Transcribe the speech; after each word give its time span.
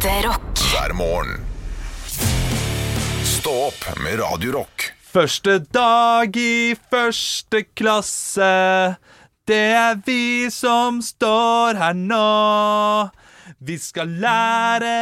Ekte 0.00 0.28
rock. 0.28 0.58
hver 0.72 0.92
morgen. 0.96 1.40
Stå 3.24 3.52
opp 3.66 3.82
med 4.00 4.16
Radio 4.20 4.52
Rock. 4.54 4.86
Første 5.12 5.58
dag 5.58 6.36
i 6.40 6.72
første 6.90 7.60
klasse. 7.76 8.96
Det 9.44 9.58
er 9.76 10.00
vi 10.06 10.48
som 10.48 11.02
står 11.04 11.76
her 11.82 11.98
nå. 12.00 13.10
Vi 13.60 13.76
skal 13.76 14.16
lære 14.24 14.94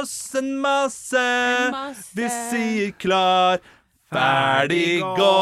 oss 0.00 0.34
en 0.34 0.56
masse. 0.58 1.22
masse. 1.70 2.10
Vi 2.18 2.26
sier 2.50 2.90
klar, 2.98 3.62
ferdig, 4.12 5.00
gå. 5.16 5.32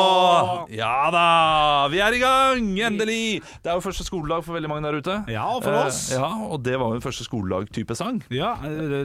Ja 0.75 1.11
da, 1.13 1.25
vi 1.93 2.01
er 2.03 2.17
i 2.17 2.21
gang! 2.23 2.69
Endelig. 2.91 3.41
Det 3.63 3.71
er 3.71 3.79
jo 3.79 3.85
første 3.85 4.07
skoledag 4.07 4.45
for 4.47 4.57
veldig 4.57 4.71
mange 4.71 4.87
der 4.87 5.01
ute. 5.01 5.17
Ja, 5.33 5.47
og 5.57 5.65
for 5.65 5.77
oss. 5.83 6.01
Eh, 6.13 6.21
ja, 6.21 6.31
Og 6.51 6.63
det 6.65 6.77
var 6.81 6.95
jo 6.95 7.03
første 7.05 7.27
skoledag-type 7.27 7.97
sang. 7.99 8.21
Ja, 8.33 8.55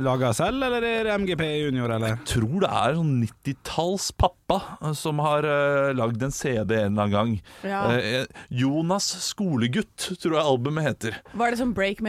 Laga 0.05 0.31
selv, 0.37 0.63
eller 0.65 0.85
er 0.85 1.09
det 1.09 1.17
MGP 1.23 1.43
Junior, 1.65 1.95
eller? 1.95 2.15
Jeg 2.15 2.29
tror 2.35 2.57
det 2.63 2.71
er 2.71 2.97
sånn 2.99 3.13
90-talls 3.23 4.09
pappa 4.21 4.59
eh, 4.79 4.93
som 4.97 5.21
har 5.23 5.47
uh, 5.47 5.91
lagd 5.97 6.23
en 6.25 6.35
CD 6.35 6.77
en 6.79 6.93
eller 6.93 7.07
annen 7.07 7.15
gang. 7.15 7.35
Ja. 7.65 7.83
Eh, 7.95 8.25
Jonas 8.53 9.07
skolegutt, 9.25 10.11
tror 10.21 10.37
jeg 10.37 10.45
albumet 10.45 10.89
heter. 10.89 11.19
Var 11.35 11.53
det 11.53 11.61
sånn 11.61 11.75
break 11.75 12.03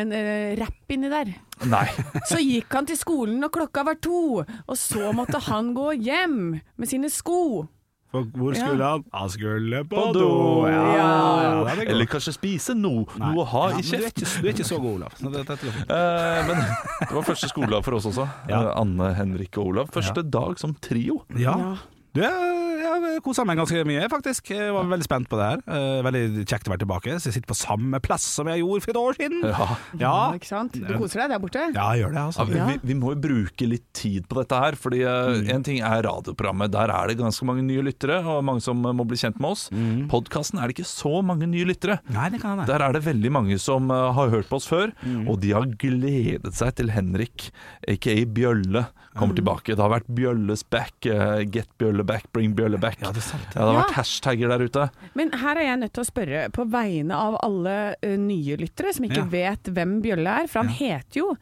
rapp 0.87 0.95
inni 0.95 1.09
der? 1.11 1.35
Nei. 1.67 1.87
Så 2.31 2.39
gikk 2.39 2.73
han 2.73 2.87
til 2.87 2.97
skolen 2.97 3.41
når 3.41 3.51
klokka 3.55 3.85
var 3.87 3.97
to, 4.01 4.45
og 4.45 4.77
så 4.77 5.13
måtte 5.15 5.41
han 5.49 5.75
gå 5.75 5.93
hjem 5.99 6.61
med 6.77 6.89
sine 6.89 7.09
sko. 7.11 7.67
For 8.13 8.23
hvor 8.23 8.55
Ja. 8.55 8.67
skulle 8.69 8.85
han? 8.85 9.03
Han 9.13 9.29
skulle 9.29 9.81
på 9.85 9.97
På 9.97 10.13
do. 10.15 10.67
Ja, 10.69 10.85
ja, 10.95 11.65
er. 11.67 11.83
Eller 11.91 12.07
kanskje 12.07 12.33
spise 12.37 12.75
noe. 12.75 13.05
Nei. 13.19 13.33
Noe 13.35 13.43
å 13.43 13.47
ha 13.51 13.65
Ja, 13.71 13.79
i 13.79 13.83
men 13.83 13.91
Du 13.91 13.97
er, 13.97 14.13
ikke, 14.13 14.43
du 14.43 14.47
er 14.47 14.53
ikke 14.53 14.65
så 14.69 14.79
god, 14.81 14.95
Olav. 14.95 15.13
Så 15.19 15.33
det, 15.33 15.43
det. 15.49 15.73
Eh, 15.91 16.47
men 16.47 16.57
det 16.63 17.11
var 17.17 17.23
første 17.27 17.49
skoledag 17.51 17.83
for 17.85 17.99
oss 17.99 18.07
også. 18.07 18.29
Ja. 18.49 18.63
Eh, 18.63 18.81
Anne, 18.81 19.11
Henrik 19.19 19.59
og 19.59 19.67
Olav. 19.73 19.91
Første 19.91 20.23
dag 20.23 20.57
som 20.59 20.77
trio. 20.81 21.25
Ja. 21.37 21.77
Du, 22.15 22.23
jeg 22.23 22.56
jeg 23.05 23.23
kosa 23.25 23.45
meg 23.45 23.59
ganske 23.61 23.83
mye, 23.89 24.07
faktisk. 24.13 24.51
Jeg 24.55 24.73
var 24.75 24.85
veldig 24.91 25.05
spent 25.07 25.29
på 25.29 25.37
det 25.41 25.47
her. 25.51 25.63
Eh, 25.67 26.03
Veldig 26.07 26.45
kjekt 26.47 26.69
å 26.69 26.73
være 26.73 26.83
tilbake. 26.85 27.17
Så 27.21 27.29
jeg 27.31 27.37
sitter 27.39 27.51
på 27.53 27.57
samme 27.59 28.01
plass 28.01 28.23
som 28.37 28.47
jeg 28.49 28.61
gjorde 28.63 28.83
for 28.85 28.91
et 28.95 29.01
år 29.01 29.17
siden. 29.21 29.43
Ja. 29.47 29.67
Ja, 30.01 30.15
ikke 30.37 30.49
sant? 30.51 30.73
Du 30.77 30.93
koser 30.99 31.23
deg 31.25 31.31
der 31.35 31.41
borte? 31.43 31.63
ja 31.75 31.87
jeg 31.95 32.05
gjør 32.05 32.13
det, 32.17 32.23
altså. 32.27 32.47
vi, 32.49 32.57
Ja. 32.57 32.67
vi, 32.67 32.79
vi 32.83 32.95
må 32.99 33.13
jo 33.15 33.21
bruke 33.27 33.69
litt 33.69 33.87
tid 33.93 34.27
på 34.29 34.39
dette 34.41 34.61
her. 34.63 34.73
Fordi 34.77 35.03
Mm. 35.07 35.49
En 35.57 35.63
ting 35.63 35.79
er 35.81 36.03
radioprogrammet. 36.03 36.71
Der 36.73 36.91
er 36.91 37.07
det 37.09 37.19
ganske 37.19 37.45
mange 37.47 37.63
nye 37.63 37.83
lyttere, 37.83 38.19
og 38.25 38.43
mange 38.45 38.61
som 38.63 38.79
eh, 38.87 38.93
må 38.93 39.05
bli 39.07 39.17
kjent 39.17 39.39
med 39.41 39.51
oss. 39.51 39.69
Mm. 39.71 40.09
Podkasten 40.11 40.59
er 40.61 40.69
det 40.69 40.77
ikke 40.79 40.89
så 40.89 41.23
mange 41.25 41.47
nye 41.47 41.65
lyttere. 41.69 41.99
Nei, 42.11 42.29
det 42.31 42.41
kan 42.43 42.59
jeg. 42.59 42.67
Der 42.71 42.83
er 42.83 42.93
det 42.97 43.03
veldig 43.05 43.31
mange 43.33 43.59
som 43.63 43.91
eh, 43.91 44.13
har 44.17 44.31
hørt 44.31 44.49
på 44.49 44.57
oss 44.61 44.67
før, 44.69 44.93
Mm. 45.07 45.29
og 45.31 45.41
de 45.41 45.51
har 45.53 45.67
gledet 45.79 46.55
seg 46.55 46.75
til 46.79 46.91
Henrik, 46.91 47.51
aka 47.89 48.15
Bjølle, 48.37 48.87
kommer 49.17 49.35
Mm. 49.35 49.41
tilbake. 49.41 49.75
Det 49.75 49.79
har 49.83 49.91
vært 49.91 50.07
Bjølles 50.15 50.63
back, 50.71 50.93
uh, 51.11 51.43
get 51.45 51.67
Bjølle 51.79 52.05
back, 52.07 52.29
bring 52.33 52.55
Bjølle 52.55 52.79
back. 52.81 53.01
Ja, 53.03 53.11
det 53.11 53.23
er 53.25 53.29
sant. 53.31 53.43
Ja, 53.55 53.61
det 53.61 53.67
har 53.67 53.75
Ja. 53.75 53.83
vært 53.83 53.97
hashtagger 53.99 54.49
der 54.55 54.65
ute. 54.69 54.91
Men 55.15 55.33
her 55.33 55.57
er 55.57 55.63
jeg 55.71 55.79
nødt 55.81 55.93
til 55.97 56.05
å 56.05 56.11
spørre 56.11 56.45
på 56.53 56.69
vegne 56.71 57.13
av 57.15 57.39
alle 57.43 57.77
uh, 58.05 58.17
nye 58.17 58.57
lyttere 58.61 58.93
som 58.95 59.05
ikke 59.09 59.25
Ja. 59.25 59.31
vet 59.33 59.63
hvem 59.73 60.01
Bjølle 60.03 60.43
er, 60.45 60.47
for 60.47 60.61
han 60.63 60.69
heter 60.69 61.17
jo 61.25 61.37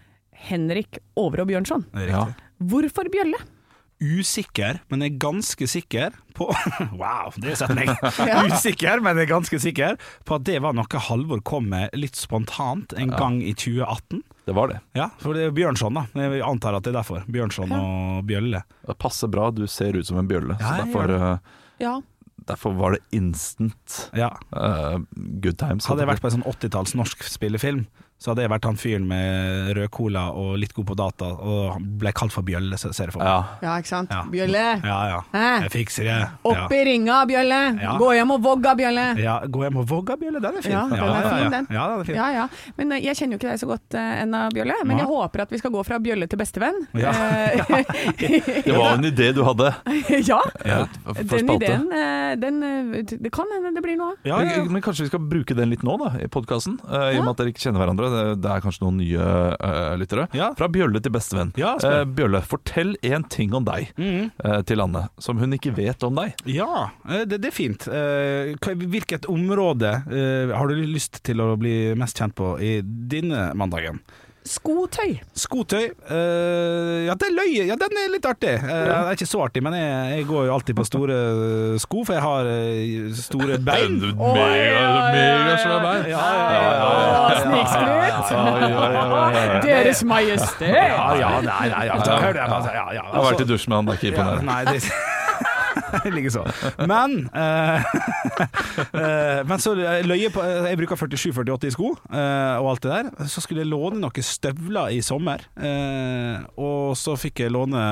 Henrik 0.49 0.99
Overå 1.17 1.45
Bjørnson. 1.47 1.85
Ja. 2.09 2.27
Hvorfor 2.63 3.11
Bjølle? 3.11 3.39
Usikker, 4.03 4.81
men 4.91 5.03
er 5.03 5.09
ganske 5.23 5.67
sikker 5.71 6.13
på 6.35 6.49
Wow, 6.99 7.31
det 7.39 7.53
er 7.55 7.61
setning! 7.63 7.89
Usikker, 8.51 9.01
men 9.01 9.17
er 9.23 9.29
ganske 9.31 9.59
sikker 9.63 9.97
på 10.27 10.35
at 10.37 10.45
det 10.45 10.59
var 10.65 10.75
noe 10.77 11.01
Halvor 11.09 11.41
kom 11.47 11.69
med 11.71 11.95
litt 11.97 12.19
spontant 12.19 12.93
en 12.99 13.11
gang 13.15 13.39
i 13.41 13.55
2018. 13.55 14.23
Det 14.45 14.53
var 14.53 14.69
det. 14.69 14.81
Ja, 14.93 15.09
for 15.19 15.33
det 15.37 15.47
er 15.49 15.53
Bjørnson, 15.57 15.95
da. 15.97 16.03
Jeg 16.21 16.43
antar 16.45 16.77
at 16.77 16.85
det 16.85 16.93
er 16.93 16.99
derfor. 17.01 17.23
Bjørnson 17.33 17.71
og 17.73 18.25
Bjølle. 18.29 18.61
Det 18.87 18.97
passer 19.01 19.31
bra, 19.33 19.51
du 19.51 19.65
ser 19.67 19.97
ut 19.97 20.05
som 20.07 20.19
en 20.21 20.29
bjølle. 20.29 20.59
Ja, 20.61 20.69
så 20.75 20.85
derfor, 20.85 21.15
eh, 21.15 21.39
Ja. 21.81 21.95
derfor 22.45 22.75
var 22.77 22.93
det 22.93 23.01
instant 23.17 24.11
Ja. 24.13 24.29
eh, 24.53 24.99
good 25.41 25.57
times. 25.59 25.87
Hadde 25.87 26.01
jeg 26.05 26.09
vært 26.09 26.21
på 26.21 26.31
en 26.31 26.43
sånn 26.43 26.47
80-talls 26.53 26.95
norsk 26.95 27.23
spillefilm, 27.25 27.87
så 28.25 28.33
hadde 28.33 28.47
jeg 28.47 28.53
vært 28.55 28.69
han 28.71 28.79
fyren 28.81 29.05
med 29.09 29.75
rød 29.77 29.91
cola 29.93 30.25
og 30.33 30.55
litt 30.61 30.73
god 30.73 30.87
på 30.89 30.97
data, 30.97 31.29
og 31.45 31.85
ble 32.01 32.13
kalt 32.17 32.33
for 32.33 32.47
Bjølle, 32.47 32.79
ser 32.81 32.95
jeg 32.97 33.13
for 33.13 33.21
meg. 33.21 33.29
ja. 33.29 33.67
ja, 33.67 33.75
ikke 33.83 33.91
sant? 33.91 34.15
Ja. 34.15 34.23
Bjølle. 34.33 34.65
Ja, 34.81 34.99
ja. 35.11 35.19
Hæ? 35.35 35.45
Jeg 35.67 35.73
fikser 35.75 36.09
det. 36.09 36.17
Opp 36.49 36.73
i 36.73 36.81
ringa, 36.89 37.21
Bjølle! 37.29 37.61
Ja. 37.85 37.99
Gå 38.01 38.11
hjem 38.17 38.33
og 38.39 38.41
vogga, 38.47 38.73
Bjølle! 38.79 39.07
Ja, 39.21 39.37
gå 39.45 39.67
hjem 39.67 39.83
og 39.83 39.89
vogga 39.93 40.17
Bjølle, 40.21 40.41
den 40.41 40.57
er 40.57 40.65
fin. 40.65 40.73
Ja, 40.73 40.87
den 40.89 41.05
er 41.05 41.29
fin, 41.29 41.53
den. 41.53 41.69
Ja, 41.69 41.85
den 41.93 42.01
er 42.01 42.09
fin. 42.09 42.19
Ja, 42.19 42.31
ja. 42.33 42.73
Men 42.79 42.97
eh, 42.97 43.05
jeg 43.05 43.19
kjenner 43.21 43.37
jo 43.37 43.43
ikke 43.43 43.51
deg 43.53 43.61
så 43.61 43.69
godt 43.69 43.99
uh, 43.99 44.23
ennå, 44.23 44.43
Bjølle. 44.57 44.79
Men 44.89 45.03
jeg 45.03 45.11
håper 45.11 45.45
at 45.45 45.53
vi 45.53 45.61
skal 45.61 45.75
gå 45.75 45.85
fra 45.87 46.01
Bjølle 46.03 46.29
til 46.31 46.41
bestevenn. 46.41 46.81
Ja. 46.97 47.13
Eh, 47.13 47.65
Det 48.65 48.73
var 48.73 48.95
en 48.95 49.05
idé 49.05 49.31
du 49.37 49.43
hadde. 49.45 49.71
ja. 50.31 50.41
Ja. 50.65 50.81
Den 51.21 51.51
ideen, 51.57 51.87
eh, 51.93 52.37
den, 52.41 52.63
eh, 52.63 53.05
det 53.05 53.33
kan 53.35 53.51
hende 53.53 53.75
det 53.77 53.85
blir 53.85 53.99
noe 54.01 54.15
av. 54.15 54.29
Ja, 54.29 54.41
men 54.71 54.83
kanskje 54.85 55.07
vi 55.07 55.13
skal 55.13 55.25
bruke 55.31 55.57
den 55.57 55.73
litt 55.73 55.85
nå, 55.87 55.97
da, 56.01 56.15
i 56.23 56.29
podkasten? 56.33 56.79
I 56.85 57.19
og 57.19 57.25
med 57.25 57.33
at 57.35 57.43
dere 57.43 57.55
ikke 57.55 57.67
kjenner 57.67 57.85
hverandre. 57.85 58.11
Det, 58.15 58.51
er 58.51 58.65
kanskje 58.65 58.85
noen 58.85 59.01
nye 59.03 59.29
uh, 59.55 59.95
lyttere. 60.01 60.27
Ja. 60.37 60.51
Fra 60.59 60.69
Bjølle 60.73 61.03
til 61.05 61.15
bestevenn. 61.15 61.53
Ja. 61.61 61.75
Eh, 61.85 62.03
Bjølle, 62.07 62.43
fortell 62.47 62.95
én 63.05 63.27
ting 63.31 63.55
om 63.57 63.67
deg 63.67 63.91
mm. 63.99 64.33
uh, 64.45 64.61
til 64.67 64.83
Anne, 64.85 65.07
som 65.23 65.41
hun 65.41 65.57
ikke 65.57 65.75
vet 65.77 66.05
om 66.07 66.21
deg. 66.21 66.35
Ja, 66.49 66.89
det, 67.25 67.41
det 67.43 67.51
er 67.51 67.55
fint. 67.55 67.89
Hvilket 68.95 69.29
område 69.31 69.91
har 70.05 70.71
du 70.71 70.85
lyst 70.89 71.23
til 71.27 71.43
å 71.43 71.55
bli 71.61 71.95
mest 71.99 72.19
kjent 72.21 72.37
på 72.39 72.55
i 72.63 72.77
denne 72.85 73.51
mandagen? 73.59 74.01
Skotøy. 74.45 75.15
Skotøy. 75.41 75.87
Uh, 76.05 77.07
ja, 77.07 77.15
det 77.17 77.27
er 77.31 77.33
løye. 77.33 77.63
Ja, 77.65 77.77
den 77.81 77.97
er 77.97 78.11
litt 78.13 78.27
artig. 78.29 78.51
Eh, 78.59 78.61
Den 78.69 78.93
er 78.93 79.17
ikke 79.17 79.25
så 79.31 79.41
artig, 79.47 79.63
men 79.65 79.73
jeg, 79.73 80.19
jeg 80.19 80.27
går 80.29 80.43
jo 80.51 80.53
alltid 80.59 80.77
på 80.77 80.85
store 80.85 81.17
sko, 81.81 82.03
for 82.05 82.13
jeg 82.19 82.25
har 82.27 82.51
eh, 82.53 83.09
store 83.17 83.57
bein. 83.65 83.97
Megasvære 84.05 85.81
bein. 85.87 86.05
Ja, 86.13 86.21
ja, 86.37 86.45
ja, 86.53 86.61
ja. 86.69 87.33
Snikskryt! 87.41 88.29
Deres 89.65 90.05
Majestet! 90.05 90.69
Ja, 90.77 91.09
ja, 91.23 91.33
nei, 91.41 91.67
nei, 91.73 91.85
ja, 91.89 91.97
altså, 91.97 92.13
ja, 92.21 92.85
ja, 92.93 93.01
Jeg 93.01 93.17
har 93.17 93.25
vært 93.31 93.45
i 93.47 93.49
dusj 93.49 93.69
med 93.73 93.77
han, 93.81 93.89
det 93.89 93.97
er 93.97 93.99
ikke 94.03 94.13
Ja, 94.13 94.29
imponerende. 94.37 95.13
Nei, 95.95 96.03
det 96.05 96.15
det 96.15 96.19
ligger 96.19 96.31
så. 96.31 96.45
Men 96.87 97.17
eh, 97.35 97.85
eh, 99.01 99.41
Men 99.49 99.63
så 99.63 99.75
løye 99.75 100.31
på 100.35 100.45
Jeg 100.45 100.79
bruker 100.81 101.01
47-48 101.01 101.71
i 101.71 101.75
sko 101.75 101.91
eh, 101.95 102.55
og 102.61 102.71
alt 102.75 102.87
det 102.87 102.95
der. 102.95 103.29
Så 103.31 103.45
skulle 103.45 103.65
jeg 103.65 103.73
låne 103.73 104.01
noen 104.03 104.25
støvler 104.25 104.95
i 104.95 105.03
sommer, 105.05 105.45
eh, 105.59 106.41
og 106.61 106.95
så 106.99 107.17
fikk 107.21 107.45
jeg 107.45 107.55
låne 107.55 107.85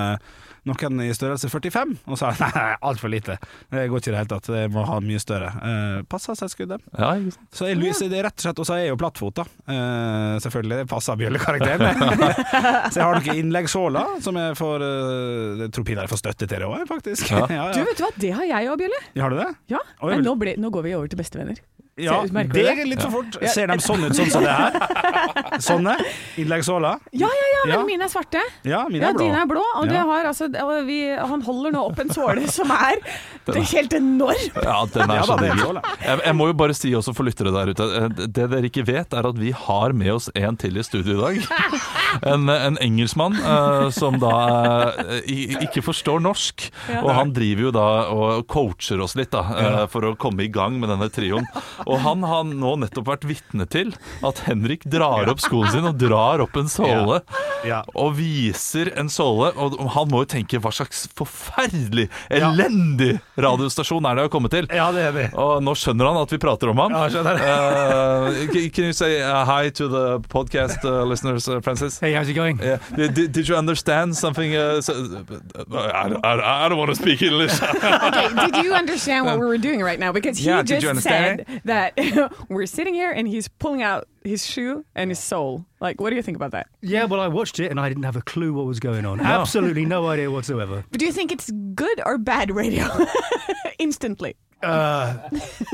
noen 0.68 1.00
i 1.02 1.10
størrelse 1.14 1.50
45, 1.50 1.94
og 2.06 2.18
sa 2.20 2.30
nei, 2.40 2.50
nei 2.54 2.66
altfor 2.88 3.10
lite. 3.12 3.38
Det 3.72 3.86
går 3.90 4.02
ikke 4.02 4.12
i 4.12 4.14
det 4.14 4.20
hele 4.20 4.30
tatt, 4.30 4.50
jeg 4.54 4.72
må 4.72 4.84
ha 4.88 4.98
mye 5.02 5.22
større. 5.22 5.50
Eh, 5.68 5.98
Passa 6.10 6.36
seg 6.38 6.52
skuddet. 6.52 6.84
Ja. 6.98 7.12
Så 7.54 7.68
jeg, 7.70 7.80
lyser 7.80 8.10
det 8.12 8.20
er 8.20 8.28
rett 8.28 8.38
og 8.38 8.46
slett 8.46 8.60
Og 8.62 8.68
så 8.68 8.76
er 8.76 8.82
jeg 8.84 8.92
jo 8.92 8.98
plattfot, 9.00 9.42
da. 9.42 9.46
Eh, 9.74 10.36
selvfølgelig. 10.44 10.80
Det 10.82 10.88
passer 10.92 11.18
bjøllekarakteren. 11.20 12.02
så 12.92 13.00
jeg 13.00 13.06
har 13.06 13.18
noen 13.18 13.42
innleggssåler 13.42 14.16
som 14.24 14.38
jeg 14.38 14.56
får 14.58 14.86
uh, 14.86 15.62
Jeg 15.64 15.74
tror 15.74 15.88
pinadø 15.88 16.12
får 16.12 16.22
støtte 16.22 16.46
til 16.48 16.62
det 16.62 16.68
òg, 16.68 16.86
faktisk. 16.90 17.32
Ja. 17.32 17.46
Ja, 17.52 17.68
Du, 17.74 17.82
vet 17.86 17.98
du 17.98 18.06
hva, 18.06 18.12
det 18.22 18.34
har 18.38 18.48
jeg 18.48 18.72
òg, 18.72 18.78
Bjølle. 18.82 19.00
Har 19.22 19.34
du 19.34 19.40
det? 19.42 19.50
Ja, 19.72 19.80
Oi, 20.02 20.14
Men 20.14 20.26
nå, 20.26 20.36
ble, 20.40 20.56
nå 20.60 20.70
går 20.74 20.86
vi 20.86 20.94
over 20.98 21.10
til 21.10 21.20
bestevenner. 21.20 21.60
Ja, 22.00 22.22
det 22.24 22.62
er 22.64 22.86
litt 22.88 23.02
for 23.04 23.10
fort. 23.18 23.34
Ser 23.52 23.68
de 23.68 23.74
sånn 23.84 24.06
ut, 24.06 24.14
sånn 24.16 24.30
som 24.32 24.44
det 24.46 24.52
her? 24.56 25.58
Sånne? 25.60 25.92
Innleggssåler? 26.40 27.02
Ja, 27.12 27.28
ja, 27.28 27.48
ja, 27.52 27.60
men 27.66 27.72
Ja. 27.74 27.80
mine 27.84 28.06
er 28.06 28.08
svarte. 28.08 28.40
Ja, 28.64 28.86
mine 28.88 29.10
er 29.10 29.12
blå. 29.12 29.18
dine 29.26 29.42
er 29.42 29.46
blå, 29.50 29.64
og, 29.76 29.88
det 29.90 29.98
Ja. 29.98 30.04
har, 30.08 30.24
altså, 30.30 30.48
og 30.64 30.86
vi, 30.86 31.10
han 31.14 31.42
holder 31.44 31.70
nå 31.76 31.82
opp 31.90 31.98
en 32.00 32.08
såle 32.08 32.48
som 32.48 32.70
er 32.72 32.96
Det 33.44 33.56
er 33.58 33.68
helt 33.76 33.92
enorm! 33.92 34.56
Ja, 34.62 34.86
den 34.94 35.10
er 35.10 35.22
så 35.26 35.36
digg. 35.36 35.58
Jeg, 36.06 36.20
jeg 36.24 36.34
må 36.38 36.46
jo 36.46 36.52
bare 36.54 36.74
si 36.78 36.92
også 36.94 37.12
for 37.14 37.24
lyttere 37.28 37.52
der 37.52 37.72
ute 37.74 37.82
eh, 37.98 38.08
Det 38.08 38.48
dere 38.50 38.62
ikke 38.70 38.86
vet, 38.86 39.12
er 39.12 39.26
at 39.28 39.36
vi 39.36 39.50
har 39.50 39.92
med 39.92 40.12
oss 40.14 40.30
en 40.34 40.56
til 40.56 40.76
i 40.78 40.82
studio 40.86 41.18
i 41.18 41.20
dag. 41.20 41.42
En, 42.28 42.48
en 42.52 42.76
engelskmann 42.82 43.36
uh, 43.40 43.88
som 43.94 44.18
da 44.22 44.32
uh, 44.98 45.18
ikke 45.64 45.82
forstår 45.84 46.20
norsk. 46.24 46.66
Og 47.00 47.10
han 47.16 47.32
driver 47.34 47.68
jo 47.68 47.72
da 47.74 47.86
og 48.12 48.44
coacher 48.52 49.00
oss 49.04 49.16
litt 49.18 49.32
da 49.32 49.42
uh, 49.46 49.84
for 49.92 50.04
å 50.10 50.14
komme 50.20 50.44
i 50.46 50.50
gang 50.52 50.76
med 50.82 50.92
denne 50.92 51.08
trioen. 51.12 51.46
Og 51.86 51.98
han 52.04 52.24
har 52.28 52.44
nå 52.48 52.74
nettopp 52.82 53.08
vært 53.12 53.26
vitne 53.28 53.66
til 53.70 53.94
at 54.26 54.42
Henrik 54.48 54.84
drar 54.92 55.30
opp 55.32 55.40
skoen 55.42 55.70
sin 55.72 55.88
og 55.88 55.96
drar 56.00 56.42
opp 56.44 56.56
en 56.60 56.68
såle. 56.72 57.22
Ja. 57.66 57.82
Og 57.94 58.16
viser 58.18 58.92
en 58.98 59.10
såle. 59.12 59.52
Og 59.56 59.78
han 59.96 60.10
må 60.12 60.24
jo 60.24 60.30
tenke 60.34 60.60
hva 60.62 60.72
slags 60.74 61.06
forferdelig, 61.18 62.08
elendig 62.32 63.14
radiostasjon 63.40 64.04
er 64.10 64.18
det 64.20 64.28
å 64.28 64.32
komme 64.32 64.50
til. 64.52 64.68
Ja, 64.74 64.90
det 64.94 65.06
er 65.08 65.16
det. 65.16 65.26
Og 65.38 65.62
nå 65.64 65.74
skjønner 65.78 66.10
han 66.10 66.20
at 66.24 66.32
vi 66.34 66.40
prater 66.42 66.72
om 66.72 66.80
ham. 66.82 66.94
Ja, 66.96 67.06
skjønner. 67.12 67.40
Uh, 67.42 68.42
can- 68.52 68.70
can 68.74 68.90
you 68.90 68.96
say 68.96 69.20
uh, 69.22 69.44
hi 69.48 69.70
to 69.70 69.88
the 69.92 70.04
podcast 70.32 70.84
uh, 70.84 71.02
listeners, 71.08 71.48
uh, 71.48 71.60
Francis? 71.64 72.00
Hey, 72.02 72.14
how's 72.14 72.28
it 72.28 72.32
going? 72.34 72.58
Yeah. 72.58 72.80
Did, 72.96 73.14
did, 73.14 73.30
did 73.30 73.48
you 73.48 73.54
understand 73.54 74.16
something? 74.16 74.56
Uh, 74.56 74.80
so, 74.80 74.92
uh, 74.92 75.62
uh, 75.70 75.76
I, 76.24 76.32
I, 76.34 76.66
I 76.66 76.68
don't 76.68 76.76
want 76.76 76.90
to 76.90 76.96
speak 76.96 77.22
English. 77.22 77.52
Okay, 77.62 78.28
did 78.50 78.64
you 78.64 78.74
understand 78.74 79.24
what 79.24 79.34
um, 79.34 79.40
we 79.40 79.46
were 79.46 79.56
doing 79.56 79.80
right 79.82 80.00
now? 80.00 80.10
Because 80.10 80.38
he 80.38 80.46
Yeah, 80.46 80.64
just 80.64 81.02
said 81.02 81.46
that 81.64 81.94
we're 82.48 82.66
sitting 82.66 82.92
here 82.94 83.12
and 83.12 83.28
he's 83.28 83.46
pulling 83.46 83.82
out 83.82 84.08
his 84.24 84.46
shoe 84.46 84.84
and 84.94 85.10
his 85.10 85.18
soul. 85.18 85.64
Like, 85.80 86.00
what 86.00 86.10
do 86.10 86.16
you 86.16 86.22
think 86.22 86.36
about 86.36 86.50
that? 86.52 86.66
Yeah, 86.80 87.04
well, 87.04 87.20
I 87.20 87.28
watched 87.28 87.58
it 87.60 87.70
and 87.70 87.78
I 87.80 87.88
didn't 87.88 88.04
have 88.04 88.16
a 88.16 88.22
clue 88.22 88.52
what 88.54 88.66
was 88.66 88.78
going 88.80 89.04
on. 89.06 89.20
Absolutely 89.20 89.84
no 89.84 90.06
idea 90.08 90.30
whatsoever. 90.30 90.84
But 90.90 91.00
do 91.00 91.06
you 91.06 91.12
think 91.12 91.32
it's 91.32 91.50
good 91.74 92.00
or 92.06 92.18
bad 92.18 92.50
radio? 92.50 92.86
Instantly. 93.78 94.34
Uh, 94.62 95.14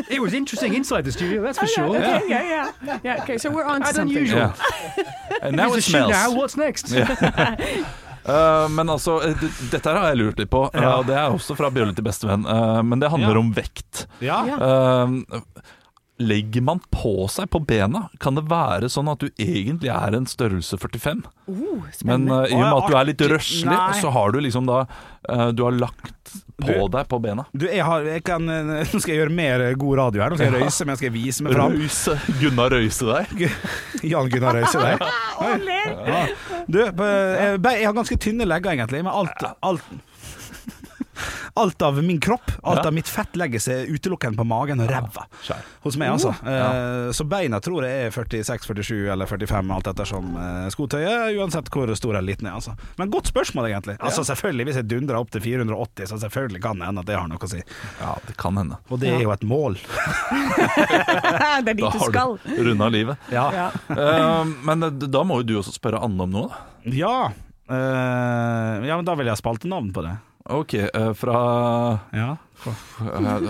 it 0.08 0.20
was 0.20 0.32
interesting 0.32 0.72
inside 0.74 1.04
the 1.04 1.12
studio, 1.12 1.42
that's 1.42 1.58
for 1.62 1.64
Okay, 1.64 1.74
sure. 1.74 1.96
Okay, 1.96 2.22
yeah, 2.28 2.72
yeah, 2.82 2.98
yeah. 3.04 3.22
Okay, 3.22 3.36
so 3.36 3.50
we're 3.50 3.64
on 3.64 3.82
to 3.82 3.88
As 3.88 3.96
something. 3.96 4.16
unusual. 4.16 4.38
Ja. 4.38 4.52
And 5.42 5.56
now 5.56 5.68
There's 5.70 5.78
it 5.78 5.90
shoe 5.90 5.90
smells. 5.92 6.10
now, 6.12 6.32
what's 6.34 6.56
next? 6.56 6.92
Eh, 8.28 8.68
men 8.68 8.88
altså, 8.92 9.18
eh, 9.24 9.34
d- 9.40 9.48
dette 9.72 9.88
her 9.88 9.96
har 9.96 10.08
jeg 10.10 10.18
lurt 10.20 10.38
litt 10.38 10.50
på. 10.52 10.66
Ja. 10.74 10.98
og 10.98 11.06
det 11.08 11.14
er 11.16 11.30
også 11.32 11.54
fra 11.56 11.70
bjølle 11.72 11.94
til 11.96 12.04
bestevenn. 12.04 12.44
eh, 12.44 12.82
men 12.84 13.00
det 13.00 13.08
handler 13.10 13.30
Ja. 13.32 13.38
om 13.38 13.52
vekt. 13.56 14.06
Ja. 14.20 14.42
Legger 16.18 16.64
man 16.66 16.80
på 16.90 17.28
seg 17.30 17.46
på 17.52 17.60
bena? 17.62 18.08
Kan 18.18 18.34
det 18.34 18.48
være 18.50 18.88
sånn 18.90 19.10
at 19.12 19.22
du 19.22 19.28
egentlig 19.38 19.90
er 19.94 20.16
en 20.18 20.26
størrelse 20.26 20.78
45? 20.80 21.20
Oh, 21.46 21.84
Men 22.08 22.26
eh, 22.26 22.50
i 22.50 22.56
og 22.56 22.64
med 22.64 22.74
at 22.74 22.88
du 22.90 22.96
er 22.98 23.08
litt 23.12 23.22
røslig, 23.32 23.70
Nei. 23.70 24.00
så 24.00 24.10
har 24.14 24.34
du 24.34 24.40
liksom 24.42 24.66
da 24.68 24.80
uh, 24.84 25.48
Du 25.54 25.62
har 25.62 25.76
lagt 25.78 26.34
på 26.58 26.88
deg 26.90 27.06
på 27.08 27.20
bena. 27.22 27.44
Du, 27.54 27.68
jeg 27.70 27.86
har, 27.86 28.02
jeg 28.02 28.24
kan, 28.26 28.50
eh, 28.50 28.72
nå 28.90 28.98
skal 28.98 29.14
jeg 29.14 29.22
gjøre 29.22 29.36
mer 29.38 29.64
god 29.78 30.00
radio 30.02 30.24
her. 30.24 30.34
Nå 30.34 30.40
skal 30.40 30.50
jeg 30.50 30.64
røyse, 30.64 30.88
men 30.88 30.96
jeg 30.96 31.02
skal 31.04 31.14
vise 31.14 31.46
meg 31.46 31.54
fram. 31.54 31.78
Røyse. 31.78 32.18
Gunnar 32.42 32.74
Røyse 32.74 33.08
deg? 33.12 33.46
Jan 34.12 34.34
Gunnar 34.34 34.58
Røise 34.58 34.82
deg. 34.82 35.06
Ja. 35.38 36.26
Du, 36.66 36.82
jeg, 36.82 37.62
jeg 37.62 37.86
har 37.86 37.96
ganske 37.96 38.18
tynne 38.20 38.46
legger 38.48 38.74
egentlig, 38.74 39.04
Med 39.06 39.14
alt, 39.14 39.46
alt 39.64 39.86
Alt 41.56 41.82
av 41.82 41.98
min 42.02 42.20
kropp, 42.20 42.50
alt 42.62 42.82
Ja. 42.82 42.86
av 42.88 42.94
mitt 42.94 43.08
fett 43.08 43.36
legger 43.36 43.58
seg 43.60 43.88
utelukkende 43.90 44.36
på 44.38 44.46
magen 44.46 44.80
og 44.80 44.88
ræva 44.90 45.26
Ja. 45.48 45.56
hos 45.84 45.96
meg, 45.96 46.10
altså. 46.12 46.34
Uh, 46.44 46.50
Ja. 46.52 46.68
Eh, 47.08 47.12
Så 47.12 47.24
beina 47.28 47.60
tror 47.60 47.84
jeg 47.86 48.06
er 48.06 48.10
46, 48.10 48.66
47 48.66 49.08
eller 49.12 49.26
45, 49.26 49.70
alt 49.74 49.86
ettersom 49.86 50.36
uh, 50.36 50.68
skotøyet, 50.70 51.36
uansett 51.38 51.70
hvor 51.72 51.90
stor 51.96 52.16
eller 52.16 52.26
liten 52.32 52.46
jeg 52.46 52.52
er, 52.52 52.58
altså. 52.60 52.76
Men 52.98 53.10
godt 53.10 53.26
spørsmål, 53.32 53.70
egentlig. 53.70 53.96
Altså 54.00 54.24
Selvfølgelig, 54.24 54.64
hvis 54.68 54.76
jeg 54.82 54.88
dundrer 54.88 55.16
opp 55.18 55.30
til 55.30 55.40
480, 55.40 56.06
så 56.12 56.18
selvfølgelig 56.20 56.62
kan 56.62 56.78
det 56.78 56.86
hende 56.86 57.00
at 57.00 57.06
det 57.06 57.16
har 57.18 57.28
noe 57.28 57.38
å 57.38 57.48
si. 57.48 57.62
Ja, 58.00 58.14
det 58.26 58.36
kan 58.36 58.56
hende. 58.56 58.76
Og 58.90 59.00
det 59.00 59.08
er 59.14 59.22
jo 59.22 59.30
et 59.32 59.42
mål. 59.46 59.78
det 61.64 61.72
er 61.72 61.74
dit 61.74 61.84
Da 61.84 61.90
du 61.90 61.98
har 61.98 62.10
skal. 62.12 62.38
du 62.44 62.62
runda 62.70 62.88
livet. 62.92 63.16
Ja. 63.32 63.46
Ja. 63.54 63.68
Eh, 63.88 64.44
men 64.68 64.82
eh, 64.82 64.90
da 65.08 65.22
må 65.26 65.40
jo 65.42 65.48
du 65.48 65.54
også 65.62 65.74
spørre 65.74 66.02
Anne 66.04 66.22
om 66.28 66.30
noe, 66.34 66.48
da. 66.48 66.92
Ja, 66.96 67.18
Uh, 67.68 68.80
ja 68.88 68.96
men 68.96 69.04
da 69.04 69.12
vil 69.18 69.26
jeg 69.28 69.34
ha 69.34 69.36
spaltenavn 69.36 69.90
på 69.92 70.00
det. 70.00 70.14
Ok, 70.48 70.74
eh, 70.74 71.12
fra 71.12 71.98
Ja. 72.12 72.36
eh, 72.66 73.40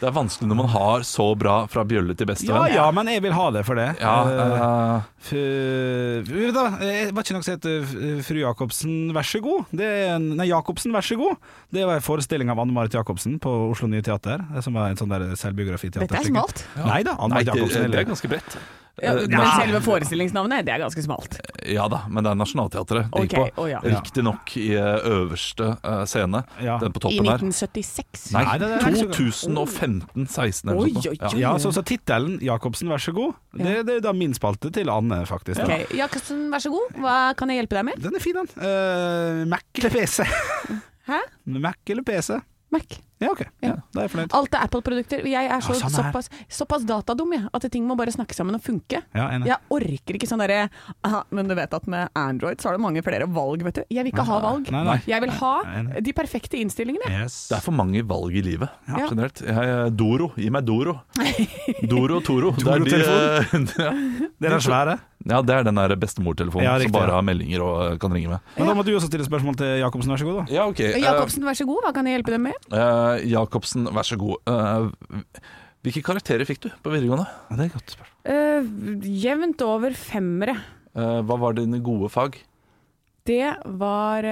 det, 0.00 0.06
er 0.06 0.12
vanskelig 0.12 0.46
når 0.48 0.58
man 0.60 0.68
har 0.68 1.04
så 1.06 1.26
bra 1.38 1.66
fra 1.66 1.84
bjølle 1.88 2.14
til 2.14 2.28
bestevenn. 2.28 2.74
ja, 2.74 2.90
men 2.94 3.08
jeg 3.08 3.22
vil 3.24 3.32
ha 3.32 3.50
det 3.50 3.64
for 3.66 3.74
det. 3.74 3.88
Ja, 3.98 4.14
uh, 4.22 5.02
uh, 5.32 6.52
da, 6.54 6.64
var 7.16 7.24
ikke 7.24 7.34
noe 7.34 7.46
som 7.46 7.56
het 7.56 7.66
eh, 7.66 8.20
Fru 8.22 8.42
Jacobsen, 8.42 9.12
vær 9.16 9.26
så 9.26 9.40
god? 9.42 9.72
Det 9.72 9.88
er 9.88 10.18
nei, 10.20 10.50
Jacobsen, 10.52 10.92
vær 10.94 11.06
så 11.06 11.16
god. 11.18 11.40
Det 11.72 11.86
var 11.88 11.98
en 11.98 12.04
forestilling 12.04 12.52
av 12.52 12.60
Anne-Marit 12.60 12.94
Jacobsen 12.94 13.40
på 13.42 13.54
Oslo 13.72 13.88
Nye 13.88 14.04
Teater. 14.04 14.44
Som 14.64 14.76
var 14.78 14.92
en 14.92 15.00
sånn 15.00 15.10
der 15.10 15.32
selvbiografiteater. 15.38 16.06
Dette 16.06 16.22
er 16.22 16.28
smalt. 16.28 16.66
Nei 16.76 17.00
da, 17.08 17.16
Anne-Marit 17.16 17.54
Jacobsen. 17.54 17.90
det 17.90 18.04
er 18.04 18.12
ganske 18.12 18.30
bredt. 18.30 18.60
Ja, 19.02 19.12
Eh, 19.18 19.28
men 19.30 19.46
selve 19.60 19.80
forestillingsnavnet, 19.84 20.64
det 20.66 20.72
er 20.74 20.82
ganske 20.82 21.02
smalt. 21.04 21.38
Ja 21.68 21.86
da, 21.90 22.02
men 22.10 22.24
det 22.24 22.32
er 22.32 22.38
Nationaltheatret 22.38 23.10
det 23.12 23.22
gikk 23.24 23.34
okay, 23.38 23.52
på. 23.54 23.62
Oh, 23.62 23.68
ja. 23.70 23.80
Riktignok 23.84 24.54
i 24.58 24.68
eh, 24.74 25.06
øverste 25.10 25.68
eh, 25.82 26.02
scene, 26.10 26.42
Ja. 26.64 26.78
den 26.82 26.92
på 26.92 27.02
toppen 27.04 27.24
der. 27.26 27.38
I 27.38 27.48
1976. 27.48 28.32
Nei, 28.34 28.44
Nei, 28.44 28.58
det 28.58 28.68
er 28.68 28.88
ikke 28.88 29.30
så- 29.32 29.52
2015-16 29.54 30.70
eller 30.72 30.92
noe 30.92 31.02
sånt. 31.02 31.38
Ja. 31.38 31.54
så, 31.58 31.72
så 31.74 31.82
tittelen 31.86 32.38
'Jacobsen, 32.42 32.88
vær 32.90 33.02
så 33.02 33.14
god', 33.16 33.34
det, 33.54 33.86
det 33.86 33.96
er 33.98 34.00
da 34.00 34.12
min 34.12 34.34
spalte 34.34 34.70
til 34.74 34.90
Anne, 34.92 35.24
faktisk. 35.26 35.62
Okay. 35.62 35.86
Jacobsen, 35.96 36.48
vær 36.52 36.62
så 36.62 36.70
god. 36.74 36.94
Hva 36.98 37.16
kan 37.38 37.50
jeg 37.50 37.62
hjelpe 37.62 37.78
deg 37.78 37.84
med? 37.90 38.02
Den 38.02 38.14
er 38.18 38.22
fin, 38.24 38.38
den. 38.38 38.48
Uh, 38.58 39.44
Mac 39.48 39.64
eller 39.78 39.94
PC? 39.94 40.24
Hæ? 41.08 41.20
Mac 41.46 41.78
eller 41.88 42.02
PC? 42.06 42.40
Mac. 42.74 42.98
Ja, 43.20 43.30
ok. 43.32 43.40
Ja, 43.64 43.72
da 43.92 44.00
er 44.00 44.06
jeg 44.06 44.12
fornøyd. 44.12 44.34
Alt 44.38 44.54
er 44.54 44.64
Apple-produkter. 44.68 45.24
Jeg 45.26 45.48
er 45.50 45.60
så, 45.64 45.74
Ja, 45.74 45.88
sånn 45.88 45.98
er. 45.98 46.12
såpass, 46.12 46.28
såpass 46.48 46.84
datadum 46.86 47.32
jeg, 47.34 47.48
at 47.52 47.66
ting 47.72 47.86
må 47.88 47.96
bare 47.98 48.12
snakke 48.14 48.34
sammen 48.36 48.54
og 48.54 48.62
funke. 48.62 49.02
Ja. 49.14 49.28
Jeg 49.42 49.56
orker 49.74 50.14
ikke 50.18 50.28
sånn 50.30 50.38
derre 50.44 50.68
Men 51.34 51.48
du 51.48 51.54
vet 51.58 51.74
at 51.74 51.86
med 51.90 52.08
Android 52.14 52.60
så 52.62 52.70
har 52.70 52.76
du 52.78 52.82
mange 52.82 53.02
flere 53.02 53.26
valg, 53.26 53.62
vet 53.66 53.74
du. 53.74 53.82
Jeg 53.90 54.04
vil 54.06 54.12
ikke 54.12 54.24
ha 54.28 54.38
valg. 54.40 54.70
Nei, 54.70 54.84
nei. 54.84 54.98
Jeg 55.06 55.20
vil 55.24 55.30
ha 55.40 55.54
de 56.00 56.12
perfekte 56.12 56.58
innstillingene. 56.62 57.10
Yes. 57.10 57.48
Det 57.50 57.58
er 57.58 57.64
for 57.64 57.72
mange 57.72 58.02
valg 58.06 58.34
i 58.38 58.42
livet, 58.42 58.68
Ja. 58.88 59.08
generelt. 59.08 59.42
Jeg, 59.42 59.56
eh, 59.56 59.90
Doro, 59.90 60.32
gi 60.36 60.48
meg 60.50 60.64
Doro. 60.64 61.00
Doro 61.90 62.16
og 62.20 62.24
Toro. 62.24 62.52
Det 62.52 62.66
er, 62.66 62.84
de, 62.84 63.02
eh, 63.02 64.28
Det 64.38 64.46
er 64.46 64.54
den 64.54 64.60
svære. 64.62 64.98
ja, 65.28 65.40
det 65.42 65.54
er 65.54 65.64
den 65.66 65.74
der 65.74 65.94
bestemortelefonen 65.96 66.64
Ja, 66.64 66.78
som 66.78 66.92
bare 66.94 67.10
har 67.18 67.22
meldinger 67.26 67.60
og 67.64 67.92
eh, 67.92 67.96
kan 67.98 68.12
ringe 68.14 68.28
med. 68.30 68.38
Men 68.56 68.66
da 68.70 68.74
må 68.78 68.84
du 68.86 68.92
også 68.94 69.08
stille 69.10 69.26
spørsmål 69.26 69.56
til 69.58 69.74
Jacobsen, 69.82 70.12
vær 70.14 70.20
så 70.22 70.28
god. 70.28 70.46
da 70.46 70.54
Ja, 70.54 70.66
ok. 70.70 70.80
eh, 70.80 71.00
Jacobsen, 71.02 71.42
vær 71.44 71.58
så 71.58 71.66
god. 71.68 71.82
Hva 71.86 71.92
kan 71.94 72.06
jeg 72.06 72.18
hjelpe 72.18 72.34
deg 72.36 72.40
med? 72.46 72.54
Eh, 73.16 73.24
Jacobsen, 73.32 73.88
vær 73.94 74.06
så 74.06 74.18
god. 74.20 74.36
Uh, 74.48 75.22
hvilke 75.86 76.02
karakterer 76.04 76.44
fikk 76.48 76.64
du 76.66 76.68
på 76.84 76.92
videregående? 76.92 77.26
Ja, 77.48 77.56
det 77.56 77.64
er 77.66 77.70
et 77.70 77.76
godt 77.78 77.94
spørsmål. 77.96 78.14
Uh, 78.28 79.08
jevnt 79.22 79.62
over 79.66 79.94
femmere. 79.96 80.56
Eh, 80.98 81.18
hva 81.22 81.36
var 81.38 81.54
dine 81.54 81.78
gode 81.84 82.08
fag? 82.10 82.40
Det 83.28 83.44
var 83.78 84.24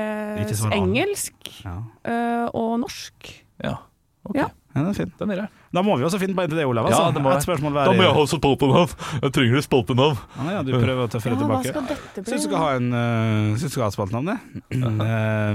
engelsk 0.72 1.50
Ja. 1.62 1.76
eh, 2.08 2.46
og 2.56 2.78
norsk. 2.80 3.28
Ja, 3.62 3.76
ok. 4.24 4.34
Ja. 4.40 4.46
ja, 4.48 4.80
den 4.80 4.88
er 4.88 4.96
fin. 4.96 5.12
Den 5.20 5.30
er. 5.34 5.42
Da 5.76 5.82
må 5.84 5.98
vi 6.00 6.06
også 6.08 6.18
finne 6.18 6.34
på 6.34 6.42
en 6.42 6.48
til 6.50 6.56
det, 6.58 6.64
Olav. 6.66 6.88
Altså. 6.88 7.02
Ja, 7.04 7.12
det 7.12 7.22
må 7.22 7.28
Et 7.30 7.36
jeg. 7.36 7.44
spørsmål 7.44 7.72
hver. 7.76 7.84
Da 7.90 7.92
må 7.92 8.06
jeg 8.06 8.14
ha 8.16 8.24
spolpenavn 8.32 8.94
Jeg 9.22 9.32
trenger 9.36 9.58
et 9.60 9.66
spaltenavn. 9.68 10.16
Ja, 10.40 10.50
ja, 10.56 10.62
du 10.64 10.72
prøver 10.72 11.02
å 11.04 11.10
tøffe 11.12 11.28
det 11.28 11.36
Ja, 11.36 11.46
hva 11.52 11.60
skal 11.62 11.86
dette 11.92 12.22
bli? 12.24 12.30
Syns 12.32 12.42
du 12.42 12.48
skal 12.48 12.62
ha 12.64 12.70
en 12.80 12.88
uh, 12.96 13.56
Syns 13.60 13.68
du 13.68 13.74
skal 13.76 13.84
ha 13.84 13.90
et 13.92 13.98
spaltenavn, 13.98 14.32
det? 14.32 14.38
Eh, 15.06 15.54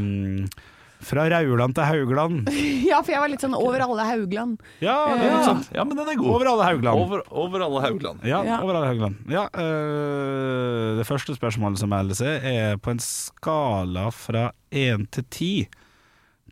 fra 1.01 1.25
Rauland 1.31 1.73
til 1.77 1.83
Haugland. 1.89 2.49
Ja, 2.91 2.99
for 3.01 3.13
jeg 3.13 3.21
var 3.23 3.29
litt 3.31 3.41
sånn 3.43 3.55
over 3.55 3.79
alle 3.85 4.03
Haugland. 4.07 4.59
Ja, 4.83 4.95
det 5.07 5.21
er 5.21 5.29
Ja. 5.29 5.35
litt 5.37 5.47
sånn. 5.47 5.61
Ja, 5.75 5.83
men 5.87 5.95
den 5.97 6.09
er 6.11 6.17
god. 6.19 6.27
Over 6.35 6.49
alle 6.51 6.65
Haugland. 6.67 6.99
Over, 7.05 7.21
over 7.31 7.63
alle 7.67 7.81
Haugland. 7.85 8.23
Ja, 8.27 8.41
Ja. 8.43 8.57
over 8.61 8.75
alle 8.79 8.89
Haugland. 8.91 9.15
Ja, 9.31 9.45
øh, 9.53 10.97
det 10.99 11.05
første 11.07 11.35
spørsmålet 11.37 11.79
som 11.81 11.89
melder 11.93 12.17
seg, 12.19 12.43
er 12.43 12.77
på 12.81 12.91
en 12.93 12.99
skala 13.03 14.09
fra 14.13 14.49
én 14.71 15.07
til 15.11 15.23
ti. 15.33 15.51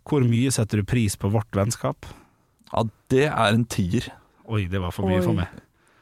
Hvor 0.10 0.24
mye 0.26 0.50
setter 0.52 0.82
du 0.82 0.88
pris 0.90 1.16
på 1.20 1.30
vårt 1.34 1.52
vennskap? 1.54 2.08
Ja, 2.74 2.84
det 3.12 3.28
er 3.30 3.54
en 3.54 3.66
tier. 3.66 4.08
Oi, 4.50 4.64
det 4.72 4.80
var 4.82 4.92
for 4.96 5.06
mye 5.10 5.20
Oi. 5.20 5.26
for 5.26 5.34
meg. 5.38 5.48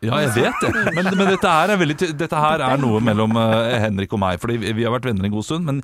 Ja, 0.06 0.20
jeg 0.22 0.34
vet 0.36 0.60
det. 0.62 0.72
Men, 0.94 1.08
men 1.18 1.32
dette, 1.34 1.50
her 1.50 1.72
er 1.74 1.80
veldig, 1.82 1.98
dette 2.20 2.38
her 2.44 2.62
er 2.68 2.78
noe 2.82 3.00
mellom 3.02 3.34
eh, 3.42 3.78
Henrik 3.82 4.12
og 4.14 4.22
meg. 4.22 4.38
Fordi 4.44 4.60
vi, 4.62 4.84
har 4.86 4.94
vært 4.94 5.08
venner 5.10 5.26
en 5.26 5.34
god 5.34 5.46
stund, 5.48 5.66
men 5.66 5.82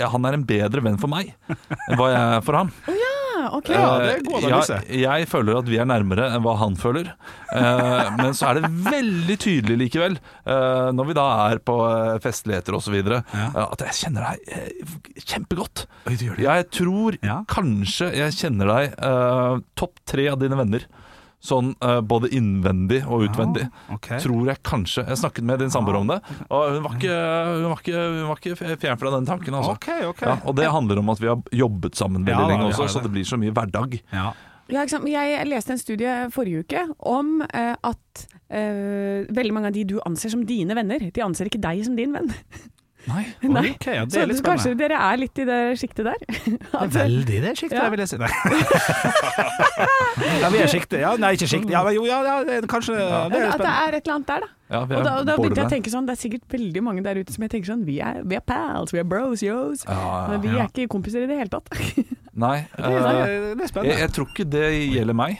han 0.00 0.28
er 0.28 0.36
en 0.36 0.44
bedre 0.48 0.82
venn 0.84 0.98
for 1.00 1.08
meg 1.12 1.32
enn 1.48 1.96
hva 1.96 2.10
jeg 2.12 2.24
er 2.38 2.42
for 2.44 2.58
ham. 2.60 2.72
Ja, 2.92 3.12
ok. 3.56 3.70
Ja, 3.72 3.86
det 4.02 4.10
er 4.18 4.24
god 4.26 4.44
Eh, 4.44 4.50
jeg, 4.52 5.00
jeg 5.04 5.28
føler 5.30 5.58
at 5.62 5.68
vi 5.70 5.78
er 5.80 5.88
nærmere 5.88 6.26
enn 6.36 6.44
hva 6.44 6.54
han 6.60 6.76
føler. 6.80 7.08
Eh, 7.56 8.10
men 8.20 8.36
så 8.36 8.50
er 8.50 8.60
det 8.60 8.70
veldig 8.84 9.36
tydelig 9.40 9.78
likevel, 9.86 10.18
eh, 10.44 10.90
når 10.96 11.08
vi 11.10 11.16
da 11.16 11.24
er 11.48 11.60
på 11.64 11.78
eh, 11.88 12.18
festligheter 12.24 12.76
osv., 12.76 12.96
Ja. 13.04 13.22
uh, 13.54 13.64
at 13.70 13.82
jeg 13.86 13.96
kjenner 14.02 14.28
deg 14.28 14.52
eh, 14.54 15.22
kjempegodt. 15.24 15.86
Oi, 16.08 16.14
det 16.20 16.28
gjør 16.28 16.36
det? 16.38 16.44
Jeg 16.50 16.68
tror 16.80 17.18
Ja. 17.24 17.38
kanskje 17.50 18.10
jeg 18.16 18.36
kjenner 18.42 18.70
deg 18.74 18.94
eh, 19.08 19.56
topp 19.80 20.04
tre 20.12 20.28
av 20.32 20.38
dine 20.44 20.60
venner. 20.60 20.84
Sånn 21.44 21.74
uh, 21.84 21.98
både 22.00 22.30
innvendig 22.32 23.02
og 23.04 23.26
utvendig. 23.26 23.66
ok. 23.92 24.08
Tror 24.24 24.48
jeg 24.48 24.62
kanskje. 24.64 25.04
Jeg 25.10 25.20
snakket 25.20 25.44
med 25.44 25.60
din 25.60 25.72
samboer 25.74 25.98
om 26.00 26.08
det, 26.08 26.16
og 26.48 26.78
hun 26.78 26.86
var 26.86 26.96
ikke, 26.96 27.18
hun 27.50 27.66
var 27.68 27.82
ikke, 27.82 28.00
hun 28.00 28.30
var 28.30 28.40
ikke 28.40 28.78
fjern 28.80 29.00
fra 29.02 29.12
den 29.18 29.28
tanken. 29.28 29.58
Altså. 29.58 29.76
Okay, 29.76 30.06
okay. 30.08 30.30
Ja, 30.30 30.38
og 30.48 30.56
det 30.56 30.70
handler 30.72 31.02
om 31.02 31.12
at 31.12 31.20
vi 31.20 31.28
har 31.28 31.42
jobbet 31.52 32.00
sammen 32.00 32.24
veldig 32.24 32.46
Ja, 32.46 32.50
lenge 32.54 32.70
også, 32.72 32.88
det. 32.88 32.94
så 32.96 33.04
det 33.04 33.12
blir 33.12 33.28
så 33.28 33.40
mye 33.40 33.52
hverdag. 33.54 33.98
Ja. 34.14 34.32
Ja, 34.72 34.80
ikke 34.80 34.94
sant? 34.94 35.08
Jeg 35.12 35.44
leste 35.50 35.74
en 35.74 35.80
studie 35.82 36.12
forrige 36.32 36.64
uke 36.64 36.86
om 37.04 37.42
uh, 37.44 37.74
at 37.84 38.24
uh, 38.48 39.28
veldig 39.28 39.52
mange 39.52 39.68
av 39.68 39.76
de 39.76 39.84
du 39.92 39.98
anser 40.08 40.32
som 40.32 40.46
dine 40.48 40.72
venner, 40.78 41.10
de 41.12 41.24
anser 41.24 41.50
ikke 41.50 41.60
deg 41.60 41.84
som 41.84 41.98
din 41.98 42.16
venn. 42.16 42.32
Nei. 43.08 43.24
Nei. 43.56 43.64
Ok, 43.74 43.86
ja, 43.92 44.04
det 44.08 44.20
er 44.22 44.28
litt 44.30 44.40
kanskje 44.44 44.72
dere 44.78 44.96
er 44.96 45.18
litt 45.20 45.40
i 45.42 45.44
det 45.48 45.58
sjiktet 45.80 46.06
der? 46.08 46.20
At- 46.80 46.92
Veldig 46.94 47.40
det 47.44 47.52
sjiktet, 47.60 47.76
Ja. 47.78 47.88
vil 47.92 48.00
jeg 48.04 48.10
si. 48.14 48.18
Nei. 48.20 48.30
ja, 50.42 50.50
vi 50.54 50.58
er 50.64 50.70
sjiktet. 50.72 50.98
Ja, 51.02 51.10
nei, 51.20 51.32
ikke 51.36 51.48
sjiktet. 51.50 51.72
Ja, 51.74 51.80
jo, 51.94 52.02
ja, 52.08 52.18
ja, 52.26 52.36
det 52.46 52.52
er 52.62 52.66
kanskje 52.70 52.92
det 52.96 53.04
er 53.04 53.48
at 53.52 53.62
det 53.62 53.72
er 53.72 53.98
et 53.98 54.06
eller 54.06 54.16
annet 54.18 54.30
der, 54.32 54.40
da. 54.46 54.50
Ja, 54.74 54.80
Og 54.82 54.88
da, 55.04 55.10
og 55.20 55.26
da 55.28 55.34
begynte 55.38 55.60
jeg 55.60 55.68
å 55.68 55.72
tenke 55.74 55.90
sånn, 55.92 56.06
det 56.08 56.14
er 56.16 56.20
sikkert 56.24 56.44
veldig 56.56 56.82
mange 56.82 57.00
der 57.04 57.18
ute 57.20 57.32
som 57.34 57.44
jeg 57.44 57.52
tenker 57.52 57.68
sånn, 57.74 57.82
vi 57.86 57.96
er, 58.02 58.22
vi 58.26 58.38
er 58.38 58.44
pals, 58.48 58.94
vi 58.94 58.98
er 59.02 59.06
bros, 59.08 59.42
yos. 59.44 59.84
Ja, 59.86 59.98
ja, 60.00 60.20
Men 60.32 60.38
vi 60.44 60.48
ja. 60.54 60.58
er 60.64 60.68
ikke 60.72 60.88
kompiser 60.96 61.20
i 61.26 61.28
det 61.30 61.36
hele 61.42 61.52
tatt. 61.52 61.66
Nei, 62.34 62.56
Det 62.74 62.88
er, 62.88 62.96
eh, 62.96 63.02
det 63.60 63.68
er 63.68 63.90
jeg, 63.90 63.98
jeg 64.06 64.10
tror 64.16 64.26
ikke 64.32 64.46
det 64.56 64.66
gjelder 64.96 65.16
meg. 65.20 65.32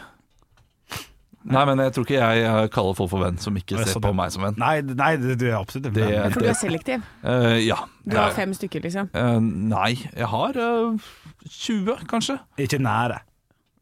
Nei, 1.44 1.64
men 1.68 1.80
jeg 1.84 1.92
tror 1.92 2.06
ikke 2.06 2.16
jeg 2.20 2.44
eh, 2.48 2.66
kaller 2.72 2.96
folk 2.96 3.10
for 3.12 3.20
venn 3.20 3.36
som 3.42 3.56
ikke 3.60 3.76
ser 3.84 4.00
på 4.00 4.12
meg 4.16 4.32
som 4.32 4.46
venn. 4.46 4.54
Nei, 4.60 4.78
nei, 4.80 5.10
du 5.20 5.44
er 5.44 5.58
absolutt 5.58 5.90
en 5.90 5.96
Det- 5.98 6.08
Jeg 6.08 6.32
tror 6.32 6.46
du 6.46 6.48
er 6.48 6.56
selektiv. 6.56 7.02
Uh, 7.20 7.58
ja. 7.60 7.76
Du 8.08 8.16
har 8.16 8.32
fem 8.32 8.54
stykker, 8.56 8.80
liksom. 8.86 9.10
Uh, 9.12 9.40
nei, 9.44 9.90
jeg 10.16 10.30
har 10.32 10.56
uh, 10.56 11.10
20, 11.44 12.06
kanskje. 12.08 12.38
Ikke 12.64 12.80
nære. 12.80 13.20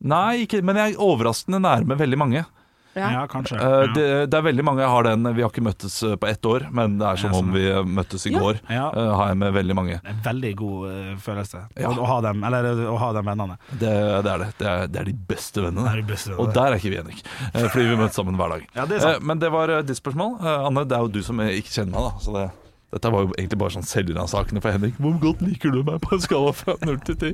Nei, 0.03 0.43
ikke, 0.47 0.63
men 0.67 0.77
jeg 0.81 0.97
er 0.97 1.05
overraskende 1.07 1.61
nærme 1.63 1.99
veldig 1.99 2.19
mange. 2.19 2.45
Ja. 2.95 3.09
Ja, 3.13 3.21
kanskje. 3.27 3.57
Eh, 3.57 3.63
Ja. 3.87 3.93
det, 3.97 4.07
det 4.31 4.37
er 4.37 4.43
veldig 4.45 4.65
mange 4.69 4.83
jeg 4.83 4.91
har 4.93 5.03
den. 5.07 5.23
Vi 5.35 5.41
har 5.43 5.49
ikke 5.51 5.63
møttes 5.65 5.95
eh, 6.05 6.17
på 6.21 6.29
ett 6.29 6.45
år, 6.45 6.67
men 6.77 6.99
det 7.01 7.07
er 7.09 7.17
som 7.23 7.33
Ja, 7.33 7.39
om 7.39 7.53
vi 7.55 7.63
eh, 7.71 7.83
møttes 7.89 8.27
i 8.29 8.33
Ja. 8.35 8.39
går. 8.43 8.59
Ja. 8.69 8.91
har 9.17 9.29
jeg 9.33 9.39
med 9.41 9.53
veldig 9.55 9.75
mange. 9.79 9.97
Det 10.03 10.11
er 10.11 10.17
en 10.17 10.25
veldig 10.27 10.53
god 10.57 11.19
følelse 11.25 11.63
Ja. 11.81 11.89
å, 11.89 11.97
å 11.97 12.07
ha 12.11 12.21
dem, 12.29 12.45
eller 12.45 12.69
å 12.93 12.97
ha 13.01 13.13
de 13.17 13.23
vennene. 13.31 13.57
Det, 13.73 13.93
det 14.27 14.33
er 14.35 14.39
det. 14.45 14.51
Det 14.59 14.67
er, 14.69 14.87
det 14.93 15.01
er 15.01 15.05
de 15.09 15.17
beste 15.33 15.63
vennene. 15.65 15.87
Det 15.89 15.93
er 15.97 16.03
de 16.03 16.09
beste 16.13 16.31
vennene. 16.35 16.49
Og 16.49 16.55
der 16.55 16.67
er 16.73 16.77
ikke 16.81 16.93
vi, 16.93 17.01
Henrik. 17.01 17.23
Eh, 17.55 17.69
Fordi 17.69 17.87
vi 17.89 17.97
møtes 18.03 18.19
sammen 18.21 18.37
hver 18.37 18.57
dag. 18.59 18.67
Ja, 18.77 18.85
det 18.87 19.01
Men 19.23 19.39
det 19.41 19.51
var 19.53 19.73
ditt 19.83 19.97
spørsmål. 20.03 20.37
Anne, 20.43 20.85
det 20.85 20.97
er 20.99 21.01
jo 21.07 21.09
du 21.17 21.23
som 21.23 21.41
ikke 21.41 21.73
kjenner 21.73 21.97
meg, 21.97 22.11
da. 22.11 22.19
Så 22.21 22.35
det, 22.37 22.45
dette 22.93 23.11
var 23.15 23.25
jo 23.25 23.33
egentlig 23.39 23.59
bare 23.63 23.73
sånn 23.79 23.89
selvransakende 23.89 24.61
for 24.61 24.71
Henrik. 24.77 24.99
Hvor 25.01 25.17
godt 25.23 25.41
liker 25.41 25.73
du 25.73 25.81
meg 25.83 26.01
på 26.05 26.13
en 26.19 26.21
skala 26.21 26.53
fra 26.53 26.77
null 26.85 27.01
til 27.09 27.17
ti? 27.17 27.33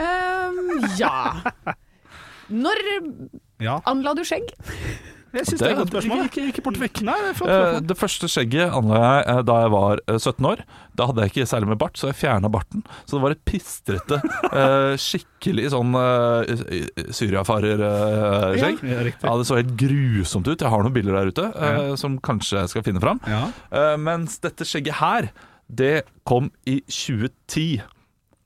Ehm, 0.00 0.80
ja. 0.96 1.42
Når 2.48 2.80
Ja. 3.62 3.80
anla 3.90 4.14
du 4.14 4.24
skjegg? 4.26 4.50
Jeg 5.28 5.44
syns 5.44 5.60
det 5.60 5.66
er 5.66 5.74
et 5.74 5.78
godt 5.82 5.90
spørsmål. 5.92 6.20
Ikke, 6.24 6.42
ikke 6.48 6.62
bort 6.64 6.78
vekk. 6.80 7.00
Nei, 7.04 7.14
det 7.20 7.28
er 7.28 7.34
flott 7.36 7.50
Eh. 7.52 7.80
Det 7.84 7.96
første 8.00 8.28
skjegget 8.32 8.72
anla 8.72 9.00
jeg 9.02 9.24
eh, 9.28 9.40
da 9.44 9.56
jeg 9.60 9.72
var 9.74 10.00
eh, 10.08 10.16
17 10.16 10.46
år. 10.48 10.62
Da 10.96 11.06
hadde 11.10 11.20
jeg 11.26 11.32
ikke 11.34 11.44
særlig 11.50 11.68
med 11.68 11.78
bart, 11.82 11.98
så 12.00 12.08
jeg 12.08 12.16
fjerna 12.16 12.48
barten. 12.52 12.80
Så 13.04 13.18
det 13.18 13.20
var 13.26 13.34
et 13.34 13.42
pistrete, 13.44 14.20
eh, 14.62 14.94
skikkelig 14.96 15.66
sånn 15.74 15.92
syriafarerskjegg. 17.18 18.80
Ja. 18.88 19.04
Ja, 19.04 19.34
det 19.36 19.46
så 19.50 19.58
helt 19.60 19.74
grusomt 19.80 20.48
ut. 20.48 20.56
Jeg 20.64 20.72
har 20.72 20.86
noen 20.86 20.96
bilder 20.96 21.20
der 21.20 21.32
ute 21.32 21.46
eh, 21.52 21.92
som 22.00 22.16
kanskje 22.24 22.62
jeg 22.62 22.72
skal 22.72 22.86
finne 22.88 23.02
fram. 23.04 23.20
Ja. 23.28 23.44
Eh, 23.68 23.94
mens 24.00 24.40
dette 24.44 24.66
skjegget 24.68 24.96
her, 25.02 25.30
det 25.68 25.92
kom 26.28 26.48
i 26.64 26.80
2010. 26.88 27.84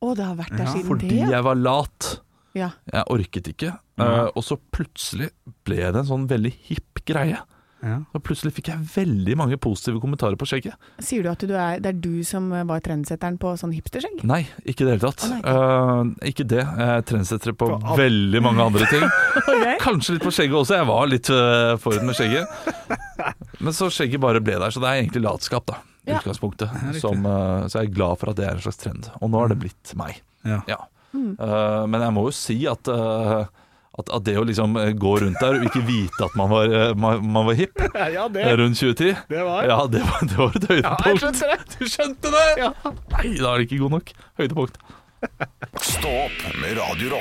Å, 0.02 0.14
det 0.19 0.26
har 0.26 0.35
vært 0.38 0.57
der 0.59 0.66
siden 0.66 0.81
siden 0.81 0.88
Fordi 0.90 1.14
det. 1.14 1.31
jeg 1.31 1.47
var 1.47 1.62
lat. 1.62 2.12
Ja. 2.59 2.73
Jeg 2.92 3.09
orket 3.12 3.49
ikke. 3.54 3.73
Ja. 4.00 4.04
Eh, 4.04 4.28
og 4.37 4.44
så 4.47 4.59
plutselig 4.75 5.30
ble 5.66 5.80
det 5.85 6.02
en 6.02 6.09
sånn 6.09 6.28
veldig 6.30 6.52
hipp 6.68 7.02
greie. 7.09 7.40
Ja. 7.82 7.97
Så 8.12 8.21
plutselig 8.23 8.52
fikk 8.54 8.68
jeg 8.71 8.85
veldig 8.92 9.35
mange 9.40 9.56
positive 9.59 9.99
kommentarer 9.99 10.37
på 10.38 10.47
skjegget. 10.47 10.76
Sier 11.02 11.25
du 11.25 11.30
at 11.32 11.40
du 11.42 11.50
er, 11.59 11.80
det 11.82 11.90
er 11.90 11.97
du 11.99 12.23
som 12.26 12.47
var 12.68 12.82
trendsetteren 12.85 13.40
på 13.42 13.56
sånn 13.59 13.73
hipsterskjegg? 13.75 14.21
Nei, 14.28 14.44
ikke 14.62 14.85
i 14.85 14.87
det 14.87 14.92
hele 14.94 15.11
tatt. 15.11 15.25
Oh. 15.42 15.49
Eh, 15.50 16.30
ikke 16.30 16.47
det. 16.47 16.62
Jeg 16.62 16.92
er 17.00 17.02
trendsetter 17.09 17.56
på 17.59 17.73
På 17.82 17.97
veldig 17.99 18.42
mange 18.44 18.68
andre 18.71 18.87
ting. 18.90 19.02
okay. 19.42 19.80
Kanskje 19.82 20.14
litt 20.16 20.26
på 20.28 20.35
skjegget 20.35 20.61
også. 20.61 20.78
Jeg 20.78 20.90
var 20.92 21.11
litt 21.11 21.32
uh, 21.35 21.75
forut 21.82 22.06
med 22.06 22.18
skjegget. 22.18 22.47
Men 23.59 23.75
så 23.75 23.90
skjegget 23.90 24.23
bare 24.23 24.42
ble 24.44 24.61
der, 24.62 24.71
så 24.75 24.82
det 24.82 24.92
er 24.92 25.02
egentlig 25.02 25.26
latskap, 25.26 25.66
da. 25.73 25.82
I 26.06 26.11
Ja. 26.14 26.18
utgangspunktet. 26.23 26.71
Som, 27.02 27.26
uh, 27.26 27.66
så 27.71 27.82
jeg 27.82 27.90
er 27.90 27.99
glad 27.99 28.18
for 28.23 28.30
at 28.30 28.38
det 28.38 28.47
er 28.47 28.56
en 28.59 28.62
slags 28.62 28.78
trend. 28.78 29.11
Og 29.21 29.30
nå 29.30 29.42
har 29.42 29.50
det 29.52 29.59
blitt 29.62 29.92
meg. 29.99 30.23
Ja. 30.47 30.62
Ja. 30.71 30.78
Eh, 31.12 31.83
men 31.92 32.04
jeg 32.07 32.14
må 32.16 32.25
jo 32.28 32.33
si 32.37 32.57
at 32.71 32.88
uh, 32.88 33.45
at, 33.92 34.09
at 34.09 34.25
det 34.25 34.38
å 34.40 34.45
liksom 34.49 34.76
eh, 34.81 34.95
gå 34.97 35.11
rundt 35.21 35.40
der 35.42 35.59
og 35.59 35.66
ikke 35.69 35.83
vite 35.85 36.25
at 36.25 36.37
man 36.40 36.49
var, 36.49 36.73
man, 36.97 37.21
man 37.35 37.45
var 37.50 37.59
hipp 37.59 37.83
ja, 38.16 38.25
det, 38.33 38.47
rundt 38.57 38.81
2010 38.81 39.11
det 39.28 39.42
var 39.45 39.69
Ja, 39.69 39.78
det 39.92 40.00
var, 40.09 40.25
det 40.25 40.38
var 40.40 40.57
et 40.57 40.69
høydepunkt. 40.71 41.45
Du 41.76 41.85
skjønte 41.90 42.33
det! 42.33 42.71
Nei, 43.12 43.35
da 43.37 43.52
er 43.52 43.61
det 43.61 43.69
ikke 43.69 43.83
god 43.85 43.99
nok. 43.99 44.14
Høydepunkt. 44.40 44.81
Stå 45.92 46.14
opp 46.25 46.47
med 46.62 46.81
Radio 46.81 47.19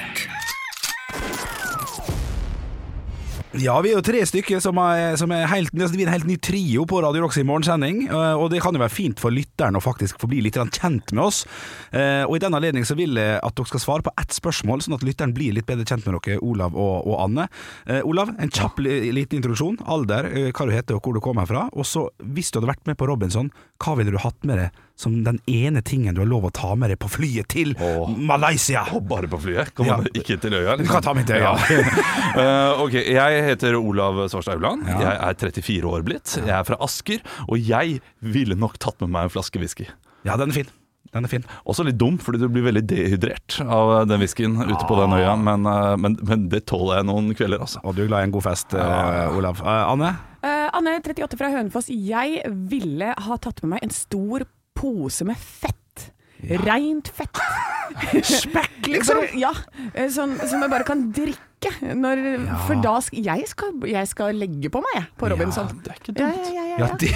Ja, 3.60 3.74
vi 3.84 3.90
er 3.92 3.98
jo 3.98 4.04
tre 4.06 4.22
stykker 4.24 4.62
som 4.64 4.78
er, 4.80 5.18
som 5.20 5.32
er 5.36 5.42
helt, 5.52 5.74
vi 5.76 5.84
er 5.84 6.06
en 6.06 6.14
helt 6.14 6.28
ny 6.30 6.38
trio 6.40 6.86
på 6.88 7.02
Radio 7.04 7.26
Rocks 7.26 7.36
i 7.42 7.44
morgensending. 7.44 8.06
eh, 8.08 8.36
Og 8.40 8.50
det 8.50 8.62
kan 8.64 8.72
jo 8.72 8.80
være 8.80 8.94
fint 8.96 9.20
for 9.20 9.30
lytteren 9.30 9.76
å 9.76 9.82
faktisk 9.84 10.22
få 10.22 10.30
bli 10.32 10.40
litt 10.40 10.56
kjent 10.56 11.12
med 11.12 11.20
oss. 11.26 11.46
Eh, 11.92 12.24
Og 12.24 12.38
i 12.38 12.40
den 12.40 12.54
anledning 12.56 12.86
så 12.88 12.96
vil 12.96 13.14
jeg 13.14 13.42
at 13.44 13.56
dere 13.56 13.68
skal 13.68 13.80
svare 13.84 14.04
på 14.08 14.14
ett 14.18 14.32
spørsmål, 14.32 14.80
sånn 14.80 14.96
at 14.96 15.04
lytteren 15.04 15.34
blir 15.36 15.52
litt 15.52 15.66
bedre 15.68 15.84
kjent 15.84 16.06
med 16.08 16.22
dere, 16.24 16.40
Olav 16.42 16.72
og, 16.74 17.06
og 17.06 17.20
Anne. 17.26 17.50
Eh, 17.88 18.00
Olav, 18.08 18.30
en 18.40 18.50
kjapp 18.50 18.80
liten 18.80 19.42
introduksjon. 19.42 19.82
Alder, 19.86 20.32
hva 20.56 20.66
du 20.66 20.72
heter 20.72 20.96
og 20.96 21.02
hvor 21.04 21.14
du 21.14 21.20
kommer 21.20 21.46
fra. 21.46 21.68
Og 21.74 21.84
så, 21.84 22.08
hvis 22.24 22.52
du 22.52 22.60
hadde 22.62 22.72
vært 22.72 22.88
med 22.88 22.96
på 22.96 23.08
Robinson, 23.12 23.52
hva 23.84 23.98
ville 23.98 24.12
du 24.16 24.18
hatt 24.18 24.40
med 24.48 24.60
deg 24.60 24.72
som 25.02 25.16
den 25.26 25.40
ene 25.50 25.82
tingen 25.86 26.14
du 26.16 26.22
har 26.22 26.30
lov 26.30 26.46
å 26.50 26.54
ta 26.54 26.72
med 26.78 26.94
deg 26.94 27.00
på 27.02 27.10
flyet 27.12 27.50
til 27.52 27.74
Åh. 27.82 28.12
Malaysia? 28.30 28.84
Åh, 28.94 29.02
bare 29.10 29.30
på 29.32 29.40
flyet? 29.42 29.74
Kan 29.78 29.90
man 29.90 30.06
Ja. 30.06 30.14
ikke 30.22 30.38
til 30.44 30.54
øya? 30.60 30.78
Du 30.78 30.86
kan 30.90 31.02
ta 31.06 31.16
meg 31.18 31.26
til 31.30 31.42
øya. 31.42 31.56
uh, 31.58 32.82
ok, 32.86 33.00
Jeg 33.12 33.44
heter 33.50 33.78
Olav 33.80 34.22
Svarstad 34.32 34.56
Haugland. 34.60 34.86
Ja. 34.88 35.00
Jeg 35.02 35.18
er 35.18 35.40
34 35.62 35.90
år 35.96 36.06
blitt. 36.06 36.36
Jeg 36.38 36.54
er 36.60 36.68
fra 36.68 36.78
Asker, 36.86 37.24
og 37.50 37.58
jeg 37.58 38.00
ville 38.22 38.56
nok 38.60 38.78
tatt 38.82 39.02
med 39.02 39.12
meg 39.16 39.28
en 39.30 39.34
flaske 39.34 39.60
whisky. 39.62 39.90
Ja, 40.28 40.38
den 40.38 40.54
er 40.54 40.62
fin. 40.62 40.70
Den 41.12 41.26
er 41.28 41.32
fin. 41.32 41.44
Også 41.68 41.84
litt 41.84 41.98
dum, 42.00 42.16
fordi 42.24 42.40
du 42.40 42.48
blir 42.48 42.64
veldig 42.70 42.86
dehydrert 42.88 43.58
av 43.66 44.06
den 44.08 44.22
whiskyen 44.22 44.54
ute 44.62 44.86
på 44.88 44.96
den 45.02 45.12
øya. 45.18 45.34
Men, 45.36 45.66
eh, 45.68 45.96
men, 46.00 46.16
men 46.24 46.46
det 46.54 46.62
tåler 46.72 47.02
jeg 47.02 47.10
noen 47.10 47.34
kvelder, 47.36 47.66
altså. 47.66 47.82
Og 47.84 47.98
du 47.98 48.06
er 48.06 48.12
glad 48.14 48.24
i 48.24 48.30
en 48.30 48.36
god 48.38 48.46
fest, 48.46 48.78
uh, 48.78 49.34
Olav. 49.36 49.60
Uh, 49.60 49.92
Anne? 49.92 50.14
Eh, 50.40 50.70
Anne, 50.78 50.96
38 51.04 51.36
fra 51.42 51.50
Hønefoss. 51.52 51.90
Jeg 51.92 52.46
ville 52.72 53.12
ha 53.18 53.38
tatt 53.44 53.60
med 53.66 53.74
meg 53.76 53.84
en 53.90 53.92
stor 53.98 54.48
pose 54.82 55.28
med 55.28 55.38
fett. 55.38 56.10
Reint 56.66 57.12
fett. 57.14 57.38
Spekk, 58.42 58.88
liksom! 58.90 59.22
Ja, 59.38 59.54
sånn 60.10 60.38
som 60.42 60.64
jeg 60.64 60.72
bare 60.74 60.88
kan 60.88 61.10
drikke. 61.14 61.51
Når, 61.62 62.22
For 62.66 62.80
da 62.82 62.96
skal 63.06 63.22
jeg, 63.26 63.44
skal 63.52 63.84
jeg 63.86 64.08
skal 64.10 64.38
legge 64.40 64.70
på 64.74 64.80
meg 64.82 64.96
jeg, 64.98 65.06
på 65.22 65.30
Robinson. 65.30 65.68
Ja, 65.70 65.82
Det 65.86 65.92
er 65.92 66.00
ikke 66.00 66.16
dumt. 66.18 66.48
ja, 66.50 66.54
ja, 66.56 66.64
ja, 66.66 66.78
Ja, 66.82 66.88
ja. 66.88 66.96
det, 66.98 67.12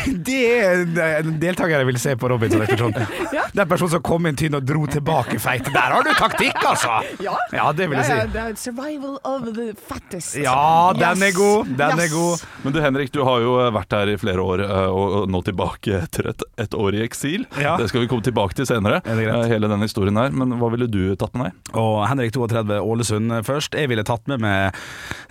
det 0.94 1.06
er 1.06 1.20
en 1.24 1.40
deltaker 1.42 1.80
jeg 1.80 1.88
vil 1.90 1.98
se 2.02 2.14
på 2.22 2.30
Robinson-ekspedisjonen. 2.30 3.08
Ja. 3.36 3.42
Den 3.56 3.68
personen 3.68 3.92
som 3.96 4.02
kom 4.06 4.28
inn 4.30 4.36
tynn 4.38 4.54
og 4.56 4.64
dro 4.68 4.86
tilbake 4.92 5.40
feit. 5.42 5.66
Der 5.74 5.92
har 5.96 6.04
du 6.06 6.12
taktikk, 6.16 6.56
altså! 6.68 7.00
Ja. 7.24 7.34
Ja, 7.56 7.66
det 7.76 7.88
vil 7.90 7.98
jeg 8.00 8.06
Ja, 8.08 8.16
ja, 8.20 8.26
si. 8.28 8.32
det 8.36 8.44
er 8.44 8.56
survival 8.60 9.18
of 9.28 9.48
the 9.56 9.66
fattest. 9.90 10.36
Ja, 10.40 10.92
den 10.96 11.24
er 11.26 11.34
god! 11.36 11.72
Den 11.80 12.00
er 12.06 12.12
god. 12.14 12.44
Men 12.64 12.76
du 12.76 12.80
Henrik, 12.84 13.12
du 13.16 13.22
har 13.28 13.42
jo 13.44 13.56
vært 13.76 13.96
her 13.98 14.12
i 14.14 14.16
flere 14.22 14.44
år, 14.46 14.64
eh, 14.66 14.94
og 14.94 15.28
nå 15.32 15.42
tilbake 15.48 15.98
etter 16.04 16.30
et, 16.32 16.46
et 16.68 16.78
år 16.78 17.00
i 17.00 17.04
eksil. 17.08 17.48
Ja. 17.60 17.76
Det 17.82 17.90
skal 17.92 18.06
vi 18.06 18.10
komme 18.12 18.24
tilbake 18.28 18.56
til 18.60 18.68
senere, 18.70 19.02
Er 19.04 19.20
det 19.20 19.28
eh, 19.32 19.48
hele 19.56 19.72
denne 19.72 19.88
historien 19.90 20.20
her. 20.22 20.32
Men 20.36 20.56
hva 20.62 20.70
ville 20.76 20.88
du 20.92 21.02
tatt 21.20 21.36
med 21.36 21.50
deg? 21.50 21.74
Og 21.82 21.98
Henrik 22.12 22.36
32 22.36 22.80
Ålesund 22.86 23.36
først. 23.48 23.76
Jeg 23.80 23.92
ville 23.92 24.06
tatt 24.08 24.28
med 24.32 24.35
meg 24.42 24.76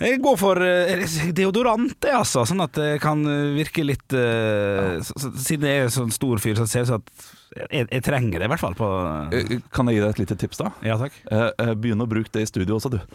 Jeg 0.01 0.21
går 0.25 0.37
for 0.41 0.61
eh, 0.65 1.05
deodorant, 1.37 1.95
jeg, 2.05 2.15
altså. 2.17 2.45
Sånn 2.49 2.63
at 2.65 2.73
det 2.79 3.01
kan 3.05 3.23
virke 3.57 3.85
litt 3.87 4.13
uh, 4.17 4.99
s- 5.01 5.13
s- 5.17 5.31
Siden 5.47 5.69
jeg 5.71 5.85
er 5.87 5.93
sånn 5.95 6.13
stor 6.15 6.39
fyr, 6.43 6.57
så 6.59 6.67
ser 6.69 6.85
det 6.85 6.89
ut 6.89 6.93
som 6.95 7.03
at 7.03 7.33
jeg, 7.71 7.87
jeg 7.87 8.03
trenger 8.03 8.41
det, 8.43 8.49
i 8.49 8.51
hvert 8.51 8.63
fall. 8.65 8.75
På, 8.75 8.89
Eh, 9.31 9.61
Kan 9.71 9.87
jeg 9.87 10.01
gi 10.01 10.03
deg 10.03 10.11
et 10.11 10.19
lite 10.25 10.37
tips, 10.41 10.59
da? 10.59 10.73
ja 10.83 10.97
takk. 10.99 11.15
Eh, 11.31 11.45
eh, 11.63 11.75
Begynn 11.79 12.03
å 12.03 12.09
bruke 12.11 12.33
det 12.35 12.43
i 12.43 12.51
studio 12.51 12.81
også, 12.81 12.91
du. 12.97 12.99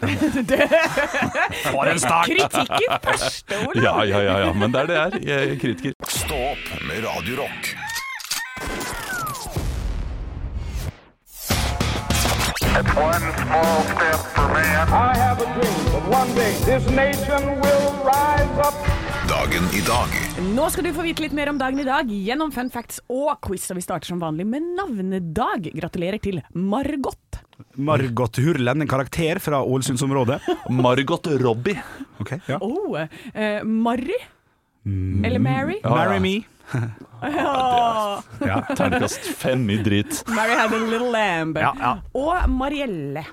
For 1.70 1.86
en 1.90 2.00
start! 2.00 2.30
Kritikken 2.30 3.04
første, 3.04 3.60
Olav. 3.68 3.84
Ja, 3.84 3.94
ja, 4.08 4.22
ja, 4.24 4.38
ja. 4.46 4.52
men 4.56 4.72
det 4.72 4.80
er 4.86 4.90
det 4.92 4.96
jeg 4.96 5.04
er. 5.12 5.20
Jeg 5.28 5.52
er 5.54 5.60
kritiker. 5.66 5.94
Stå 6.08 6.40
opp 6.54 6.74
med 6.88 7.04
Radio 7.04 7.40
It's 12.70 12.94
one 12.94 13.24
small 13.42 13.80
step 13.90 14.20
for 14.34 14.46
man. 14.54 14.88
I 14.94 15.10
have 15.18 15.40
a 15.42 15.46
dream 15.54 15.80
that 15.92 16.04
one 16.06 16.30
day 16.38 16.52
this 16.68 16.84
nation 16.94 17.42
will 17.62 17.88
rise 18.06 18.60
up. 18.66 18.76
Dagen 19.26 19.66
i 19.74 19.82
dag 19.86 20.14
Nå 20.54 20.68
skal 20.70 20.86
du 20.86 20.92
få 20.94 21.02
vite 21.02 21.24
litt 21.24 21.34
mer 21.34 21.50
om 21.50 21.58
dagen 21.58 21.82
i 21.82 21.86
dag 21.88 22.06
gjennom 22.14 22.52
fun 22.54 22.70
facts 22.70 23.02
og 23.10 23.32
quiz. 23.42 23.66
Og 23.74 23.80
vi 23.80 23.84
starter 23.84 24.12
som 24.12 24.22
vanlig 24.22 24.46
med 24.46 24.70
navnedag. 24.78 25.66
Gratulerer 25.82 26.22
til 26.22 26.38
Margot. 26.54 27.40
Margot 27.74 28.38
Hurlen, 28.38 28.86
en 28.86 28.90
karakter 28.90 29.42
fra 29.42 29.64
Ålesundsområdet. 29.66 30.38
Margot 30.70 31.26
Robbie. 31.42 31.82
Okay, 32.22 32.38
ja. 32.46 32.62
Oh, 32.62 32.94
eh, 33.34 33.64
Marry? 33.66 34.16
Eller 35.24 35.38
Mary? 35.38 35.80
Ja, 35.82 35.90
Marry 35.90 36.14
ja. 36.14 36.20
me. 36.20 36.42
Ja. 37.22 38.22
Ja. 38.46 38.62
Terningkast 38.76 39.20
fem 39.36 39.70
i 39.70 39.76
drit. 39.84 40.22
Mary 40.28 40.54
had 40.56 40.72
a 40.72 40.78
little 40.78 41.10
lamb. 41.12 41.58
Ja, 41.58 41.74
ja. 41.78 41.90
Og 42.16 42.48
Marielle. 42.48 43.26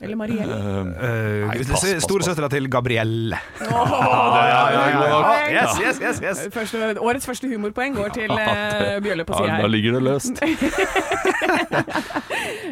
Eller 0.00 0.16
Marielle. 0.16 0.54
Uh, 0.54 0.76
Uh, 0.98 1.46
Nei, 1.48 1.56
pass, 1.58 1.82
pass, 1.82 2.04
Storesøstera 2.04 2.48
til 2.52 2.68
Gabrielle. 2.70 3.38
ja, 3.60 4.62
ja, 4.72 4.82
ja. 4.94 5.18
Yes, 5.50 5.80
yes, 5.82 6.00
yes, 6.00 6.20
yes. 6.22 6.42
Første, 6.54 6.94
årets 7.02 7.26
første 7.26 7.50
humorpoeng 7.50 7.96
går 7.98 8.14
til 8.14 8.30
uh, 8.30 8.98
Bjølle 9.02 9.26
på 9.26 9.34
Ja, 9.34 9.42
sida 9.42 9.58
da 9.62 9.70
ligger 9.72 9.98
det 9.98 10.02
løst. 10.06 10.42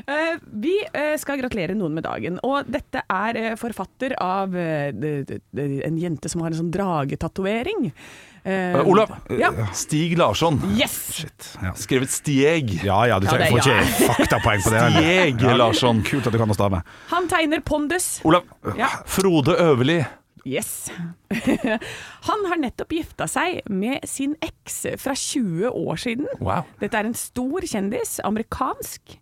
Eh, 0.07 0.37
vi 0.63 0.75
eh, 0.95 1.17
skal 1.19 1.41
gratulere 1.41 1.75
noen 1.75 1.97
med 1.97 2.05
dagen, 2.07 2.37
og 2.47 2.69
dette 2.71 3.01
er 3.11 3.39
eh, 3.41 3.57
forfatter 3.59 4.15
av 4.23 4.55
eh, 4.55 4.93
en 4.95 5.99
jente 5.99 6.31
som 6.31 6.45
har 6.45 6.53
en 6.53 6.61
sånn 6.61 6.71
dragetatovering. 6.75 7.89
Eh, 8.47 8.77
Eh, 8.79 8.87
Olav. 8.87 9.11
Ja. 9.35 9.51
Stig 9.75 10.15
Larsson. 10.19 10.61
Yes! 10.79 11.25
Ja. 11.63 11.73
Skrevet 11.75 12.11
Stieg. 12.15 12.77
Ja 12.85 13.01
ja, 13.11 13.19
du 13.19 13.27
Ja, 13.27 13.33
det- 13.39 13.49
får 13.51 13.59
ikke 13.59 14.07
faktapoeng 14.07 14.63
på 14.63 14.71
det. 14.71 14.83
Stieg 14.93 15.41
Stieg 15.41 15.57
Larsson. 15.59 16.03
Kult 16.07 16.27
at 16.29 16.33
du 16.33 16.39
kan 16.39 16.49
å 16.51 16.55
stave. 16.55 16.83
Han 17.11 17.27
tegner 17.29 17.61
pondus. 17.67 18.21
Olav. 18.25 18.45
Ja. 18.79 18.89
Frode 19.07 19.57
Øverli. 19.59 19.99
Yes. 20.47 20.91
Han 22.29 22.45
har 22.47 22.57
nettopp 22.63 22.93
gifta 22.95 23.27
seg 23.27 23.65
med 23.67 24.05
sin 24.07 24.37
eks 24.41 24.85
fra 25.03 25.15
20 25.19 25.73
år 25.75 25.99
siden. 25.99 26.29
Wow. 26.39 26.63
Dette 26.79 26.95
er 27.01 27.09
en 27.09 27.15
stor 27.19 27.67
kjendis, 27.67 28.21
amerikansk. 28.23 29.19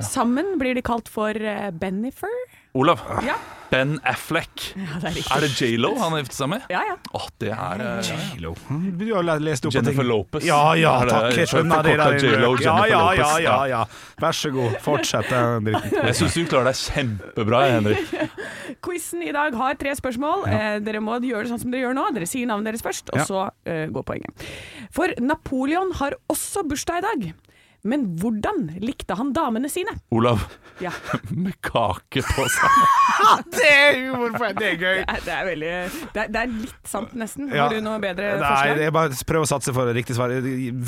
Sammen 0.00 0.54
blir 0.60 0.74
de 0.78 0.82
kalt 0.86 1.10
for 1.10 1.34
eh, 1.36 1.70
Bennifer. 1.74 2.30
Olav. 2.74 3.02
Ja. 3.26 3.34
Ben 3.74 4.00
Affleck. 4.06 4.74
Ja, 4.78 5.00
det 5.02 5.10
er. 5.10 5.16
Er 5.34 5.42
det 5.42 5.48
J.Lo 5.58 5.90
han 5.98 6.12
har 6.14 6.20
giftet 6.22 6.36
seg 6.38 6.50
med? 6.52 6.66
Ja, 6.70 6.82
ja. 6.86 6.94
Åh, 7.18 7.24
det 7.42 7.50
er 7.50 7.80
eh, 7.82 8.10
Kilo. 8.30 8.52
Du 8.70 9.04
har 9.10 9.26
lest 9.42 9.66
opp 9.66 9.74
Jennifer. 9.74 10.06
Lopez. 10.06 10.46
Ja, 10.46 10.60
ja, 10.78 10.92
takk. 11.08 11.34
Jeg 11.40 11.50
skjønner 11.50 11.82
det. 11.82 11.96
der. 11.98 12.18
J.Lo, 12.20 12.52
Ja, 12.62 12.76
Jennifer 12.76 12.92
ja, 12.92 13.00
Lopez, 13.02 13.18
ja, 13.18 13.32
ja, 13.42 13.56
ja. 13.72 13.80
ja. 13.82 14.20
Vær 14.22 14.38
så 14.38 14.52
god. 14.54 14.76
Fortsett 14.84 15.30
den 15.32 15.70
dritten. 15.70 15.96
Jeg 16.08 16.18
syns 16.20 16.38
du 16.38 16.44
klarer 16.52 16.70
deg 16.70 16.78
kjempebra, 16.84 17.62
Henrik. 17.74 18.14
Quizen 18.84 19.24
i 19.26 19.32
dag 19.34 19.58
har 19.58 19.80
tre 19.80 19.96
spørsmål. 19.98 20.46
Ja. 20.50 20.76
dere 20.84 21.02
må 21.02 21.18
gjøre 21.18 21.48
det 21.48 21.54
sånn 21.54 21.64
som 21.64 21.74
dere 21.74 21.88
gjør 21.88 21.98
nå. 21.98 22.06
Dere 22.14 22.30
sier 22.30 22.50
navnet 22.50 22.70
deres 22.70 22.84
først, 22.86 23.10
og 23.10 23.26
så 23.26 23.48
uh, 23.50 23.86
går 23.90 24.06
poenget. 24.06 24.46
For 24.94 25.18
Napoleon 25.18 25.90
har 25.98 26.14
også 26.30 26.62
bursdag 26.70 27.02
i 27.02 27.06
dag. 27.08 27.32
Men 27.84 28.06
hvordan 28.16 28.70
likte 28.80 29.12
han 29.18 29.34
damene 29.36 29.68
sine? 29.68 29.92
Olav, 30.14 30.46
Ja, 30.80 30.90
med 31.28 31.52
kake 31.62 32.22
på 32.24 32.46
seg. 32.48 32.78
Det 33.52 33.66
er 33.68 33.98
humor, 33.98 34.32
for 34.38 34.56
det 34.56 34.70
er 34.72 34.78
gøy. 34.80 35.02
det 35.02 35.04
er, 35.04 35.20
det 35.26 35.34
er 35.34 35.44
veldig 35.48 35.72
det 36.14 36.22
er, 36.22 36.30
det 36.32 36.40
er 36.40 36.54
litt 36.54 36.88
sant, 36.88 37.12
nesten. 37.20 37.50
Ja. 37.52 37.66
Har 37.66 37.76
du 37.76 37.84
noe 37.84 38.00
bedre 38.02 38.32
Nei, 38.40 38.48
forslag? 38.48 38.80
jeg 38.86 38.94
bare 38.96 39.20
prøver 39.28 39.46
å 39.46 39.50
satse 39.52 39.74
for 39.76 39.92
riktig 39.96 40.16
svar. 40.16 40.32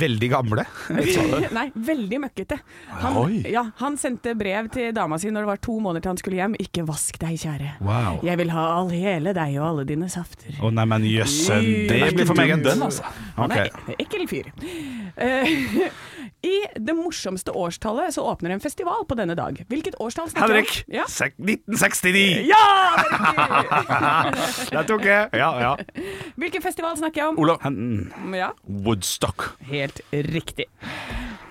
Veldig 0.07 0.31
gamle. 0.33 0.65
Nei, 1.59 1.67
veldig 1.93 2.23
møkkete. 2.25 2.59
Han, 3.05 3.37
ja, 3.45 3.67
han 3.83 4.01
sendte 4.01 4.33
brev 4.39 4.73
til 4.73 4.91
dama 4.97 5.21
si 5.21 5.31
når 5.31 5.47
det 5.47 5.53
var 5.53 5.63
to 5.69 5.77
måneder 5.77 6.07
til 6.07 6.15
han 6.15 6.23
skulle 6.25 6.41
hjem. 6.41 6.59
Ikke 6.65 6.87
vask 6.89 7.21
deg, 7.21 7.37
kjære. 7.45 7.77
Wow. 7.85 8.21
Jeg 8.27 8.41
vil 8.41 8.57
ha 8.57 8.67
all, 8.81 8.93
hele 8.97 9.37
deg 9.37 9.61
og 9.61 9.69
alle 9.71 9.87
dine 9.93 10.09
safter. 10.13 10.57
Å 10.57 10.73
nei, 10.73 10.89
men 10.89 11.05
jøssen, 11.13 11.73
det 11.93 12.03
blir 12.17 12.29
for 12.29 12.41
meg 12.41 12.57
en 12.57 12.65
dønn, 12.65 12.89
altså. 12.89 13.05
Han 13.37 13.53
okay. 13.53 13.69
er 13.69 14.05
ekkel 14.07 14.29
fyr. 14.33 14.53
Eh, 15.17 15.53
I 16.47 16.55
det 16.79 16.95
morsomste 16.97 17.53
årstallet 17.57 18.15
så 18.15 18.23
åpner 18.31 18.51
en 18.57 18.61
festival 18.61 19.05
på 19.09 19.17
denne 19.19 19.35
dag. 19.39 19.59
Hvilket 19.69 19.97
årstall 20.01 20.31
snakker 20.31 20.53
vi 20.55 20.61
om? 20.61 20.67
Henrik, 20.67 20.85
Ja. 20.89 21.05
1969! 21.07 22.47
ja, 22.49 22.65
det 23.01 23.11
er! 23.17 24.39
Der 24.77 24.87
tok 24.89 25.05
jeg. 25.07 25.29
Ja, 25.39 25.51
ja. 25.61 25.73
Hvilken 26.37 26.63
festival 26.65 26.97
snakker 26.99 27.23
jeg 27.23 27.29
om? 27.35 27.39
Olav, 27.43 27.61
Henton. 27.63 28.35
Ja, 28.35 28.51
Woodstock. 28.67 29.53
helt 29.71 30.01
riktig. 30.13 30.67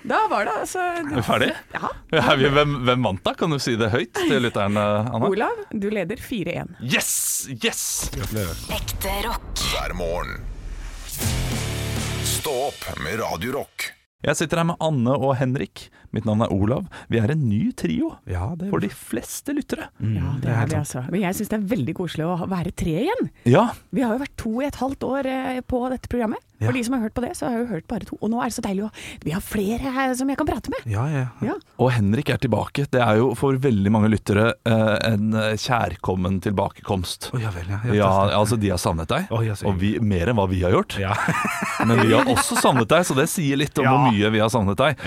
Da 0.06 0.20
var 0.30 0.44
det 0.46 0.52
altså 0.60 0.78
Er 1.00 1.08
vi 1.16 1.22
ferdig? 1.26 1.48
Ja. 1.74 1.88
Ja, 2.14 2.34
vi- 2.38 2.50
Hvem, 2.54 2.76
hvem 2.86 3.02
vant 3.08 3.24
da? 3.26 3.32
Kan 3.34 3.50
du 3.50 3.58
si 3.58 3.74
det 3.76 3.88
høyt 3.90 4.12
til 4.14 4.38
lytteren, 4.44 4.76
eh, 4.78 5.08
Anna? 5.10 5.26
Olav, 5.26 5.64
du 5.72 5.88
leder 5.90 6.16
4-1. 6.22 6.76
Yes! 6.80 7.48
Yes! 7.58 8.10
Ekte 8.70 9.16
rock. 9.26 9.42
hver 9.72 9.94
morgen. 9.98 10.44
Stå 12.26 12.54
opp 12.68 12.86
med 13.02 13.18
Radio 13.20 13.52
Rock. 13.58 13.90
Jeg 14.24 14.38
sitter 14.38 14.56
her 14.62 14.64
med 14.70 14.80
Anne 14.80 15.12
og 15.12 15.34
Henrik. 15.36 15.90
Mitt 16.16 16.24
navn 16.28 16.42
er 16.46 16.52
Olav. 16.54 16.86
Vi 17.12 17.20
er 17.20 17.34
en 17.34 17.44
ny 17.50 17.70
trio 17.76 18.14
Ja, 18.30 18.48
det 18.56 18.70
for 18.72 18.80
de 18.82 18.88
fleste 18.88 19.52
lyttere. 19.56 19.90
Ja, 20.00 20.32
det 20.42 20.50
er 20.56 20.66
vi 20.72 20.78
altså. 20.80 21.04
Men 21.12 21.20
jeg 21.26 21.36
syns 21.38 21.52
det 21.52 21.58
er 21.60 21.68
veldig 21.76 21.94
koselig 22.00 22.26
å 22.26 22.38
være 22.50 22.72
tre 22.76 22.96
igjen. 23.04 23.28
Ja, 23.52 23.68
Vi 23.92 24.02
har 24.06 24.16
jo 24.16 24.22
vært 24.24 24.36
to 24.40 24.54
i 24.62 24.66
et 24.70 24.80
halvt 24.80 25.04
år 25.06 25.28
eh, 25.30 25.60
på 25.68 25.84
dette 25.92 26.08
programmet. 26.12 26.40
For 26.56 26.72
de 26.72 26.80
som 26.86 26.94
har 26.96 27.02
hørt 27.04 27.12
på 27.12 27.20
det, 27.20 27.34
så 27.36 27.44
har 27.50 27.52
jeg 27.58 27.66
jo 27.66 27.72
hørt 27.74 27.84
bare 27.90 28.06
to. 28.08 28.16
Og 28.24 28.30
nå 28.32 28.38
er 28.40 28.48
det 28.48 28.54
så 28.56 28.62
deilig 28.64 28.86
å 28.86 28.90
Vi 29.26 29.32
har 29.34 29.42
flere 29.44 29.90
her 29.92 30.14
som 30.16 30.30
jeg 30.32 30.38
kan 30.40 30.46
prate 30.48 30.70
med. 30.72 30.86
Ja, 30.88 31.02
ja. 31.12 31.24
Ja. 31.44 31.56
Og 31.84 31.90
Henrik 31.92 32.30
er 32.32 32.38
tilbake. 32.40 32.86
Det 32.88 33.02
er 33.04 33.18
jo 33.20 33.26
for 33.36 33.58
veldig 33.60 33.92
mange 33.92 34.08
lyttere 34.08 34.54
eh, 34.64 34.94
en 35.10 35.34
eh, 35.36 35.52
kjærkommen 35.60 36.38
tilbakekomst. 36.46 37.28
Oh, 37.36 37.42
ja 37.42 37.52
vel, 37.52 37.68
ja. 37.74 37.82
Ja, 37.98 38.08
altså 38.38 38.56
De 38.56 38.70
har 38.72 38.80
savnet 38.80 39.10
deg, 39.12 39.28
Oh, 39.36 39.42
ja, 39.44 39.52
og 39.68 39.76
vi, 39.82 39.98
mer 40.00 40.32
enn 40.32 40.38
hva 40.40 40.46
vi 40.48 40.62
har 40.64 40.72
gjort. 40.72 40.96
Ja. 41.02 41.12
Men 41.88 42.00
vi 42.06 42.14
har 42.16 42.24
også 42.38 42.56
savnet 42.62 42.88
deg, 42.88 43.04
så 43.04 43.18
det 43.20 43.28
sier 43.28 43.60
litt 43.60 43.76
om 43.76 43.84
Ja. 43.84 43.92
hvor 43.92 44.08
mye 44.16 44.32
vi 44.32 44.40
har 44.40 44.48
savnet 44.56 44.80
deg. 44.80 45.04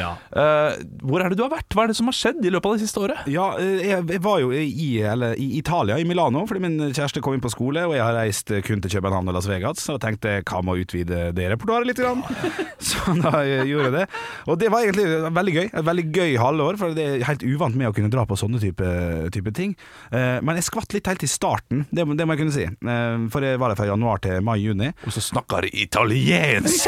Ja. 1.00 1.08
Hvor 1.10 1.24
er 1.24 1.30
det 1.32 1.38
du 1.40 1.44
har 1.46 1.52
vært? 1.54 1.68
Hva 1.76 1.84
er 1.86 1.92
det 1.94 1.98
som 2.00 2.10
har 2.12 2.16
skjedd 2.18 2.44
i 2.46 2.52
løpet 2.52 2.66
av 2.70 2.76
det 2.78 2.84
siste 2.86 3.00
året? 3.04 3.28
Ja, 3.32 3.46
eh, 3.60 3.84
jeg 3.90 4.22
var 4.26 4.40
jo 4.44 4.52
i, 4.56 4.90
eller, 5.02 5.34
i 5.40 5.48
Italia, 5.60 5.98
i 6.00 6.06
Milano, 6.08 6.46
fordi 6.50 6.62
min 6.64 6.78
kjæreste 6.94 7.22
kom 7.24 7.36
inn 7.38 7.44
på 7.44 7.52
skole, 7.54 7.86
og 7.88 7.96
jeg 7.96 8.04
har 8.04 8.16
reist 8.18 8.52
kun 8.68 8.82
til 8.84 8.92
København 8.98 9.28
og 9.32 9.36
Las 9.38 9.48
Vegas, 9.50 9.86
jeg 9.88 10.02
tenkte 10.04 10.38
hva 10.44 10.62
med 10.66 10.76
å 10.76 10.84
utvide 10.84 11.22
det 11.36 11.50
repertoaret 11.54 11.88
litt? 11.90 12.00
Grann? 12.00 12.24
Så 12.90 13.16
da 13.20 13.42
gjorde 13.46 13.90
jeg 13.90 13.96
det. 13.98 14.06
Og 14.50 14.60
det 14.62 14.70
var 14.72 14.86
egentlig 14.86 15.08
veldig 15.36 15.56
gøy. 15.58 15.66
Et 15.70 15.86
veldig 15.90 16.06
gøy 16.16 16.36
halvår, 16.40 16.78
for 16.80 16.96
det 16.98 17.06
er 17.08 17.26
helt 17.28 17.44
uvant 17.48 17.76
med 17.80 17.90
å 17.90 17.94
kunne 17.96 18.12
dra 18.14 18.24
på 18.30 18.38
sånne 18.40 18.62
type, 18.62 18.92
type 19.36 19.54
ting. 19.58 19.74
Eh, 20.12 20.40
Men 20.46 20.60
jeg 20.60 20.68
skvatt 20.70 20.94
litt 20.96 21.08
helt 21.10 21.24
i 21.26 21.30
starten, 21.32 21.86
det, 21.92 22.06
det 22.18 22.28
må 22.28 22.36
jeg 22.38 22.42
kunne 22.44 22.56
si. 22.56 22.66
Eh, 22.68 23.26
For 23.34 23.46
jeg 23.46 23.60
var 23.62 23.74
der 23.74 23.80
fra 23.80 23.90
januar 23.90 24.22
til 24.24 24.40
mai-juni. 24.46 24.92
Og 25.06 25.16
så 25.16 25.24
snakker 25.24 25.68
de 25.68 25.74
italiensk! 25.84 26.88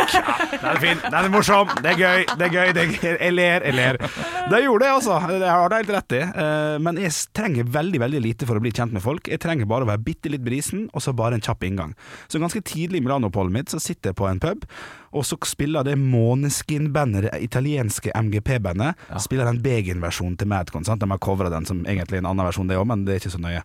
Den 0.52 0.70
er 0.72 0.80
fin, 0.82 1.00
den 1.04 1.18
er 1.20 1.30
morsom, 1.34 1.70
det 1.84 1.94
er 1.96 2.00
gøy, 2.00 2.26
det 2.38 2.48
er 2.48 2.54
gøy, 2.56 2.72
det 2.76 2.82
er 2.86 2.92
gøy. 2.96 3.18
jeg 3.18 3.36
ler, 3.36 3.66
jeg 3.68 3.76
ler. 3.78 3.91
Det 3.98 4.62
gjorde 4.64 4.86
jeg, 4.88 4.96
altså. 4.96 5.18
Det 5.42 5.50
har 5.50 5.70
du 5.70 5.76
helt 5.76 5.94
rett 5.96 6.16
i. 6.18 6.22
Eh, 6.22 6.78
Men 6.80 7.00
jeg 7.02 7.12
trenger 7.34 7.64
veldig 7.72 8.00
veldig 8.04 8.22
lite 8.22 8.48
for 8.50 8.56
å 8.60 8.64
bli 8.64 8.72
kjent 8.72 8.94
med 8.96 9.04
folk. 9.04 9.28
Jeg 9.28 9.40
trenger 9.44 9.70
bare 9.70 9.86
å 9.86 9.92
være 9.92 10.04
bitte 10.06 10.32
litt 10.32 10.44
brisen, 10.46 10.88
og 10.94 11.02
så 11.04 11.14
bare 11.16 11.38
en 11.38 11.42
kjapp 11.46 11.64
inngang. 11.68 11.96
Så 12.28 12.40
ganske 12.42 12.62
tidlig 12.62 13.02
i 13.02 13.06
Milano-oppholdet 13.06 13.54
mitt 13.56 13.70
så 13.74 13.80
sitter 13.82 14.12
jeg 14.12 14.20
på 14.20 14.28
en 14.30 14.40
pub, 14.44 14.66
og 15.12 15.26
så 15.28 15.38
spiller 15.46 15.84
det 15.84 15.98
Måneskin-bandet, 16.00 17.28
det 17.28 17.42
italienske 17.44 18.12
MGP-bandet, 18.16 18.96
spiller 19.20 19.46
den 19.50 19.62
Begin-versjonen 19.64 20.38
til 20.40 20.48
Madcon. 20.48 20.86
Sant? 20.88 21.02
De 21.04 21.10
har 21.12 21.20
covra 21.20 21.50
den 21.52 21.66
som 21.68 21.84
egentlig 21.86 22.22
en 22.22 22.30
annen 22.32 22.48
versjon, 22.48 22.68
det 22.72 22.78
òg, 22.80 22.88
men 22.88 23.06
det 23.06 23.16
er 23.18 23.24
ikke 23.24 23.36
så 23.36 23.42
nøye. 23.44 23.64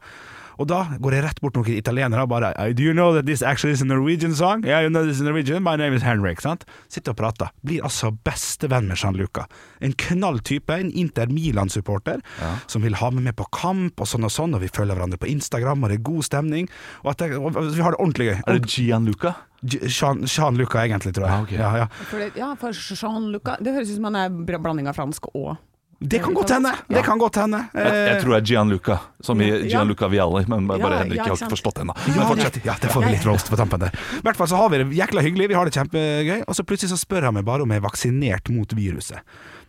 Og 0.58 0.68
da 0.70 0.82
går 1.02 1.16
jeg 1.18 1.24
rett 1.26 1.40
bort 1.44 1.54
til 1.56 1.62
noen 1.64 1.78
italienere 1.78 2.24
og 2.24 2.30
bare 2.32 2.52
Do 2.76 2.82
you 2.86 2.94
know 2.96 3.12
that 3.14 3.26
this 3.28 3.42
actually 3.42 3.74
is 3.76 3.82
a 3.82 3.88
Norwegian 3.88 4.34
song? 4.34 4.64
Yeah, 4.64 4.82
you 4.84 4.90
know 4.90 5.04
this 5.06 5.16
is 5.20 5.22
Norwegian. 5.26 5.62
My 5.62 5.76
name 5.76 5.92
is 5.96 6.02
Henrik. 6.06 6.40
Sant? 6.40 6.64
Sitter 6.88 7.12
og 7.12 7.18
prater. 7.20 7.50
Blir 7.66 7.84
altså 7.84 8.12
bestevenn 8.24 8.88
med 8.88 8.96
Gianluca. 9.00 9.46
En 9.84 9.92
knall 9.92 10.40
type, 10.40 10.72
en 10.72 10.90
Inter 10.92 11.26
Milan-supporter, 11.32 12.22
som 12.66 12.82
vil 12.86 12.96
ha 13.00 13.10
meg 13.10 13.28
med 13.28 13.36
på 13.36 13.46
kamp 13.52 14.00
og 14.00 14.08
sånn 14.08 14.24
og 14.24 14.32
sånn, 14.32 14.56
og 14.56 14.64
vi 14.64 14.70
følger 14.72 14.96
hverandre 14.96 15.20
på 15.20 15.28
Instagram, 15.30 15.84
og 15.84 15.92
det 15.92 15.98
er 16.00 16.06
god 16.08 16.24
stemning. 16.26 16.70
Og, 17.04 17.12
at 17.12 17.26
jeg, 17.26 17.36
og 17.36 17.52
vi 17.60 17.84
har 17.84 17.92
det 17.96 18.00
ordentlig 18.00 18.30
gøy. 18.30 18.36
Er 18.46 18.58
det 18.58 18.72
Gianluca? 18.72 19.34
Luca? 19.34 19.34
Jean- 19.66 20.24
Jean-Luca, 20.28 20.82
egentlig, 20.84 21.14
tror 21.16 21.26
jeg. 21.26 21.32
Ja, 21.32 21.42
okay. 21.42 21.56
ja, 21.58 21.70
ja. 21.76 21.86
For 22.10 22.20
det, 22.22 22.32
ja, 22.38 22.50
for 22.60 22.76
Jean-Luca 22.76 23.56
Det 23.64 23.72
høres 23.74 23.90
ut 23.90 23.96
som 23.98 24.04
han 24.10 24.18
er 24.20 24.58
blanding 24.60 24.86
av 24.90 24.94
fransk 24.98 25.30
og 25.34 25.56
Det 25.98 26.18
kan 26.20 26.34
godt 26.36 26.50
hende! 26.52 26.72
Det 26.88 27.02
kan 27.04 27.18
godt 27.18 27.38
hende. 27.40 27.62
Jeg, 27.72 27.92
jeg 28.10 28.20
tror 28.20 28.34
det 28.34 28.38
er 28.42 28.46
Gianluca, 28.50 28.96
som 29.24 29.40
i. 29.40 29.48
Gianluca 29.64 30.08
Vialli, 30.12 30.42
men 30.52 30.66
bare 30.68 30.78
Ja, 30.82 30.98
Henrik 31.00 31.16
ja, 31.22 31.24
har 31.24 31.32
ikke 31.32 31.46
ikke 31.46 31.54
forstått 31.56 31.78
det 31.78 31.84
ennå. 31.86 31.94
Men 32.06 32.26
fortsett. 32.28 32.58
ja, 32.68 32.74
det 32.82 32.90
får 32.92 33.06
vi 33.06 33.12
litt 33.14 33.24
roast 33.26 33.48
på 33.48 33.56
tampen 33.56 33.80
der. 33.86 33.96
I 34.18 34.22
hvert 34.26 34.36
fall 34.36 34.50
så 34.52 34.60
har 34.60 34.68
vi 34.74 34.82
det 34.82 34.88
jækla 34.98 35.24
hyggelig, 35.24 35.48
vi 35.48 35.56
har 35.56 35.64
det 35.64 35.72
kjempegøy, 35.78 36.42
og 36.44 36.58
så 36.58 36.66
plutselig 36.68 36.92
så 36.92 37.00
spør 37.00 37.30
han 37.30 37.38
meg 37.38 37.46
bare 37.48 37.64
om 37.64 37.72
jeg 37.72 37.80
er 37.80 37.86
vaksinert 37.88 38.52
mot 38.52 38.76
viruset. 38.76 39.24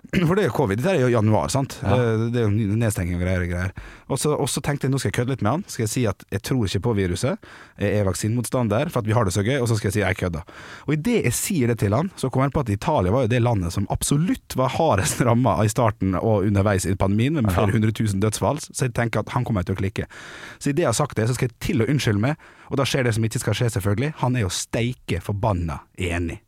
For 0.28 0.38
det 0.38 0.46
er 0.46 0.48
jo 0.48 0.56
covid, 0.56 0.80
det 0.80 0.91
er 0.93 1.02
jo 1.02 1.12
januar, 1.12 1.50
sant? 1.52 1.78
Ja. 1.84 1.98
Det 2.32 2.39
er 2.39 2.46
jo 2.48 2.76
nedstenging 2.80 3.17
og 3.17 3.24
greier. 3.26 3.43
og 3.43 3.50
greier. 3.52 3.74
Og 4.08 4.20
så, 4.22 4.32
og 4.32 4.48
så 4.50 4.62
tenkte 4.63 4.88
jeg 4.88 4.93
nå 4.93 5.02
skal 5.02 5.12
jeg 5.12 5.17
kødde 5.20 5.34
litt 5.36 5.43
med 5.43 5.52
han. 5.52 5.65
Skal 5.67 5.84
jeg 5.84 5.91
si 5.91 6.04
at 6.08 6.24
jeg 6.32 6.43
tror 6.48 6.63
ikke 6.70 6.84
på 6.86 6.93
viruset, 6.96 7.50
jeg 7.82 8.00
er 8.00 8.08
vaksinemotstander 8.08 8.91
for 8.93 9.04
at 9.04 9.10
vi 9.10 9.15
har 9.17 9.28
det 9.28 9.36
så 9.36 9.43
gøy, 9.43 9.58
og 9.60 9.67
så 9.67 9.78
skal 9.80 9.89
jeg 9.89 9.98
si 9.98 10.04
jeg 10.06 10.20
kødder. 10.22 10.48
Og 10.88 10.96
idet 10.96 11.17
jeg 11.28 11.36
sier 11.36 11.74
det 11.74 11.80
til 11.84 11.96
han, 11.98 12.12
så 12.15 12.32
kommer 12.32 12.48
jeg 12.48 12.56
på 12.56 12.63
at 12.63 12.72
Italia 12.78 13.13
var 13.13 13.28
jo 13.28 13.34
det 13.36 13.43
landet 13.43 13.76
som 13.76 13.89
absolutt 13.93 14.56
var 14.60 14.72
hardest 14.78 15.22
ramma 15.28 15.58
i 15.65 15.72
starten 15.72 16.15
og 16.22 16.48
underveis 16.48 16.88
i 16.88 16.96
pandemien, 16.96 17.36
med 17.41 17.52
flere 17.52 17.76
hundre 17.76 17.91
tusen 17.91 18.24
dødsfall, 18.24 18.62
så 18.63 18.88
jeg 18.88 18.96
tenker 18.98 19.26
at 19.26 19.36
han 19.36 19.43
kommer 19.48 19.67
til 19.67 19.76
å 19.76 19.82
klikke. 19.82 20.08
Så 20.58 20.72
idet 20.72 20.86
jeg 20.86 20.91
har 20.93 20.98
sagt 20.98 21.20
det, 21.20 21.28
så 21.28 21.36
skal 21.36 21.52
jeg 21.52 21.60
til 21.67 21.84
å 21.84 21.91
unnskylde 21.91 22.24
meg, 22.24 22.50
og 22.72 22.80
da 22.80 22.88
skjer 22.88 23.08
det 23.08 23.15
som 23.17 23.28
ikke 23.28 23.43
skal 23.43 23.60
skje, 23.60 23.74
selvfølgelig. 23.76 24.13
Han 24.24 24.39
er 24.39 24.48
jo 24.48 24.54
steike 24.54 25.22
forbanna 25.24 25.82
enig. 26.00 26.39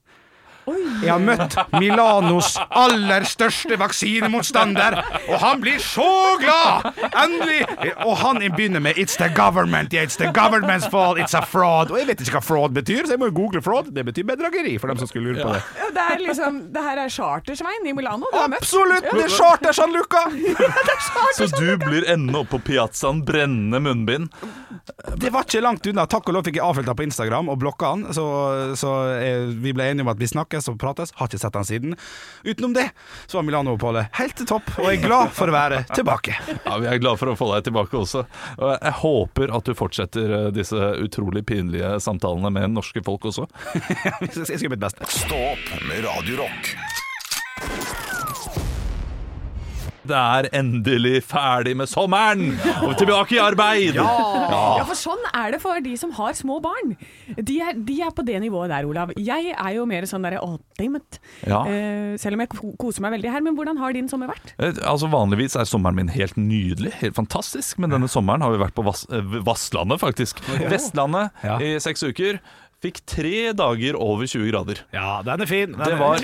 Jeg 1.03 1.11
har 1.11 1.21
møtt 1.23 1.55
Milanos 1.79 2.55
aller 2.69 3.25
største 3.29 3.77
vaksinemotstander, 3.79 4.99
og 5.29 5.37
han 5.43 5.61
blir 5.63 5.79
så 5.83 6.09
glad! 6.41 6.89
Endelig! 7.09 7.61
Og 8.05 8.17
han 8.23 8.41
begynner 8.55 8.83
med 8.83 8.97
'It's 8.97 9.17
the 9.17 9.29
government, 9.35 9.93
yeah, 9.93 10.05
it's 10.05 10.17
the 10.17 10.31
government's 10.35 10.89
fault, 10.89 11.19
it's 11.19 11.37
a 11.37 11.41
fraud'. 11.41 11.91
Og 11.91 11.99
jeg 11.99 12.07
vet 12.07 12.21
ikke 12.21 12.37
hva 12.39 12.43
fraud 12.43 12.75
betyr, 12.75 13.05
så 13.05 13.15
jeg 13.15 13.19
må 13.19 13.31
jo 13.31 13.35
google 13.41 13.61
fraud. 13.61 13.91
Det 13.95 14.05
betyr 14.05 14.23
bedrageri, 14.27 14.77
for 14.79 14.87
dem 14.87 14.97
som 14.97 15.07
skulle 15.07 15.33
lure 15.33 15.43
på 15.43 15.53
det. 15.53 15.61
Ja, 15.79 15.89
det 15.95 16.05
er 16.09 16.23
liksom 16.27 16.59
Det 16.73 16.83
her 16.83 16.97
er 17.05 17.09
Chartersvein 17.09 17.87
i 17.87 17.93
Milano 17.95 18.25
du 18.31 18.37
har 18.37 18.49
møtt. 18.51 18.61
Absolutt! 18.63 19.05
Det 19.09 19.23
er 19.25 19.29
charter, 19.29 19.71
San 19.71 19.93
Luca! 19.93 20.25
Så 21.37 21.47
du 21.55 21.77
blir 21.77 22.05
ende 22.11 22.35
opp 22.39 22.49
på 22.53 22.59
piazzaen, 22.59 23.23
brennende 23.25 23.79
munnbind. 23.79 24.29
Det 25.15 25.31
var 25.33 25.45
ikke 25.47 25.61
langt 25.63 25.87
unna. 25.87 26.05
Takk 26.09 26.27
og 26.29 26.33
lov 26.35 26.43
fikk 26.47 26.59
jeg 26.59 26.65
avfølt 26.65 26.89
han 26.89 26.97
på 26.99 27.05
Instagram 27.07 27.49
og 27.53 27.59
blokka 27.61 27.93
han, 27.93 28.05
så, 28.15 28.25
så 28.79 28.93
jeg, 29.21 29.47
vi 29.63 29.73
ble 29.75 29.87
enige 29.91 30.05
om 30.05 30.11
at 30.11 30.19
vi 30.19 30.27
snakkes 30.29 30.58
og 30.67 30.79
prates. 30.81 31.13
Har 31.15 31.29
ikke 31.29 31.39
sett 31.39 31.55
den 31.55 31.67
siden. 31.69 31.95
Utenom 32.43 32.73
det 32.75 32.89
så 33.27 33.39
var 33.39 33.47
Milano-oppholdet 33.47 34.09
helt 34.19 34.35
til 34.39 34.49
topp, 34.49 34.67
og 34.79 34.89
jeg 34.89 34.99
er 34.99 35.07
glad 35.07 35.31
for 35.37 35.51
å 35.51 35.55
være 35.55 35.83
tilbake. 35.93 36.35
Ja, 36.65 36.77
Vi 36.81 36.91
er 36.91 36.99
glad 37.01 37.21
for 37.21 37.31
å 37.31 37.37
få 37.39 37.51
deg 37.53 37.69
tilbake 37.69 37.99
også. 37.99 38.25
Og 38.59 38.75
jeg 38.75 38.95
håper 39.03 39.55
at 39.55 39.69
du 39.69 39.75
fortsetter 39.77 40.35
eh, 40.41 40.51
disse 40.55 40.91
utrolig 40.99 41.45
pinlige 41.47 41.95
samtalene 42.03 42.51
med 42.53 42.75
norske 42.75 43.03
folk 43.05 43.29
også. 43.31 43.47
Jeg 44.19 44.33
skal 44.33 44.57
gjøre 44.57 44.75
mitt 44.75 44.83
beste. 44.83 45.09
Stå 45.13 45.43
opp 45.53 45.73
med 45.87 46.03
Radio 46.07 46.43
Det 50.09 50.17
er 50.17 50.47
endelig 50.57 51.19
ferdig 51.29 51.75
med 51.77 51.89
sommeren, 51.91 52.55
og 52.85 52.95
tilbake 52.97 53.37
i 53.37 53.41
arbeid! 53.43 53.99
Ja, 53.99 54.83
for 54.87 54.97
sånn 54.97 55.21
er 55.29 55.53
det 55.53 55.59
for 55.61 55.79
de 55.85 55.93
som 55.99 56.13
har 56.17 56.33
små 56.37 56.57
barn. 56.63 56.95
De 57.37 57.59
er, 57.61 57.77
de 57.77 57.99
er 58.05 58.13
på 58.15 58.25
det 58.25 58.39
nivået 58.41 58.71
der, 58.73 58.87
Olav. 58.89 59.13
Jeg 59.19 59.53
er 59.53 59.75
jo 59.75 59.85
mer 59.89 60.07
sånn 60.09 60.25
derre. 60.25 60.41
Ja. 60.79 61.59
Uh, 61.65 62.15
selv 62.19 62.37
om 62.37 62.43
jeg 62.43 62.51
koser 62.81 63.03
meg 63.05 63.17
veldig 63.17 63.33
her. 63.33 63.43
Men 63.45 63.57
hvordan 63.57 63.79
har 63.81 63.93
din 63.95 64.09
sommer 64.11 64.31
vært? 64.31 64.53
Eh, 64.57 64.73
Altså 64.89 65.09
Vanligvis 65.11 65.55
er 65.59 65.67
sommeren 65.69 65.97
min 65.99 66.09
helt 66.13 66.37
nydelig, 66.39 66.93
helt 67.03 67.17
fantastisk, 67.17 67.77
men 67.81 67.93
denne 67.93 68.09
sommeren 68.11 68.41
har 68.45 68.53
vi 68.53 68.61
vært 68.61 68.75
på 68.77 68.85
Vass, 68.87 69.05
eh, 69.13 69.21
Vasslandet, 69.45 70.01
faktisk. 70.01 70.41
Vestlandet 70.71 71.31
Ja. 71.45 71.59
i 71.61 71.75
seks 71.83 72.03
uker. 72.03 72.39
Fikk 72.79 73.01
tre 73.11 73.51
dager 73.59 73.97
over 73.99 74.23
20 74.29 74.51
grader. 74.53 74.83
Ja, 74.95 75.19
den 75.27 75.43
er 75.43 75.49
fin. 75.49 75.73
Den 75.75 75.83
Det 75.83 75.97
var, 75.99 76.21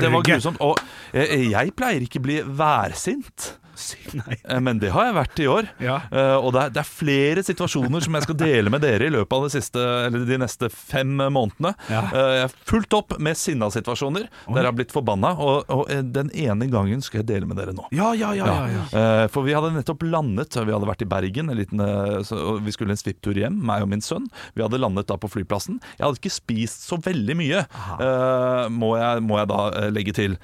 det 0.00 0.12
var 0.12 0.22
grusomt. 0.24 0.60
Og 0.64 0.78
jeg, 1.12 1.50
jeg 1.52 1.74
pleier 1.76 2.04
ikke 2.06 2.22
bli 2.24 2.38
værsint. 2.46 3.50
Nei. 4.18 4.36
Eh, 4.44 4.60
Men 4.64 4.80
det 4.82 4.90
har 4.94 5.08
jeg 5.08 5.16
vært 5.16 5.40
i 5.42 5.46
år. 5.50 5.68
Ja. 5.82 5.98
Eh, 6.10 6.34
og 6.38 6.52
det 6.56 6.62
er, 6.66 6.72
det 6.76 6.82
er 6.82 6.88
flere 6.88 7.44
situasjoner 7.46 8.04
som 8.04 8.16
jeg 8.18 8.26
skal 8.26 8.38
dele 8.40 8.72
med 8.72 8.82
dere 8.84 9.08
i 9.08 9.12
løpet 9.14 9.36
av 9.36 9.48
siste, 9.52 9.82
eller 10.08 10.24
de 10.28 10.38
neste 10.42 10.70
fem 10.72 11.12
månedene. 11.18 11.74
Ja. 11.90 12.02
Eh, 12.12 12.30
jeg 12.38 12.44
har 12.46 12.54
fulgt 12.72 12.96
opp 12.98 13.16
med 13.22 13.38
sinna 13.38 13.68
situasjoner 13.72 14.26
der 14.28 14.60
jeg 14.62 14.68
har 14.68 14.76
blitt 14.76 14.94
forbanna, 14.94 15.34
og, 15.38 15.68
og 15.72 15.90
den 16.14 16.30
ene 16.34 16.68
gangen 16.72 17.02
skal 17.04 17.22
jeg 17.22 17.28
dele 17.30 17.48
med 17.48 17.58
dere 17.60 17.74
nå. 17.76 17.86
Ja, 17.94 18.10
ja, 18.16 18.32
ja. 18.36 18.46
ja, 18.48 18.66
ja. 18.74 19.28
For 19.32 19.44
vi 19.46 19.54
hadde 19.56 19.70
nettopp 19.74 20.02
landet 20.08 20.56
Vi 20.56 20.72
hadde 20.72 20.88
vært 20.88 21.02
i 21.04 21.08
Bergen 21.08 21.50
en 21.52 21.58
liten, 21.58 21.80
Vi 22.64 22.72
skulle 22.74 22.94
en 22.94 23.00
svipptur 23.00 23.36
hjem, 23.38 23.56
meg 23.68 23.84
og 23.84 23.90
min 23.92 24.02
sønn 24.04 24.26
Vi 24.56 24.62
hadde 24.64 24.80
landet 24.80 25.08
da 25.10 25.16
på 25.20 25.28
flyplassen 25.30 25.78
Jeg 25.98 26.04
hadde 26.06 26.20
ikke 26.20 26.32
spist 26.34 26.86
så 26.88 26.98
veldig 27.04 27.36
mye 27.38 27.62
må, 28.72 28.92
jeg, 28.98 29.22
må 29.26 29.38
jeg 29.40 29.50
da 29.50 29.60
legge 29.94 30.14
til 30.16 30.36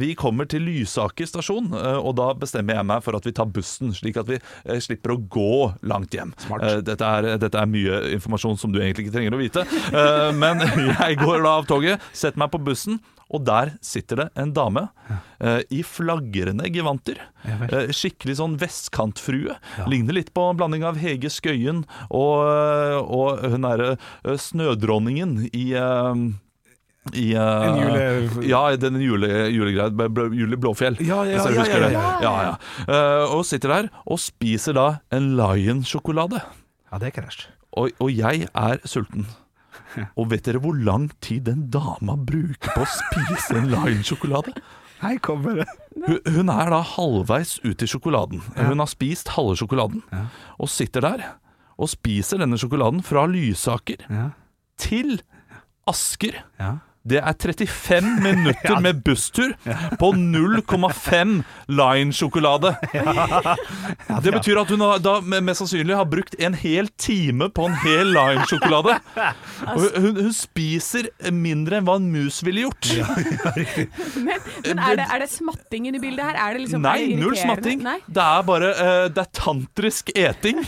Vi 0.00 0.12
kommer 0.18 0.48
til 0.50 0.64
Lysaker 0.66 1.28
stasjon 1.28 1.70
Og 1.76 2.12
da 2.18 2.30
bestemmer 2.38 2.63
jeg 2.72 2.86
meg 2.88 3.02
for 3.04 3.16
at 3.18 3.26
vi 3.28 3.32
tar 3.36 3.46
bussen 3.52 3.92
Slik 3.94 4.16
at 4.16 4.28
vi 4.30 4.38
eh, 4.40 4.78
slipper 4.80 5.12
å 5.12 5.18
gå 5.20 5.74
langt 5.84 6.14
hjem. 6.16 6.32
Eh, 6.60 6.78
dette, 6.86 7.04
er, 7.04 7.36
dette 7.42 7.60
er 7.60 7.68
mye 7.68 8.00
informasjon 8.16 8.56
som 8.60 8.72
du 8.72 8.80
egentlig 8.80 9.06
ikke 9.06 9.16
trenger 9.18 9.36
å 9.36 9.42
vite. 9.42 9.66
Eh, 9.92 10.30
Men 10.32 10.64
jeg 11.00 11.18
går 11.20 11.42
da 11.44 11.58
av 11.60 11.68
toget 11.68 12.00
Setter 12.12 12.40
meg 12.40 12.50
på 12.54 12.62
bussen 12.64 13.00
og 13.34 13.40
der 13.46 13.72
sitter 13.82 14.20
det 14.20 14.26
en 14.38 14.50
dame 14.54 14.82
eh, 15.40 15.62
i 15.72 15.80
flagrende 15.82 16.68
gevanter. 16.70 17.18
Eh, 17.48 17.88
skikkelig 17.90 18.36
sånn 18.38 18.58
vestkantfrue. 18.60 19.56
Ligner 19.90 20.14
litt 20.18 20.30
på 20.36 20.44
en 20.50 20.58
blanding 20.60 20.84
av 20.86 21.00
Hege 21.00 21.32
Skøyen 21.32 21.82
og, 22.14 22.44
og 23.08 23.42
hun 23.48 23.64
derre 23.66 23.94
snødronningen 24.38 25.38
i 25.50 25.64
i, 27.12 27.34
uh, 27.36 27.66
En 27.68 27.76
jule- 27.82 28.46
Ja, 28.48 28.62
den 28.80 28.96
jule, 29.02 29.28
julegreia. 29.52 29.90
Jule 30.32 30.56
Blåfjell. 30.56 30.96
Ja, 31.04 31.22
ja, 31.28 31.42
ja, 31.50 31.64
ja, 31.68 31.88
ja. 31.92 32.04
ja, 32.22 32.34
ja. 32.48 32.54
Eh, 32.88 33.34
og 33.36 33.44
sitter 33.44 33.68
der 33.68 33.88
og 34.06 34.18
spiser 34.22 34.72
da 34.78 34.86
en 35.12 35.34
Lion-sjokolade. 35.36 36.40
Ja, 36.90 36.98
det 37.02 37.10
er 37.12 37.16
krasj. 37.20 37.46
Og, 37.76 37.90
og 38.00 38.10
jeg 38.14 38.48
er 38.54 38.78
sulten. 38.88 39.26
Og 40.18 40.26
vet 40.30 40.42
dere 40.46 40.58
hvor 40.62 40.74
lang 40.74 41.08
tid 41.22 41.44
den 41.46 41.68
dama 41.70 42.16
bruker 42.18 42.72
på 42.74 42.82
å 42.82 42.88
spise 42.90 43.58
en 43.60 43.68
Lion-sjokolade? 43.70 44.54
Nei, 45.04 45.16
kommer 45.22 45.60
det. 45.60 45.66
Hun, 46.06 46.18
hun 46.38 46.48
er 46.50 46.70
da 46.72 46.80
halvveis 46.94 47.58
ut 47.62 47.82
i 47.84 47.86
sjokoladen. 47.90 48.40
Hun 48.56 48.80
har 48.82 48.88
spist 48.90 49.28
halve 49.36 49.54
sjokoladen 49.60 50.00
og 50.58 50.70
sitter 50.72 51.04
der 51.04 51.24
og 51.76 51.90
spiser 51.90 52.40
denne 52.42 52.56
sjokoladen 52.58 53.02
fra 53.04 53.26
Lysaker 53.30 54.02
til 54.80 55.18
Asker. 55.90 56.40
Ja. 56.58 56.72
Det 57.04 57.18
er 57.20 57.34
35 57.36 58.06
minutter 58.26 58.80
med 58.80 59.02
busstur 59.04 59.52
på 60.00 60.12
0,5 60.16 61.34
Line-sjokolade. 61.68 62.74
Det 64.24 64.32
betyr 64.32 64.60
at 64.62 64.70
hun 64.72 64.80
har, 64.80 65.02
da 65.04 65.18
mest 65.20 65.60
sannsynlig 65.60 65.98
har 65.98 66.08
brukt 66.08 66.36
en 66.40 66.56
hel 66.56 66.88
time 67.00 67.50
på 67.52 67.68
en 67.68 67.76
hel 67.84 68.14
Line-sjokolade. 68.14 68.98
Hun, 69.64 70.16
hun 70.20 70.32
spiser 70.34 71.06
mindre 71.32 71.78
enn 71.78 71.86
hva 71.86 71.94
en 71.98 72.06
mus 72.12 72.40
ville 72.44 72.66
gjort. 72.66 72.88
Men, 72.94 74.42
men 74.66 74.82
er, 74.82 74.98
det, 74.98 75.06
er 75.06 75.22
det 75.22 75.28
smattingen 75.32 75.96
i 75.96 76.00
bildet 76.02 76.26
her? 76.26 76.38
Er 76.38 76.56
det 76.56 76.64
liksom, 76.64 76.84
Nei, 76.84 77.14
null 77.18 77.36
smatting. 77.38 77.80
Nei? 77.84 77.96
Det 78.04 78.24
er 78.24 78.44
bare 78.46 78.70
uh, 78.76 79.06
Det 79.14 79.22
er 79.24 79.30
tantrisk 79.38 80.12
eting. 80.14 80.60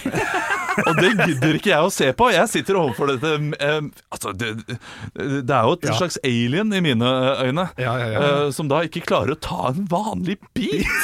Og 0.84 0.98
det 1.00 1.10
gidder 1.16 1.56
ikke 1.56 1.70
jeg 1.72 1.86
å 1.86 1.92
se 1.94 2.10
på. 2.18 2.28
Jeg 2.34 2.50
sitter 2.52 2.76
overfor 2.80 3.08
dette 3.14 3.30
eh, 3.64 3.78
Altså, 4.12 4.32
det, 4.36 4.50
det 5.16 5.54
er 5.56 5.62
jo 5.68 5.76
et 5.78 5.86
Ja. 5.88 5.94
slags 5.96 6.18
alien 6.26 6.72
i 6.76 6.80
mine 6.84 7.12
øyne. 7.46 7.68
Ja, 7.80 7.94
ja, 8.02 8.08
eh, 8.20 8.50
som 8.52 8.68
da 8.68 8.82
ikke 8.84 9.04
klarer 9.06 9.32
å 9.36 9.40
ta 9.40 9.70
en 9.72 9.86
vanlig 9.90 10.36
bit. 10.52 10.84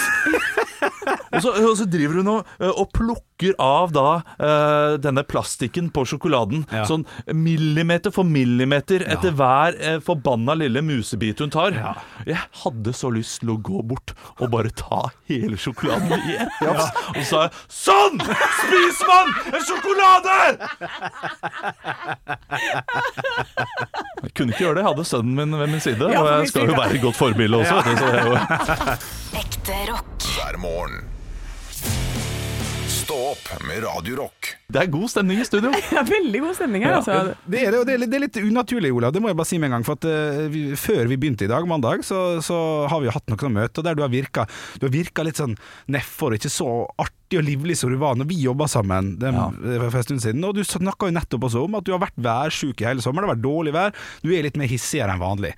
Og 1.32 1.40
så, 1.40 1.50
og 1.64 1.76
så 1.78 1.84
driver 1.88 2.18
hun 2.20 2.28
og, 2.28 2.48
eh, 2.60 2.68
og 2.68 2.90
plukker 2.92 3.20
av 3.58 3.90
da 3.94 4.06
uh, 4.22 4.94
denne 5.02 5.24
plastikken 5.26 5.90
på 5.94 6.04
sjokoladen. 6.08 6.62
Ja. 6.72 6.84
Sånn 6.88 7.04
millimeter 7.34 8.12
for 8.14 8.24
millimeter 8.28 9.02
etter 9.10 9.34
hver 9.38 9.76
uh, 9.82 9.98
forbanna 10.04 10.54
lille 10.58 10.82
musebit 10.86 11.42
hun 11.42 11.50
tar. 11.54 11.74
Ja. 11.76 11.92
Jeg 12.28 12.40
hadde 12.62 12.94
så 12.96 13.10
lyst 13.14 13.40
til 13.42 13.50
å 13.54 13.58
gå 13.58 13.82
bort 13.82 14.14
og 14.38 14.50
bare 14.52 14.70
ta 14.78 15.02
hele 15.30 15.56
sjokoladen 15.60 16.12
i 16.30 16.36
ett 16.44 16.62
jafs. 16.62 16.88
Og 17.16 17.20
så 17.22 17.28
sa 17.32 17.42
jeg 17.42 17.50
Sånn 17.82 18.18
spiser 18.22 19.08
man 19.08 19.26
en 19.56 19.64
sjokolade! 19.66 20.36
Jeg 24.22 24.34
kunne 24.36 24.54
ikke 24.54 24.64
gjøre 24.66 24.76
det. 24.78 24.82
Jeg 24.84 24.88
hadde 24.90 25.06
sønnen 25.08 25.34
min 25.38 25.58
ved 25.58 25.72
min 25.72 25.82
side, 25.82 26.10
Ja, 26.12 26.20
og 26.22 26.28
jeg 26.30 26.52
skal 26.52 26.70
jo 26.70 26.76
være 26.78 26.98
et 26.98 27.04
godt 27.04 27.18
forbilde 27.18 27.62
også. 27.62 27.80
Det, 27.86 27.96
Så 27.98 28.04
det 28.06 28.20
er 28.20 28.26
jo 28.28 28.34
Ekte 29.42 29.80
rock. 29.90 30.28
hver 30.36 30.60
morgen. 30.62 31.11
Stå 33.12 33.24
opp 33.28 33.48
med 33.68 33.82
Radio 33.84 34.14
Rock. 34.16 34.46
Det 34.72 34.78
er 34.80 34.86
god 34.88 35.10
stemning 35.12 35.40
i 35.42 35.44
studio. 35.44 35.68
Det 35.90 35.98
er 36.00 36.06
veldig 36.08 36.38
god 36.46 36.54
stemning 36.56 36.84
her, 36.86 36.94
altså. 36.96 37.16
Det 37.44 37.58
er, 37.60 37.74
det, 37.74 37.80
og 37.82 37.84
det, 37.84 37.92
er, 37.92 38.00
litt- 38.00 38.08
det 38.08 38.16
er 38.16 38.22
litt 38.24 38.38
unaturlig, 38.40 38.92
Olav. 38.96 39.12
Det 39.12 39.20
må 39.20 39.28
jeg 39.28 39.36
bare 39.36 39.50
si 39.50 39.58
med 39.60 39.68
en 39.68 39.74
gang. 39.76 39.84
For 39.84 40.00
at, 40.00 40.06
uh, 40.08 40.46
vi, 40.48 40.62
Før 40.80 41.10
vi 41.10 41.18
begynte 41.20 41.44
i 41.44 41.50
dag, 41.50 41.66
mandag, 41.68 42.06
så, 42.08 42.22
så 42.40 42.56
har 42.88 43.02
vi 43.02 43.10
jo 43.10 43.12
hatt 43.12 43.28
noen 43.28 43.52
møter 43.58 43.84
der 43.84 43.98
du 43.98 44.00
har 44.00 44.08
virka 44.14 44.46
Du 44.80 44.88
har 44.88 44.94
virka 44.96 45.26
litt 45.28 45.42
sånn 45.42 45.58
nedfor, 45.92 46.38
ikke 46.38 46.54
så 46.56 46.70
artig 46.96 47.42
og 47.42 47.44
livlig 47.50 47.76
som 47.82 47.92
du 47.92 47.98
var 48.00 48.16
når 48.16 48.32
vi 48.32 48.40
jobba 48.46 48.70
sammen 48.78 49.12
den, 49.20 49.36
ja. 49.36 49.50
for 49.90 50.00
en 50.00 50.08
stund 50.08 50.24
siden. 50.24 50.48
Og 50.48 50.56
du 50.56 50.64
snakka 50.64 51.12
jo 51.12 51.18
nettopp 51.20 51.50
også 51.50 51.68
om 51.68 51.76
at 51.82 51.84
du 51.84 51.92
har 51.92 52.00
vært 52.08 52.16
værsjuk 52.16 52.80
i 52.80 52.88
hele 52.94 53.04
sommer. 53.04 53.26
Det 53.26 53.28
har 53.28 53.36
vært 53.36 53.44
dårlig 53.44 53.76
vær. 53.76 54.04
Du 54.24 54.32
er 54.32 54.48
litt 54.48 54.56
mer 54.56 54.72
hissigere 54.72 55.12
enn 55.12 55.20
vanlig. 55.20 55.52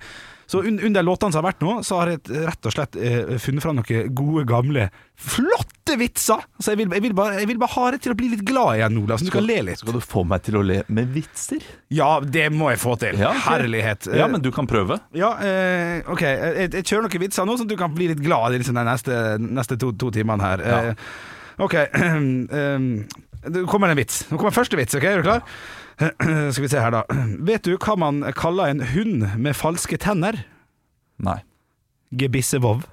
Så 0.45 0.61
un 0.61 0.79
under 0.79 1.03
låtene 1.05 1.33
som 1.33 1.41
har 1.41 1.51
vært 1.51 1.63
nå, 1.65 1.71
så 1.85 1.99
har 2.01 2.11
jeg 2.13 2.43
rett 2.45 2.67
og 2.69 2.73
slett 2.75 2.97
eh, 3.01 3.35
funnet 3.41 3.63
fram 3.65 3.79
noen 3.79 4.11
gode, 4.15 4.43
gamle, 4.49 4.87
flotte 5.17 5.95
vitser! 5.97 6.43
Så 6.59 6.73
jeg 6.73 6.83
vil, 6.83 6.93
jeg, 6.93 7.03
vil 7.07 7.15
bare, 7.17 7.39
jeg 7.41 7.49
vil 7.49 7.59
bare 7.61 7.73
ha 7.73 7.85
det 7.95 8.01
til 8.05 8.13
å 8.13 8.17
bli 8.19 8.29
litt 8.35 8.43
glad 8.45 8.77
igjen, 8.77 8.99
Olav, 9.01 9.21
så 9.21 9.27
du 9.29 9.33
kan 9.33 9.47
le 9.47 9.57
litt. 9.71 9.81
Skal 9.81 9.97
du 9.97 10.03
få 10.05 10.25
meg 10.29 10.43
til 10.45 10.59
å 10.59 10.63
le 10.65 10.81
med 10.93 11.09
vitser? 11.15 11.65
Ja, 11.93 12.11
det 12.21 12.47
må 12.53 12.69
jeg 12.73 12.81
få 12.83 12.93
til. 13.01 13.17
Ja. 13.21 13.31
Herlighet. 13.47 14.09
Ja, 14.13 14.27
men 14.31 14.43
du 14.45 14.51
kan 14.55 14.69
prøve. 14.69 14.99
Ja, 15.17 15.33
eh, 15.41 16.01
ok. 16.11 16.25
Jeg, 16.25 16.73
jeg 16.77 16.85
kjører 16.85 17.07
noen 17.07 17.25
vitser 17.25 17.49
nå, 17.49 17.57
så 17.57 17.65
du 17.69 17.77
kan 17.79 17.95
bli 17.95 18.11
litt 18.13 18.21
glad 18.25 18.53
i 18.53 18.61
liksom 18.61 18.77
de 18.77 18.85
neste, 18.85 19.21
neste 19.45 19.79
to, 19.81 19.93
to 19.97 20.11
timene 20.13 20.45
her. 20.45 20.65
Ja. 20.65 20.81
Eh, 20.91 21.15
ok. 21.65 21.79
Um, 21.97 22.93
det 23.55 23.65
kommer 23.71 23.89
en 23.89 23.97
vits. 23.99 24.23
Nå 24.29 24.37
kommer 24.37 24.53
første 24.55 24.77
vits. 24.77 24.97
ok, 24.97 25.09
Er 25.09 25.21
du 25.21 25.27
klar? 25.31 25.45
Skal 26.51 26.65
vi 26.65 26.71
se 26.71 26.81
her, 26.81 26.91
da. 26.91 27.03
Vet 27.47 27.67
du 27.67 27.77
hva 27.77 27.95
man 27.99 28.23
kaller 28.35 28.73
en 28.73 28.83
hund 28.93 29.27
med 29.39 29.55
falske 29.55 29.99
tenner? 30.01 30.41
Nei. 31.23 31.39
Gebissevov. 32.15 32.83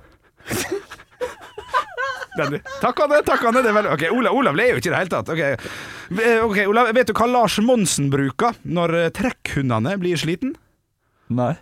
Takk 2.33 3.01
Anne, 3.05 3.19
takk 3.27 3.43
Anne. 3.45 3.61
Det 3.61 3.69
er 3.69 3.77
veldig, 3.77 3.91
ok, 3.93 4.05
Olav, 4.17 4.39
Olav 4.39 4.57
ler 4.57 4.73
jo 4.73 4.81
ikke 4.81 4.89
i 4.89 4.95
det 4.95 5.01
hele 5.03 5.13
tatt. 5.13 5.33
Ok, 5.35 5.43
Eh, 6.21 6.45
ok, 6.45 6.59
Olav, 6.69 6.91
Vet 6.93 7.09
du 7.09 7.15
hva 7.17 7.29
Lars 7.31 7.59
Monsen 7.63 8.11
bruker 8.13 8.57
når 8.69 8.97
eh, 8.99 9.09
trekkhundene 9.17 9.95
blir 10.01 10.19
sliten? 10.21 10.55
Nei. 11.33 11.55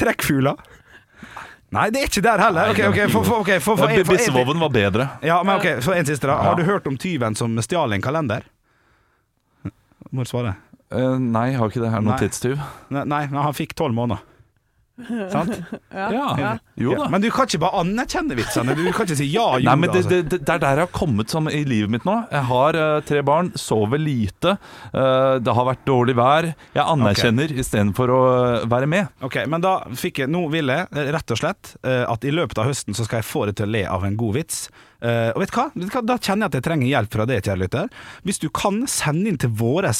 Trekkfugler. 0.00 0.56
Nei, 1.74 1.88
det 1.92 2.00
er 2.00 2.08
ikke 2.08 2.22
der 2.24 2.40
heller. 2.40 2.70
Okay, 2.72 2.86
okay, 2.88 3.08
for, 3.12 3.26
for, 3.26 3.42
okay, 3.42 3.58
for, 3.60 3.76
for, 3.76 3.90
for, 3.90 4.12
Bissevoven 4.12 4.60
var 4.62 4.70
bedre. 4.72 5.08
Ja, 5.26 5.40
men 5.44 5.58
ok, 5.58 5.82
så 5.84 5.96
en 5.96 6.06
siste 6.08 6.30
da 6.30 6.38
Har 6.40 6.56
du 6.56 6.64
hørt 6.64 6.86
om 6.88 6.96
tyven 7.00 7.36
som 7.36 7.56
stjal 7.60 7.92
en 7.96 8.04
kalender? 8.04 8.46
Må 10.16 10.24
du 10.24 10.32
svare 10.32 10.56
Uh, 10.86 11.16
nei, 11.18 11.48
jeg 11.50 11.58
har 11.58 11.72
ikke 11.72 11.80
det. 11.82 11.88
Er 11.90 11.98
det 11.98 12.06
noen 12.06 12.12
Nei. 12.14 12.22
tidstyv? 12.22 12.60
Nei, 12.94 13.00
nei, 13.10 13.24
men 13.26 13.40
han 13.42 13.54
fikk 13.58 13.72
tolv 13.74 13.96
måneder 13.96 14.20
Sant? 15.32 15.50
Ja. 15.92 16.54
Jo 16.78 16.94
da. 16.96 17.08
Men 17.12 17.20
du 17.20 17.26
kan 17.34 17.48
ikke 17.48 17.60
bare 17.60 17.82
anerkjenne 17.82 18.36
vitsene 18.38 18.72
Du 18.76 18.80
kan 18.94 19.04
ikke 19.04 19.18
si 19.18 19.26
ja, 19.28 19.44
jo 19.58 19.66
Nei, 19.66 19.74
men 19.76 19.90
det, 19.90 20.04
altså. 20.04 20.12
det, 20.12 20.20
det, 20.30 20.38
det 20.46 20.54
er 20.54 20.62
der 20.62 20.80
jeg 20.80 20.86
har 20.86 20.92
kommet 20.94 21.32
sånn 21.32 21.50
i 21.52 21.62
livet 21.68 21.92
mitt 21.92 22.06
nå. 22.08 22.14
Jeg 22.32 22.48
har 22.48 22.78
uh, 22.78 23.00
tre 23.04 23.20
barn, 23.26 23.50
sover 23.60 24.00
lite. 24.00 24.54
Uh, 24.94 25.36
det 25.42 25.56
har 25.58 25.68
vært 25.68 25.84
dårlig 25.88 26.16
vær. 26.16 26.48
Jeg 26.76 26.84
anerkjenner 26.84 27.52
istedenfor 27.52 28.12
å 28.12 28.20
eh, 28.36 28.66
være 28.70 28.88
med. 28.90 29.12
Ok, 29.26 29.40
men 29.50 29.64
da 29.64 29.78
fikk 29.96 30.22
jeg 30.22 30.32
Nå 30.32 30.46
vil 30.52 30.72
jeg 30.72 30.88
eh, 30.88 31.10
rett 31.16 31.32
og 31.34 31.40
slett 31.40 31.74
eh, 31.82 32.04
At 32.08 32.24
i 32.24 32.32
løpet 32.34 32.60
av 32.62 32.68
høsten 32.70 32.96
så 32.96 33.04
skal 33.06 33.20
jeg 33.20 33.28
få 33.28 33.46
deg 33.50 33.58
til 33.58 33.68
å 33.68 33.74
le 33.74 33.82
av 33.90 34.06
en 34.06 34.16
god 34.18 34.36
vits 34.38 34.66
Eh, 35.00 35.30
og 35.34 35.42
vet 35.42 35.52
du, 35.52 35.56
hva? 35.58 35.66
hva? 35.92 36.02
Da 36.06 36.18
kjenner 36.18 36.46
jeg 36.46 36.52
at 36.52 36.58
jeg 36.60 36.66
trenger 36.68 36.90
hjelp 36.90 37.12
fra 37.16 37.26
deg, 37.28 37.42
kjære 37.44 37.62
lytter. 37.64 37.90
Hvis 38.26 38.40
du 38.42 38.48
kan 38.54 38.82
sende 38.90 39.30
inn 39.30 39.40
til 39.40 39.52
vår 39.56 39.90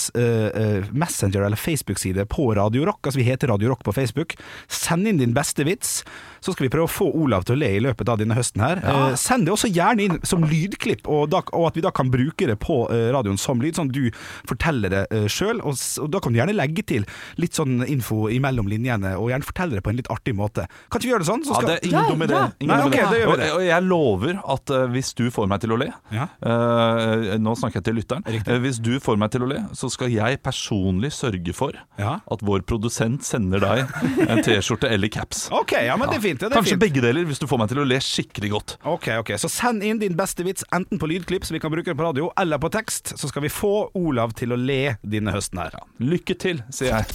Messenger- 0.93 1.45
eller 1.47 1.57
Facebook-side 1.61 2.25
på 2.33 2.49
Radio 2.57 2.85
Rock, 2.89 3.07
altså 3.07 3.21
vi 3.21 3.27
heter 3.29 3.49
Radio 3.53 3.71
Rock 3.71 3.85
på 3.85 3.93
Facebook, 3.95 4.35
send 4.69 5.09
inn 5.09 5.21
din 5.21 5.35
beste 5.37 5.65
vits. 5.67 6.03
Så 6.41 6.53
skal 6.55 6.67
vi 6.67 6.73
prøve 6.73 6.89
å 6.89 6.93
få 6.93 7.09
Olav 7.15 7.45
til 7.47 7.57
å 7.57 7.61
le 7.61 7.71
i 7.77 7.83
løpet 7.83 8.09
av 8.09 8.19
denne 8.21 8.37
høsten 8.39 8.63
her. 8.63 8.81
Eh, 8.83 9.15
send 9.21 9.47
det 9.47 9.55
også 9.55 9.71
gjerne 9.73 10.07
inn 10.07 10.19
som 10.27 10.45
lydklipp, 10.47 11.07
og, 11.11 11.29
da, 11.33 11.43
og 11.53 11.69
at 11.71 11.79
vi 11.79 11.85
da 11.85 11.93
kan 11.95 12.11
bruke 12.13 12.49
det 12.49 12.59
på 12.63 12.87
radioen 12.91 13.39
som 13.41 13.61
lyd, 13.63 13.77
sånn 13.77 13.91
at 13.91 13.97
du 13.97 14.11
forteller 14.49 14.93
det 14.93 15.03
uh, 15.13 15.27
sjøl. 15.31 15.61
Og, 15.67 15.77
og 16.03 16.11
da 16.13 16.21
kan 16.23 16.35
du 16.35 16.41
gjerne 16.41 16.57
legge 16.57 16.85
til 16.87 17.07
litt 17.41 17.57
sånn 17.59 17.81
info 17.87 18.27
imellom 18.33 18.69
linjene, 18.71 19.15
og 19.19 19.31
gjerne 19.33 19.47
fortelle 19.49 19.79
det 19.79 19.85
på 19.87 19.93
en 19.93 19.99
litt 20.01 20.11
artig 20.13 20.35
måte. 20.39 20.67
Kan 20.91 21.01
ikke 21.01 21.09
vi 21.09 21.13
gjøre 21.15 21.25
det 21.27 21.31
sånn? 21.31 21.45
Så 21.47 21.57
Ja, 21.57 21.67
det 21.67 21.77
er 21.77 21.87
ingen 21.89 21.97
Ja, 21.97 22.11
dum 22.11 22.25
idé. 22.27 22.37
ja. 22.37 22.47
Ingen 22.61 22.73
Nei, 22.77 22.87
okay, 22.87 23.07
det 23.11 23.21
gjør 23.23 23.33
vi 23.33 23.37
det. 23.43 23.51
og 23.57 23.63
jeg 23.67 23.87
lover 23.87 24.41
at 24.57 24.75
hvis 24.93 25.15
du 25.19 25.27
får 25.31 25.49
meg 25.49 25.61
til 25.61 25.71
å 25.75 25.79
le 25.81 25.89
Ja. 26.13 26.29
eh, 26.43 27.37
Nå 27.39 27.55
snakker 27.59 27.81
jeg 27.81 27.85
til 27.85 27.95
lytteren. 27.99 28.25
Eh, 28.27 28.59
hvis 28.63 28.79
du 28.83 28.99
får 29.01 29.17
meg 29.19 29.31
til 29.35 29.43
å 29.43 29.49
le, 29.51 29.61
så 29.77 29.91
skal 29.93 30.11
jeg 30.11 30.41
personlig 30.43 31.13
sørge 31.13 31.55
for 31.55 31.73
Ja. 31.99 32.21
at 32.31 32.41
vår 32.41 32.63
produsent 32.67 33.23
sender 33.25 33.61
deg 33.61 33.87
en 34.29 34.43
T-skjorte 34.43 34.91
eller 34.91 35.09
caps. 35.09 35.49
Ok, 35.53 35.73
ja, 35.73 35.97
men 35.97 36.09
det 36.09 36.17
er 36.19 36.25
fint. 36.29 36.41
Det 36.41 36.51
er 36.53 36.57
Kanskje 36.57 36.77
fint. 36.77 36.81
begge 36.87 37.03
deler, 37.03 37.25
hvis 37.25 37.39
du 37.39 37.47
får 37.47 37.59
meg 37.59 37.69
til 37.69 37.79
å 37.79 37.87
le 37.87 37.97
skikkelig 38.03 38.51
godt. 38.51 38.77
Ok, 38.85 39.09
ok, 39.21 39.35
Så 39.39 39.49
send 39.51 39.83
inn 39.83 39.99
din 39.99 40.15
beste 40.17 40.45
vits, 40.45 40.65
enten 40.73 40.99
på 40.99 41.09
lydklipp, 41.11 41.45
så 41.45 41.53
vi 41.53 41.59
kan 41.61 41.71
bruke 41.71 41.85
det 41.93 41.97
på 41.97 42.05
radio, 42.09 42.31
eller 42.37 42.59
på 42.59 42.71
tekst. 42.71 43.15
Så 43.19 43.29
skal 43.29 43.43
vi 43.43 43.49
få 43.49 43.91
Olav 43.95 44.33
til 44.35 44.51
å 44.53 44.57
le 44.59 44.97
denne 45.07 45.33
høsten 45.33 45.59
her. 45.63 45.71
Lykke 46.01 46.39
til, 46.39 46.63
sier 46.71 46.93
jeg. 46.99 47.07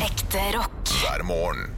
Ekte 0.00 0.46
rock. 0.56 0.84
hver 1.00 1.22
morgen. 1.24 1.70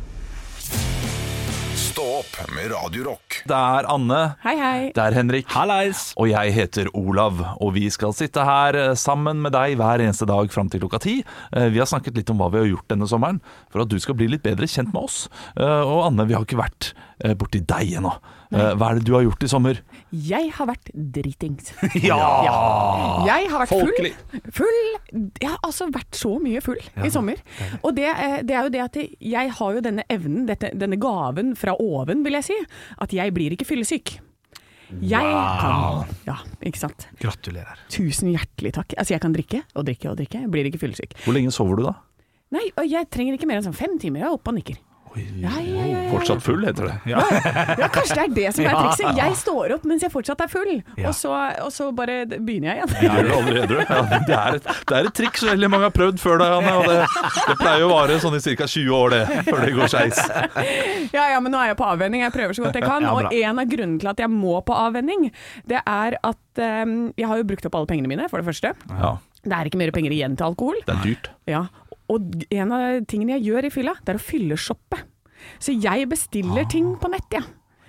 Stå 1.93 2.03
opp 2.23 2.37
med 2.57 2.71
Radio 2.73 3.03
Rock. 3.05 3.43
Det 3.45 3.53
er 3.57 3.85
Anne. 3.93 4.19
Hei, 4.45 4.55
hei. 4.57 4.79
Det 4.97 5.03
er 5.03 5.13
Henrik. 5.17 5.49
Hallais! 5.53 6.01
Og 6.17 6.31
jeg 6.31 6.55
heter 6.57 6.89
Olav, 6.97 7.43
og 7.61 7.75
vi 7.75 7.83
skal 7.93 8.15
sitte 8.17 8.45
her 8.49 8.79
eh, 8.81 8.93
sammen 8.97 9.43
med 9.45 9.53
deg 9.53 9.75
hver 9.81 10.01
eneste 10.01 10.25
dag 10.31 10.49
fram 10.55 10.71
til 10.73 10.81
klokka 10.85 11.03
ti. 11.05 11.19
Eh, 11.53 11.69
Vi 11.75 11.83
har 11.83 11.91
snakket 11.91 12.17
litt 12.17 12.33
om 12.33 12.41
hva 12.41 12.49
vi 12.55 12.63
har 12.63 12.71
gjort 12.71 12.89
denne 12.95 13.09
sommeren, 13.11 13.43
for 13.69 13.85
at 13.85 13.93
du 13.93 13.99
skal 14.01 14.17
bli 14.17 14.31
litt 14.33 14.45
bedre 14.47 14.69
kjent 14.73 14.95
med 14.95 15.03
oss. 15.05 15.27
Eh, 15.53 15.83
Og 15.85 16.07
Anne, 16.07 16.25
vi 16.31 16.39
har 16.39 16.47
ikke 16.49 16.63
vært 16.63 16.95
borti 17.39 17.61
deg 17.63 17.93
ennå. 18.01 18.11
Hva 18.53 18.89
er 18.91 18.99
det 18.99 19.05
du 19.07 19.13
har 19.15 19.23
gjort 19.23 19.45
i 19.47 19.49
sommer? 19.53 19.79
Jeg 20.13 20.51
har 20.59 20.69
vært 20.69 20.91
dritings. 20.93 21.71
Ja! 22.09 22.19
Jeg 23.27 23.49
har 23.49 23.63
vært 23.63 23.73
full. 23.73 24.11
Full 24.53 24.81
Jeg 25.41 25.49
har 25.49 25.59
altså 25.65 25.89
vært 25.93 26.19
så 26.19 26.35
mye 26.43 26.61
full 26.65 26.81
i 27.05 27.11
sommer. 27.13 27.41
Og 27.81 27.95
det, 27.97 28.09
eh, 28.11 28.37
det 28.45 28.57
er 28.59 28.67
jo 28.69 28.75
det 28.75 28.83
at 28.85 28.99
jeg 29.01 29.55
har 29.59 29.79
jo 29.79 29.85
denne 29.85 30.05
evnen, 30.13 30.45
dette, 30.51 30.73
denne 30.77 30.99
gaven 31.01 31.55
fra 31.57 31.75
oven, 31.81 32.25
vil 32.27 32.37
jeg 32.41 32.51
si, 32.51 32.59
at 33.01 33.17
jeg 33.17 33.33
blir 33.35 33.57
ikke 33.57 33.69
fyllesyk. 33.69 34.19
Jeg 35.01 35.25
kan 35.25 36.05
Ja, 36.29 36.37
ikke 36.61 36.83
sant. 36.83 37.07
Gratulerer. 37.23 37.81
Tusen 37.89 38.29
hjertelig 38.35 38.75
takk. 38.77 38.93
Altså, 38.99 39.15
jeg 39.15 39.23
kan 39.25 39.33
drikke 39.33 39.63
og 39.73 39.87
drikke 39.89 40.11
og 40.13 40.19
drikke, 40.21 40.43
jeg 40.45 40.53
blir 40.53 40.69
ikke 40.69 40.83
fyllesyk. 40.83 41.17
Hvor 41.25 41.37
lenge 41.37 41.55
sover 41.55 41.81
du 41.81 41.87
da? 41.89 41.95
Nei, 42.53 42.67
og 42.77 42.85
jeg 42.85 43.09
trenger 43.09 43.39
ikke 43.39 43.49
mer 43.49 43.63
enn 43.63 43.71
sånn 43.71 43.79
fem 43.79 43.97
timer, 44.01 44.21
jeg 44.21 44.29
er 44.29 44.37
oppe 44.37 44.53
og 44.53 44.59
nikker. 44.59 44.77
Ja, 45.17 45.51
ja, 45.61 45.85
ja. 45.91 45.99
Fortsatt 46.13 46.43
full, 46.45 46.63
heter 46.67 46.87
det. 46.89 46.95
Ja, 47.11 47.89
kanskje 47.93 48.15
det 48.17 48.23
er 48.25 48.35
det 48.37 48.47
som 48.57 48.67
er 48.69 48.77
trikset. 48.83 49.17
Jeg 49.19 49.37
står 49.41 49.75
opp 49.77 49.85
mens 49.89 50.05
jeg 50.07 50.13
fortsatt 50.13 50.41
er 50.45 50.51
full, 50.53 50.73
og, 51.03 51.11
så, 51.17 51.33
og 51.65 51.71
så 51.75 51.89
bare 51.97 52.23
begynner 52.33 52.73
jeg 52.73 52.89
igjen. 52.89 52.93
Det, 54.29 54.37
er 54.37 54.59
et, 54.59 54.69
det 54.89 54.97
er 54.99 55.09
et 55.09 55.15
triks 55.17 55.45
veldig 55.47 55.71
mange 55.73 55.89
har 55.89 55.95
prøvd 55.97 56.21
før 56.23 56.41
deg, 56.43 56.55
Anne. 56.59 56.75
Det, 56.89 57.25
det 57.51 57.57
pleier 57.61 57.85
å 57.87 57.91
vare 57.93 58.19
sånn 58.23 58.37
i 58.39 58.43
ca. 58.45 58.69
20 58.69 58.95
år, 58.99 59.17
det, 59.17 59.23
før 59.49 59.65
det 59.67 59.73
går 59.79 59.93
skeis. 59.93 60.23
Ja, 61.13 61.27
ja, 61.35 61.41
men 61.45 61.53
nå 61.53 61.59
er 61.61 61.73
jeg 61.73 61.77
på 61.77 61.85
avvenning. 61.85 62.23
Jeg 62.25 62.33
prøver 62.33 62.57
så 62.57 62.65
godt 62.65 62.77
jeg 62.79 62.87
kan. 62.87 63.05
Og 63.11 63.27
en 63.35 63.59
av 63.61 63.69
grunnene 63.69 64.01
til 64.01 64.09
at 64.13 64.21
jeg 64.23 64.31
må 64.33 64.55
på 64.65 64.77
avvenning, 64.77 65.27
det 65.69 65.83
er 65.83 66.17
at 66.25 66.63
um, 66.87 66.95
jeg 67.19 67.29
har 67.29 67.41
jo 67.43 67.47
brukt 67.51 67.67
opp 67.69 67.77
alle 67.81 67.91
pengene 67.91 68.09
mine, 68.11 68.29
for 68.33 68.41
det 68.41 68.49
første. 68.49 68.73
Ja, 68.97 69.13
Det 69.43 69.53
er 69.59 69.69
ikke 69.69 69.81
mer 69.83 69.93
penger 69.95 70.15
igjen 70.15 70.37
til 70.39 70.47
alkohol. 70.49 70.79
det 70.87 70.95
er 70.95 71.03
dyrt. 71.05 71.31
Ja. 71.51 71.65
Og 72.11 72.45
en 72.51 72.73
av 72.73 73.05
tingene 73.09 73.39
jeg 73.39 73.51
gjør 73.53 73.69
i 73.69 73.71
fylla, 73.71 73.95
det 74.03 74.15
er 74.15 74.21
å 74.21 74.23
fylleshoppe. 74.23 74.99
Så 75.63 75.75
jeg 75.75 76.09
bestiller 76.11 76.67
ting 76.71 76.95
på 77.03 77.11
nett, 77.11 77.29
jeg. 77.35 77.43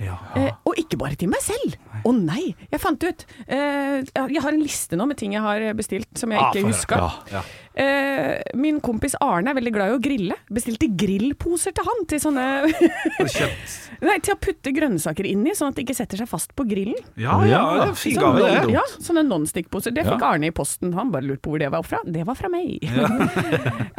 Ja. 0.04 0.15
Eh, 0.36 0.49
og 0.65 0.73
ikke 0.82 0.97
bare 0.99 1.15
til 1.15 1.30
meg 1.30 1.39
selv. 1.45 1.76
Å 2.04 2.12
nei, 2.17 2.56
jeg 2.71 2.82
fant 2.82 3.04
ut. 3.06 3.26
Eh, 3.45 4.02
jeg 4.02 4.41
har 4.41 4.52
en 4.56 4.63
liste 4.63 4.97
nå 4.99 5.06
med 5.08 5.17
ting 5.21 5.36
jeg 5.36 5.41
har 5.45 5.62
bestilt 5.78 6.17
som 6.19 6.34
jeg 6.34 6.41
Ah, 6.41 6.49
ikke 6.52 6.65
huska. 6.67 6.97
Ja. 6.97 7.12
Ja. 7.38 7.43
Eh, 7.75 8.41
min 8.53 8.77
kompis 8.86 9.15
Arne 9.23 9.49
er 9.49 9.57
veldig 9.57 9.71
glad 9.73 9.89
i 9.89 9.95
å 9.97 10.01
grille. 10.03 10.36
Bestilte 10.53 10.86
grillposer 10.93 11.73
til 11.73 11.88
han 11.88 12.03
til 12.12 12.19
sånne 12.21 12.43
Nei, 14.03 14.17
til 14.19 14.33
å 14.36 14.38
putte 14.41 14.73
grønnsaker 14.75 15.25
inn 15.29 15.45
i, 15.47 15.53
sånn 15.55 15.71
at 15.71 15.77
det 15.79 15.86
ikke 15.86 15.95
setter 15.95 16.19
seg 16.19 16.27
fast 16.29 16.51
på 16.57 16.65
grillen. 16.67 16.97
Ja, 17.19 17.38
ja, 17.47 17.62
det 17.79 17.86
er 17.93 17.97
fin 17.97 18.17
Sånn 18.17 18.36
gave, 18.38 18.49
det. 18.67 18.73
Ja, 18.75 18.83
sånne 18.99 19.23
non-stick-poser. 19.29 19.93
Det 19.95 20.03
Ja. 20.03 20.12
fikk 20.12 20.25
Arne 20.27 20.49
i 20.49 20.51
posten. 20.55 20.91
Han 20.97 21.09
bare 21.13 21.23
lurte 21.29 21.41
på 21.45 21.53
hvor 21.53 21.62
det 21.63 21.69
var 21.71 21.86
fra. 21.88 22.01
Det 22.05 22.25
var 22.27 22.36
fra 22.39 22.51
meg. 22.51 22.83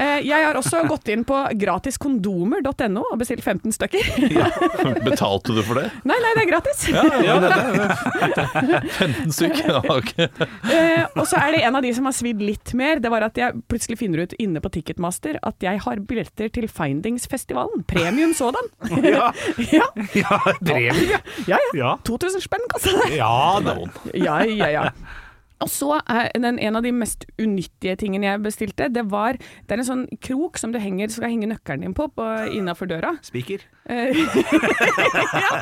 Eh, 0.04 0.20
jeg 0.26 0.42
har 0.42 0.56
også 0.58 0.80
gått 0.90 1.06
inn 1.12 1.22
på 1.24 1.36
gratiskondomer.no 1.60 3.02
og 3.12 3.18
bestilt 3.20 3.44
15 3.46 3.72
stykker. 3.76 4.02
Betalte 5.06 5.54
du 5.54 5.60
for 5.64 5.78
det? 5.78 5.86
nei, 6.04 6.16
nei, 6.20 6.32
det 6.36 6.42
er 6.42 6.48
gratis. 6.50 6.82
Ja, 6.90 7.04
ja, 7.22 7.36
det, 7.40 7.50
det, 7.54 8.80
15 8.98 9.32
stykker? 9.36 9.70
Ja, 9.70 9.80
ok. 9.94 10.12
Eh, 10.74 11.04
og 11.14 11.24
så 11.30 11.38
er 11.40 11.54
det 11.56 11.62
en 11.68 11.78
av 11.78 11.86
de 11.86 11.92
som 11.96 12.08
har 12.10 12.16
svidd 12.16 12.42
litt 12.42 12.74
mer. 12.78 13.00
Det 13.02 13.12
var 13.12 13.28
at 13.30 13.38
jeg 13.40 13.63
plutselig 13.70 13.98
finner 14.00 14.24
ut 14.24 14.34
inne 14.42 14.60
på 14.64 14.70
Ticketmaster 14.74 15.38
at 15.42 15.64
jeg 15.64 15.80
har 15.84 16.00
billetter 16.08 16.50
til 16.54 16.68
Findingsfestivalen. 16.70 17.84
Premium 17.90 18.34
sådan. 18.36 18.70
Ja. 19.14 19.30
ja, 19.72 19.86
Ja, 20.14 20.38
premie. 20.60 21.20
ja, 21.48 21.58
ja. 21.58 21.58
Ja. 21.74 21.92
2000 22.06 22.42
spenn 22.44 22.64
kosta 22.72 22.94
det. 23.04 23.14
Ja, 23.18 23.60
noen. 23.64 23.92
Ja, 24.14 24.40
ja, 24.46 24.70
ja. 24.72 24.88
Og 25.62 25.70
så 25.70 25.94
den, 26.34 26.58
en 26.58 26.76
av 26.76 26.82
de 26.84 26.90
mest 26.92 27.24
unyttige 27.40 27.94
tingene 27.96 28.26
jeg 28.26 28.42
bestilte, 28.44 28.88
det 28.92 29.04
var 29.08 29.38
Det 29.38 29.70
er 29.76 29.80
en 29.80 29.86
sånn 29.86 30.02
krok 30.20 30.58
som 30.60 30.74
du 30.74 30.80
henger, 30.82 31.08
skal 31.14 31.30
henge 31.30 31.48
nøkkelen 31.48 31.86
din 31.86 31.94
på, 31.96 32.08
på 32.12 32.26
innafor 32.52 32.90
døra. 32.90 33.14
Spiker. 33.24 33.62
Eh, 33.84 34.16
ja. 35.44 35.58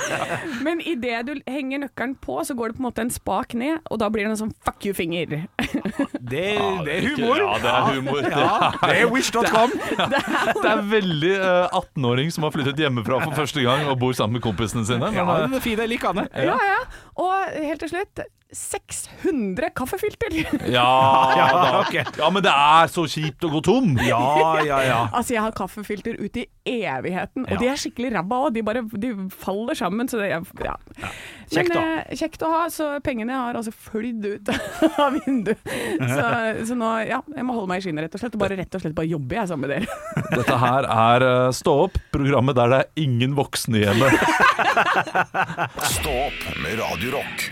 Men 0.62 0.80
idet 0.86 1.22
du 1.26 1.32
henger 1.50 1.82
nøkkelen 1.82 2.14
på, 2.22 2.36
så 2.46 2.54
går 2.54 2.70
det 2.72 2.76
på 2.78 2.82
en 2.84 2.86
måte 2.88 3.02
en 3.02 3.10
spak 3.10 3.54
ned, 3.58 3.80
og 3.90 3.98
da 4.02 4.08
blir 4.14 4.26
det 4.28 4.34
en 4.36 4.40
sånn 4.44 4.54
fuck 4.66 4.86
you-finger. 4.86 5.26
Det, 6.32 6.54
det 6.86 6.92
er 6.94 7.02
humor. 7.12 7.36
Ja, 7.42 7.56
det 7.60 7.70
er 7.72 7.88
humor. 7.96 8.20
Ja, 8.24 8.68
det 8.86 8.92
er 9.02 9.08
wish.com. 9.12 9.72
Det 9.98 10.70
er 10.70 10.84
veldig 10.88 11.32
uh, 11.42 11.80
18-åring 11.82 12.30
som 12.32 12.46
har 12.46 12.54
flyttet 12.54 12.78
hjemmefra 12.80 13.18
for 13.24 13.34
første 13.36 13.60
gang 13.66 13.84
og 13.90 13.98
bor 14.00 14.14
sammen 14.16 14.38
med 14.38 14.44
kompisene 14.46 14.86
sine. 14.88 15.02
Men, 15.10 15.18
Ja, 15.18 15.26
eh, 15.42 15.50
det 15.52 15.58
er 15.58 15.64
fint. 15.66 15.82
Jeg 15.82 15.90
liker 15.92 16.14
den. 16.16 16.30
Ja, 16.46 16.54
ja. 16.56 16.78
Og 17.20 17.58
helt 17.58 17.82
til 17.84 17.92
slutt 17.92 18.22
600 18.52 19.70
kaffefilter. 19.76 20.34
ja, 20.68 20.86
Ja, 21.36 21.46
da. 21.52 21.80
ok. 21.82 21.94
ja, 22.20 22.30
men 22.32 22.44
det 22.44 22.52
er 22.52 22.90
så 22.92 23.04
kjipt 23.08 23.44
å 23.48 23.50
gå 23.52 23.62
tom! 23.64 23.94
Ja, 24.04 24.22
ja, 24.64 24.80
ja. 24.84 24.98
Altså, 25.10 25.34
jeg 25.38 25.42
har 25.44 25.54
kaffefilter 25.56 26.18
ut 26.20 26.36
i 26.38 26.46
evigheten, 26.68 27.46
og 27.48 27.54
Ja. 27.56 27.60
de 27.62 27.70
er 27.72 27.80
skikkelig 27.80 28.11
ræva 28.16 28.38
òg. 28.46 28.52
De 28.56 28.62
bare 28.66 28.82
de 29.02 29.12
faller 29.34 29.78
sammen. 29.78 30.08
Så 30.10 30.20
det 30.20 30.30
er, 30.32 30.44
ja. 30.64 30.74
Kjekt, 31.52 31.72
Men, 31.74 31.98
eh, 32.02 32.14
kjekt 32.16 32.44
å 32.46 32.50
ha, 32.52 32.62
så 32.72 32.88
pengene 33.04 33.36
har 33.36 33.58
altså 33.58 33.72
flydd 33.74 34.24
ut 34.28 34.52
av 35.04 35.18
vinduet. 35.18 35.60
Så, 36.12 36.26
så 36.68 36.76
nå, 36.76 36.88
ja, 37.08 37.20
jeg 37.34 37.44
må 37.46 37.54
holde 37.56 37.70
meg 37.70 37.80
i 37.82 37.84
skinnet, 37.86 38.06
rett 38.06 38.16
og 38.16 38.22
slett. 38.22 38.36
Og 38.36 38.42
bare 38.42 38.56
rett 38.58 38.74
og 38.76 38.82
slett 38.82 38.96
bare 38.96 39.10
jobbe, 39.10 39.36
jeg, 39.36 39.48
sammen 39.50 39.68
med 39.68 39.74
dere. 39.76 40.00
Dette 40.38 40.58
her 40.62 40.88
er 40.88 41.26
eh, 41.28 41.50
Stå 41.56 41.74
opp, 41.86 41.98
programmet 42.14 42.56
der 42.58 42.72
det 42.72 42.80
er 42.82 43.04
ingen 43.04 43.36
voksne 43.38 43.82
hjemme. 43.84 44.08
Stå 45.92 46.16
opp 46.26 46.46
med 46.64 46.80
Radio 46.80 47.18
Rock. 47.18 47.46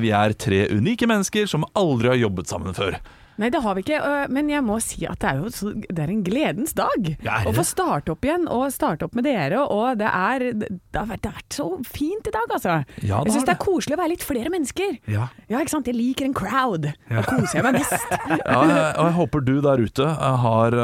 Vi 0.00 0.12
er 0.16 0.32
tre 0.38 0.64
unike 0.72 1.08
mennesker 1.10 1.48
som 1.50 1.66
aldri 1.76 2.12
har 2.12 2.20
jobbet 2.20 2.50
sammen 2.50 2.76
før. 2.76 2.96
Nei, 3.40 3.48
det 3.52 3.62
har 3.64 3.76
vi 3.78 3.82
ikke, 3.86 3.98
men 4.36 4.50
jeg 4.52 4.62
må 4.66 4.76
si 4.84 5.06
at 5.08 5.20
det 5.22 5.30
er 5.30 5.38
jo 5.40 5.50
så, 5.54 5.70
det 5.80 6.02
er 6.04 6.10
en 6.12 6.22
gledens 6.26 6.74
dag. 6.76 7.06
Ja, 7.24 7.38
Å 7.48 7.54
få 7.56 7.64
starte 7.64 8.12
opp 8.12 8.26
igjen, 8.26 8.44
og 8.52 8.66
starte 8.74 9.06
opp 9.08 9.16
med 9.16 9.24
dere. 9.24 9.62
Og 9.64 9.96
det, 10.00 10.10
er, 10.10 10.44
det, 10.60 10.68
har, 10.94 11.06
vært, 11.08 11.22
det 11.24 11.30
har 11.32 11.38
vært 11.40 11.56
så 11.56 11.68
fint 11.88 12.28
i 12.28 12.34
dag, 12.34 12.52
altså. 12.58 12.76
Ja, 13.00 13.22
det 13.24 13.30
jeg 13.30 13.36
syns 13.38 13.48
det 13.48 13.54
er 13.54 13.62
koselig 13.64 13.96
å 13.96 14.00
være 14.02 14.12
litt 14.14 14.26
flere 14.26 14.52
mennesker. 14.52 14.98
Ja. 15.10 15.30
Ja, 15.48 15.62
ikke 15.62 15.72
sant. 15.74 15.88
Jeg 15.88 15.96
liker 15.98 16.28
en 16.28 16.36
crowd. 16.36 16.90
Da 17.08 17.24
koser 17.26 17.60
jeg 17.60 17.66
meg 17.70 17.80
mest. 17.80 17.96
Ja, 18.50 18.60
og 18.60 19.06
jeg 19.08 19.14
håper 19.16 19.42
du 19.46 19.54
der 19.64 19.80
ute 19.80 20.06
har 20.44 20.74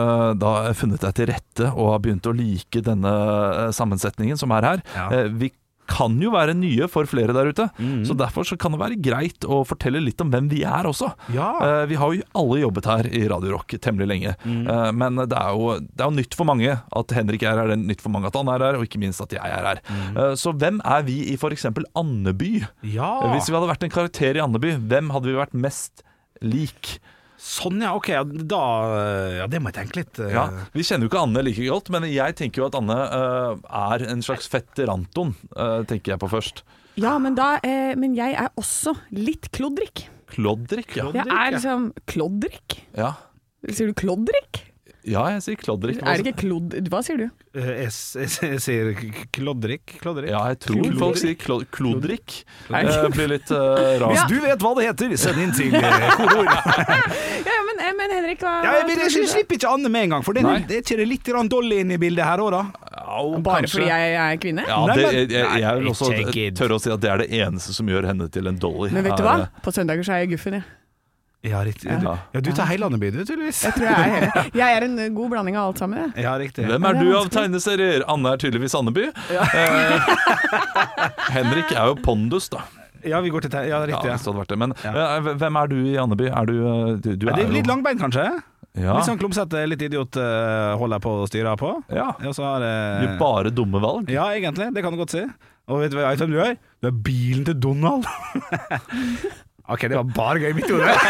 da 0.41 0.53
funnet 0.77 1.03
deg 1.05 1.15
til 1.19 1.29
rette 1.31 1.69
og 1.75 1.93
har 1.93 2.03
begynt 2.05 2.27
å 2.29 2.35
like 2.37 2.83
denne 2.85 3.13
sammensetningen 3.77 4.39
som 4.41 4.53
er 4.57 4.67
her. 4.73 4.83
Ja. 4.97 5.07
Eh, 5.13 5.29
Vi 5.37 5.53
kan 5.89 6.17
jo 6.23 6.31
være 6.35 6.55
nye 6.59 6.89
for 6.91 7.07
flere 7.09 7.33
der 7.37 7.51
ute, 7.53 7.69
så 8.07 8.17
derfor 8.19 8.45
så 8.49 8.57
kan 8.59 8.73
det 8.75 8.81
være 8.81 8.99
greit 9.03 9.47
å 9.47 9.63
fortelle 9.67 10.01
litt 10.03 10.21
om 10.21 10.31
hvem 10.33 10.49
vi 10.51 10.63
er 10.67 10.89
også. 10.91 11.13
Ja. 11.35 11.49
Uh, 11.61 11.87
Vi 11.91 11.95
har 12.01 12.13
jo 12.15 12.23
alle 12.35 12.61
jobbet 12.65 12.89
her 12.91 13.09
i 13.11 13.25
Radio 13.31 13.55
Rock 13.57 13.77
temmelig 13.81 14.09
lenge, 14.11 14.35
Eh, 14.47 14.91
men 14.93 15.17
det 15.17 15.37
er, 15.37 15.53
jo, 15.55 15.77
det 15.81 16.01
er 16.03 16.09
jo 16.11 16.17
nytt 16.17 16.35
for 16.37 16.45
mange 16.49 16.73
at 16.75 17.13
Henrik 17.15 17.43
er 17.47 17.57
her, 17.61 17.69
det 17.71 17.77
er 17.77 17.83
nytt 17.87 18.01
for 18.03 18.11
mange 18.13 18.27
at 18.31 18.37
han 18.39 18.49
er 18.51 18.63
her, 18.67 18.77
og 18.79 18.85
ikke 18.87 18.99
minst 19.03 19.21
at 19.23 19.33
jeg 19.37 19.43
er 19.43 19.67
her. 19.71 19.81
Eh, 20.17 20.35
Så 20.39 20.53
hvem 20.57 20.81
er 20.85 21.03
vi 21.07 21.19
i 21.33 21.37
f.eks. 21.37 21.67
Andeby? 21.95 22.65
Ja. 22.83 23.11
Hvis 23.35 23.49
vi 23.51 23.55
hadde 23.57 23.69
vært 23.71 23.85
en 23.87 23.93
karakter 23.95 24.37
i 24.39 24.43
Andeby, 24.43 24.75
hvem 24.91 25.11
hadde 25.15 25.31
vi 25.31 25.37
vært 25.39 25.55
mest 25.55 26.03
lik? 26.43 26.97
Sånn, 27.37 27.83
ja. 27.85 27.93
Ok, 27.97 28.09
ja, 28.15 28.23
da 28.25 28.61
Ja, 29.43 29.47
det 29.51 29.61
må 29.61 29.69
jeg 29.73 29.77
tenke 29.83 30.01
litt. 30.01 30.19
eh. 30.25 30.33
Ja, 30.33 30.47
Vi 30.73 30.85
kjenner 30.87 31.07
jo 31.07 31.11
ikke 31.13 31.23
Anne 31.27 31.43
like 31.45 31.67
godt, 31.69 31.91
men 31.93 32.07
jeg 32.09 32.37
tenker 32.39 32.63
jo 32.63 32.69
at 32.71 32.79
Anne 32.79 32.97
uh, 32.97 33.57
er 33.93 34.07
en 34.09 34.23
slags 34.25 34.49
fetter 34.49 34.89
Anton, 34.93 35.35
eh, 35.57 35.83
tenker 35.85 36.15
jeg 36.15 36.23
på 36.23 36.31
først. 36.33 36.63
Ja, 36.97 37.19
men, 37.21 37.35
da, 37.37 37.59
eh, 37.63 37.93
men 38.01 38.15
jeg 38.17 38.33
er 38.41 38.49
også 38.57 38.95
litt 39.13 39.51
klodrik. 39.53 40.07
Kloddrik, 40.33 40.97
ja. 40.97 41.11
Jeg 41.13 41.29
er 41.29 41.53
liksom 41.59 41.91
klodrik. 42.09 42.81
ja. 42.97 43.13
Sier 43.67 43.89
du 43.91 43.95
klodrik? 43.99 44.61
Ja, 45.07 45.23
jeg 45.37 45.43
sier 45.45 45.59
klodrik. 45.61 46.01
Er 46.03 46.19
det 46.19 46.27
ikke 46.33 46.41
klod... 46.43 46.73
Hva 46.91 46.99
sier 47.07 47.21
du? 47.21 47.27
Eh, 47.55 47.67
Jeg, 47.85 47.91
s- 47.95 48.17
jeg, 48.19 48.31
jeg 48.57 48.61
sier 48.65 48.89
klodrik. 49.33 49.93
kloddrik. 50.03 50.31
Ja, 50.33 50.41
jeg 50.51 50.59
tror 50.65 50.81
Klodrik. 50.81 50.99
folk 50.99 51.21
sier 51.21 51.37
klod 51.39 51.67
klodrik. 51.71 52.35
Er 52.71 52.89
det- 52.91 53.13
blir 53.15 53.31
litt 53.31 53.53
uh, 53.55 53.61
rart. 54.03 54.11
Hvis 54.17 54.27
du 54.33 54.41
vet 54.43 54.65
hva 54.67 54.73
det 54.81 54.89
heter, 54.89 55.15
send 55.23 55.39
inn 55.45 55.55
til 55.55 55.77
eh, 55.79 56.09
kodeord. 56.19 56.51
Ja, 57.47 57.59
men, 57.69 57.83
men 58.01 58.15
Henrik, 58.17 58.41
hva 58.43 58.53
Ja, 58.65 58.73
jeg, 58.81 58.97
jeg, 58.97 59.13
jeg 59.21 59.29
slipper 59.31 59.59
ikke 59.61 59.71
Anne 59.71 59.91
med 59.93 60.09
en 60.09 60.15
gang, 60.17 60.25
for 60.27 60.35
det, 60.37 60.43
er 60.47 60.81
ikke 60.81 60.99
det 60.99 61.07
litt 61.11 61.31
Dolly 61.51 61.79
inn 61.85 61.93
i 61.95 61.99
bildet 62.03 62.27
her 62.27 62.43
òg, 62.43 62.51
da? 62.57 62.63
Ja, 62.97 63.21
Bare 63.47 63.63
kanskje. 63.63 63.77
fordi 63.79 63.91
jeg 63.93 64.17
er 64.25 64.41
kvinne? 64.43 64.65
Ja, 64.67 64.79
det, 64.91 65.05
jeg, 65.07 65.29
jeg, 65.37 65.61
jeg 65.63 65.79
vil 65.83 65.93
også 65.93 66.11
tørre 66.59 66.79
å 66.79 66.83
si 66.83 66.91
at 66.95 67.01
det 67.05 67.11
er 67.13 67.23
det 67.23 67.29
eneste 67.45 67.75
som 67.77 67.87
gjør 67.95 68.09
henne 68.11 68.27
til 68.33 68.51
en 68.51 68.59
dolly. 68.59 68.91
Men 68.95 69.07
vet 69.07 69.15
du 69.21 69.23
Er, 69.23 69.29
hva? 69.47 69.63
På 69.63 69.75
søndager 69.75 70.07
så 70.09 70.17
er 70.17 70.25
jeg 70.25 70.35
guffen, 70.35 70.59
jeg. 70.59 70.67
Ja, 70.67 70.86
riktig. 71.67 71.89
Ja. 71.91 71.99
Du, 72.01 72.07
ja, 72.35 72.41
du 72.43 72.51
tar 72.57 72.67
hele 72.71 72.87
Andeby, 72.89 73.11
du, 73.15 73.21
tydeligvis. 73.25 73.61
Jeg 73.67 73.77
tror 73.77 73.87
jeg 73.87 73.95
er 73.97 74.15
hele. 74.17 74.45
Jeg 74.59 74.77
er 74.79 74.87
en 74.89 74.97
god 75.15 75.31
blanding 75.35 75.57
av 75.61 75.69
alt 75.71 75.79
sammen, 75.83 75.99
jeg. 76.03 76.25
Ja, 76.27 76.33
riktig. 76.41 76.65
Hvem 76.71 76.89
er 76.91 76.99
du 76.99 77.07
av 77.19 77.29
tegneserier? 77.35 78.05
Anne 78.11 78.33
er 78.35 78.43
tydeligvis 78.43 78.75
Andeby. 78.79 79.07
Eh, 79.37 80.11
Henrik 81.37 81.71
er 81.77 81.93
jo 81.93 81.97
Pondus, 82.03 82.49
da. 82.53 82.65
Ja, 83.07 83.21
vi 83.23 83.31
går 83.31 83.45
til 83.47 83.53
Ja, 83.55 83.63
Ja, 83.71 83.81
riktig. 83.87 84.09
Ja. 84.11 84.17
det 84.17 84.25
hadde 84.27 84.39
vært 84.41 84.51
det. 84.51 84.59
Men 84.59 84.75
Ja. 84.83 84.93
eh, 85.19 85.33
hvem 85.39 85.57
er 85.63 85.67
du 85.71 85.77
i 85.87 85.97
Andeby? 86.03 86.27
Er 86.33 86.47
du, 86.51 86.55
eh, 86.67 86.97
du, 86.99 87.11
du 87.17 87.27
Ja, 87.29 87.33
er 87.33 87.37
det 87.43 87.47
er 87.47 87.53
litt 87.61 87.71
langbeint, 87.71 88.01
kanskje? 88.03 88.27
Ja. 88.77 88.93
Litt 88.99 89.07
sånn 89.09 89.17
klumsete, 89.17 89.63
litt 89.71 89.81
idiot 89.87 90.19
uh, 90.21 90.75
holder 90.77 91.01
på 91.01 91.09
å 91.23 91.29
styre 91.31 91.55
på. 91.57 91.71
ja. 91.89 92.11
Ja, 92.21 92.33
så 92.37 92.45
har 92.45 92.61
uh, 92.61 92.67
jeg 93.01 93.07
blir 93.07 93.19
bare 93.23 93.49
dumme 93.55 93.81
valg. 93.81 94.11
Ja, 94.13 94.27
egentlig. 94.37 94.67
Det 94.77 94.83
kan 94.85 94.93
du 94.93 94.99
godt 95.01 95.15
si. 95.15 95.23
Og 95.73 95.81
vet 95.81 95.95
du 95.95 95.97
hva 95.97 96.11
vet 96.13 96.21
du 96.21 96.27
hvem 96.27 96.35
du 96.35 96.43
er? 96.45 96.59
Du 96.85 96.91
er 96.91 96.99
bilen 97.07 97.47
til 97.49 97.57
Donald. 97.57 98.05
ok, 99.69 99.81
det 99.91 99.97
var 99.99 100.11
bare 100.17 100.43
gøy 100.43 100.51
i 100.51 100.57
mitt 100.61 100.71
hode. 100.71 100.93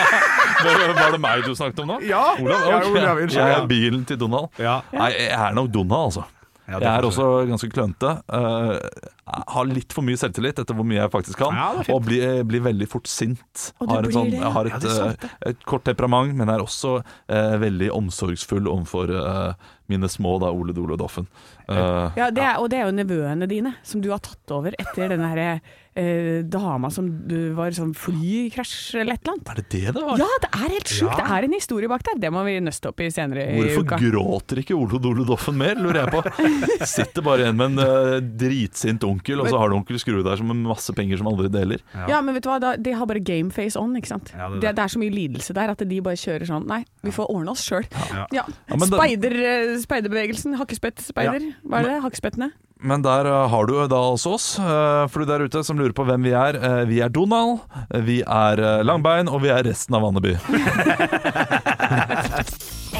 Var 0.56 0.92
var 0.96 1.10
det 1.12 1.18
meg 1.20 1.42
du 1.44 1.50
snakket 1.54 1.82
om 1.82 1.90
nå? 1.90 1.96
Ja. 2.08 2.22
Olav? 2.40 2.62
Ja, 2.64 2.76
Olav, 2.88 3.18
jeg 3.20 3.50
er 3.58 3.66
bilen 3.68 4.06
til 4.08 4.16
Donald. 4.18 4.48
Ja. 4.58 4.78
Nei, 4.94 5.10
jeg 5.18 5.34
er 5.36 5.52
nok 5.54 5.68
Donald, 5.74 6.06
altså. 6.08 6.22
Jeg 6.66 6.80
er 6.88 7.04
også 7.06 7.26
ganske 7.50 7.68
klønete. 7.74 8.14
eh, 8.32 9.12
har 9.26 9.66
litt 9.66 9.94
for 9.94 10.06
mye 10.06 10.18
selvtillit 10.20 10.60
etter 10.62 10.76
hvor 10.76 10.86
mye 10.86 11.00
jeg 11.00 11.10
faktisk 11.10 11.40
kan. 11.40 11.56
Ja, 11.58 11.84
og 11.94 12.04
blir, 12.06 12.44
blir 12.46 12.62
veldig 12.62 12.86
fort 12.90 13.10
sint. 13.10 13.70
Og 13.82 13.90
Har 13.90 14.06
sånn, 14.14 14.30
jeg 14.36 14.52
har 14.54 14.70
et, 14.70 14.86
sant, 14.86 15.24
eh, 15.26 15.48
et 15.50 15.64
kort 15.66 15.82
temperament, 15.88 16.36
men 16.38 16.52
er 16.52 16.62
også 16.62 17.00
eh, 17.02 17.56
veldig 17.62 17.90
omsorgsfull 17.96 18.70
overfor 18.70 19.10
eh, 19.18 19.72
mine 19.90 20.08
små, 20.08 20.38
da, 20.42 20.50
Ole 20.50 20.74
Dole 20.74 20.96
Doffen. 20.98 21.26
Uh, 21.70 22.10
Ja, 22.18 22.30
det 22.30 22.42
er, 22.42 22.58
og 22.60 22.70
det 22.70 22.80
er 22.80 22.86
jo 22.88 22.94
nevøene 22.94 23.48
dine, 23.50 23.74
som 23.86 24.02
du 24.02 24.10
har 24.12 24.22
tatt 24.22 24.54
over 24.54 24.74
etter 24.78 25.10
denne 25.12 25.28
her, 25.30 25.60
eh, 25.96 26.42
dama 26.46 26.90
som 26.90 27.08
du 27.26 27.52
var 27.56 27.74
sånn 27.74 27.94
flykrasj 27.96 29.00
eller 29.00 29.16
et 29.16 29.22
eller 29.22 29.36
annet. 29.36 29.50
er 29.50 29.60
det 29.60 29.66
det 29.70 29.94
det 29.96 30.04
var? 30.08 30.18
Ja, 30.22 30.28
det 30.42 30.50
er 30.52 30.74
helt 30.74 30.90
sjukt! 30.90 31.10
Ja. 31.10 31.18
Det 31.20 31.36
er 31.38 31.48
en 31.48 31.56
historie 31.56 31.88
bak 31.90 32.02
der. 32.06 32.18
Det 32.26 32.32
må 32.34 32.44
vi 32.46 32.58
nøste 32.62 32.90
opp 32.90 33.00
i 33.02 33.10
senere 33.14 33.46
i 33.46 33.62
uka. 33.62 33.96
Hvorfor 33.96 34.04
gråter 34.10 34.62
ikke 34.62 34.76
Ole 34.78 35.02
Dole 35.02 35.26
Doffen 35.28 35.58
mer, 35.58 35.78
lurer 35.78 36.04
jeg 36.04 36.14
på. 36.14 36.22
Sitter 36.96 37.26
bare 37.26 37.46
igjen 37.46 37.58
med 37.58 37.76
en 37.76 37.84
eh, 37.86 38.18
dritsint 38.42 39.06
onkel, 39.06 39.15
og 39.20 39.48
så 39.50 39.58
har 39.60 39.70
du 39.70 39.76
onkel 39.78 39.98
Skrue 40.00 40.24
der 40.26 40.38
som 40.38 40.48
med 40.50 40.62
masse 40.66 40.92
penger 40.96 41.20
som 41.20 41.30
aldri 41.30 41.50
deler. 41.52 41.82
Ja, 42.08 42.20
men 42.24 42.36
vet 42.36 42.44
du 42.46 42.50
hva, 42.50 42.58
da, 42.62 42.74
de 42.76 42.94
har 42.96 43.08
bare 43.08 43.22
game 43.24 43.50
face 43.54 43.78
on, 43.80 43.96
ikke 43.98 44.12
sant. 44.14 44.32
Ja, 44.34 44.48
det 44.50 44.58
er 44.58 44.60
det, 44.60 44.60
det. 44.66 44.74
det, 44.76 44.84
er 44.84 44.94
så 44.94 45.02
mye 45.02 45.14
lidelse 45.14 45.56
der 45.56 45.72
at 45.72 45.84
de 45.86 46.02
bare 46.04 46.20
kjører 46.20 46.46
sånn 46.48 46.66
Nei, 46.66 46.82
vi 47.06 47.12
får 47.14 47.30
ordne 47.32 47.54
oss 47.54 47.64
sjøl. 47.66 47.86
Ja. 48.10 48.26
Ja. 48.34 48.44
Ja, 48.68 48.78
Speider, 48.86 49.34
eh, 49.38 49.74
speiderbevegelsen, 49.82 50.56
hakkespettspeider, 50.60 51.50
hva 51.66 51.80
er 51.80 51.90
det? 51.90 51.98
Hakkespettene? 52.04 52.50
Men 52.86 53.02
der 53.04 53.28
eh, 53.30 53.46
har 53.52 53.68
du 53.68 53.74
da 53.88 54.00
også 54.12 54.34
oss, 54.36 54.48
eh, 54.60 55.04
for 55.12 55.22
du 55.22 55.30
der 55.30 55.46
ute 55.46 55.62
som 55.66 55.78
lurer 55.80 55.94
på 55.96 56.04
hvem 56.08 56.26
vi 56.26 56.34
er. 56.36 56.58
Vi 56.90 57.00
er 57.04 57.12
Donald, 57.12 57.64
vi 58.06 58.20
er 58.22 58.82
Langbein, 58.86 59.30
og 59.30 59.42
vi 59.46 59.52
er 59.54 59.64
resten 59.66 59.96
av 59.96 60.06
Andeby. 60.10 60.36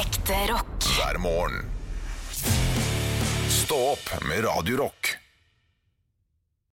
Ekte 0.03 0.37
rock. 0.51 0.91
hver 0.97 1.21
morgen. 1.21 1.63
Stå 3.51 3.77
opp 3.93 4.11
med 4.27 4.45
Radio 4.47 4.77
Rock. 4.85 5.16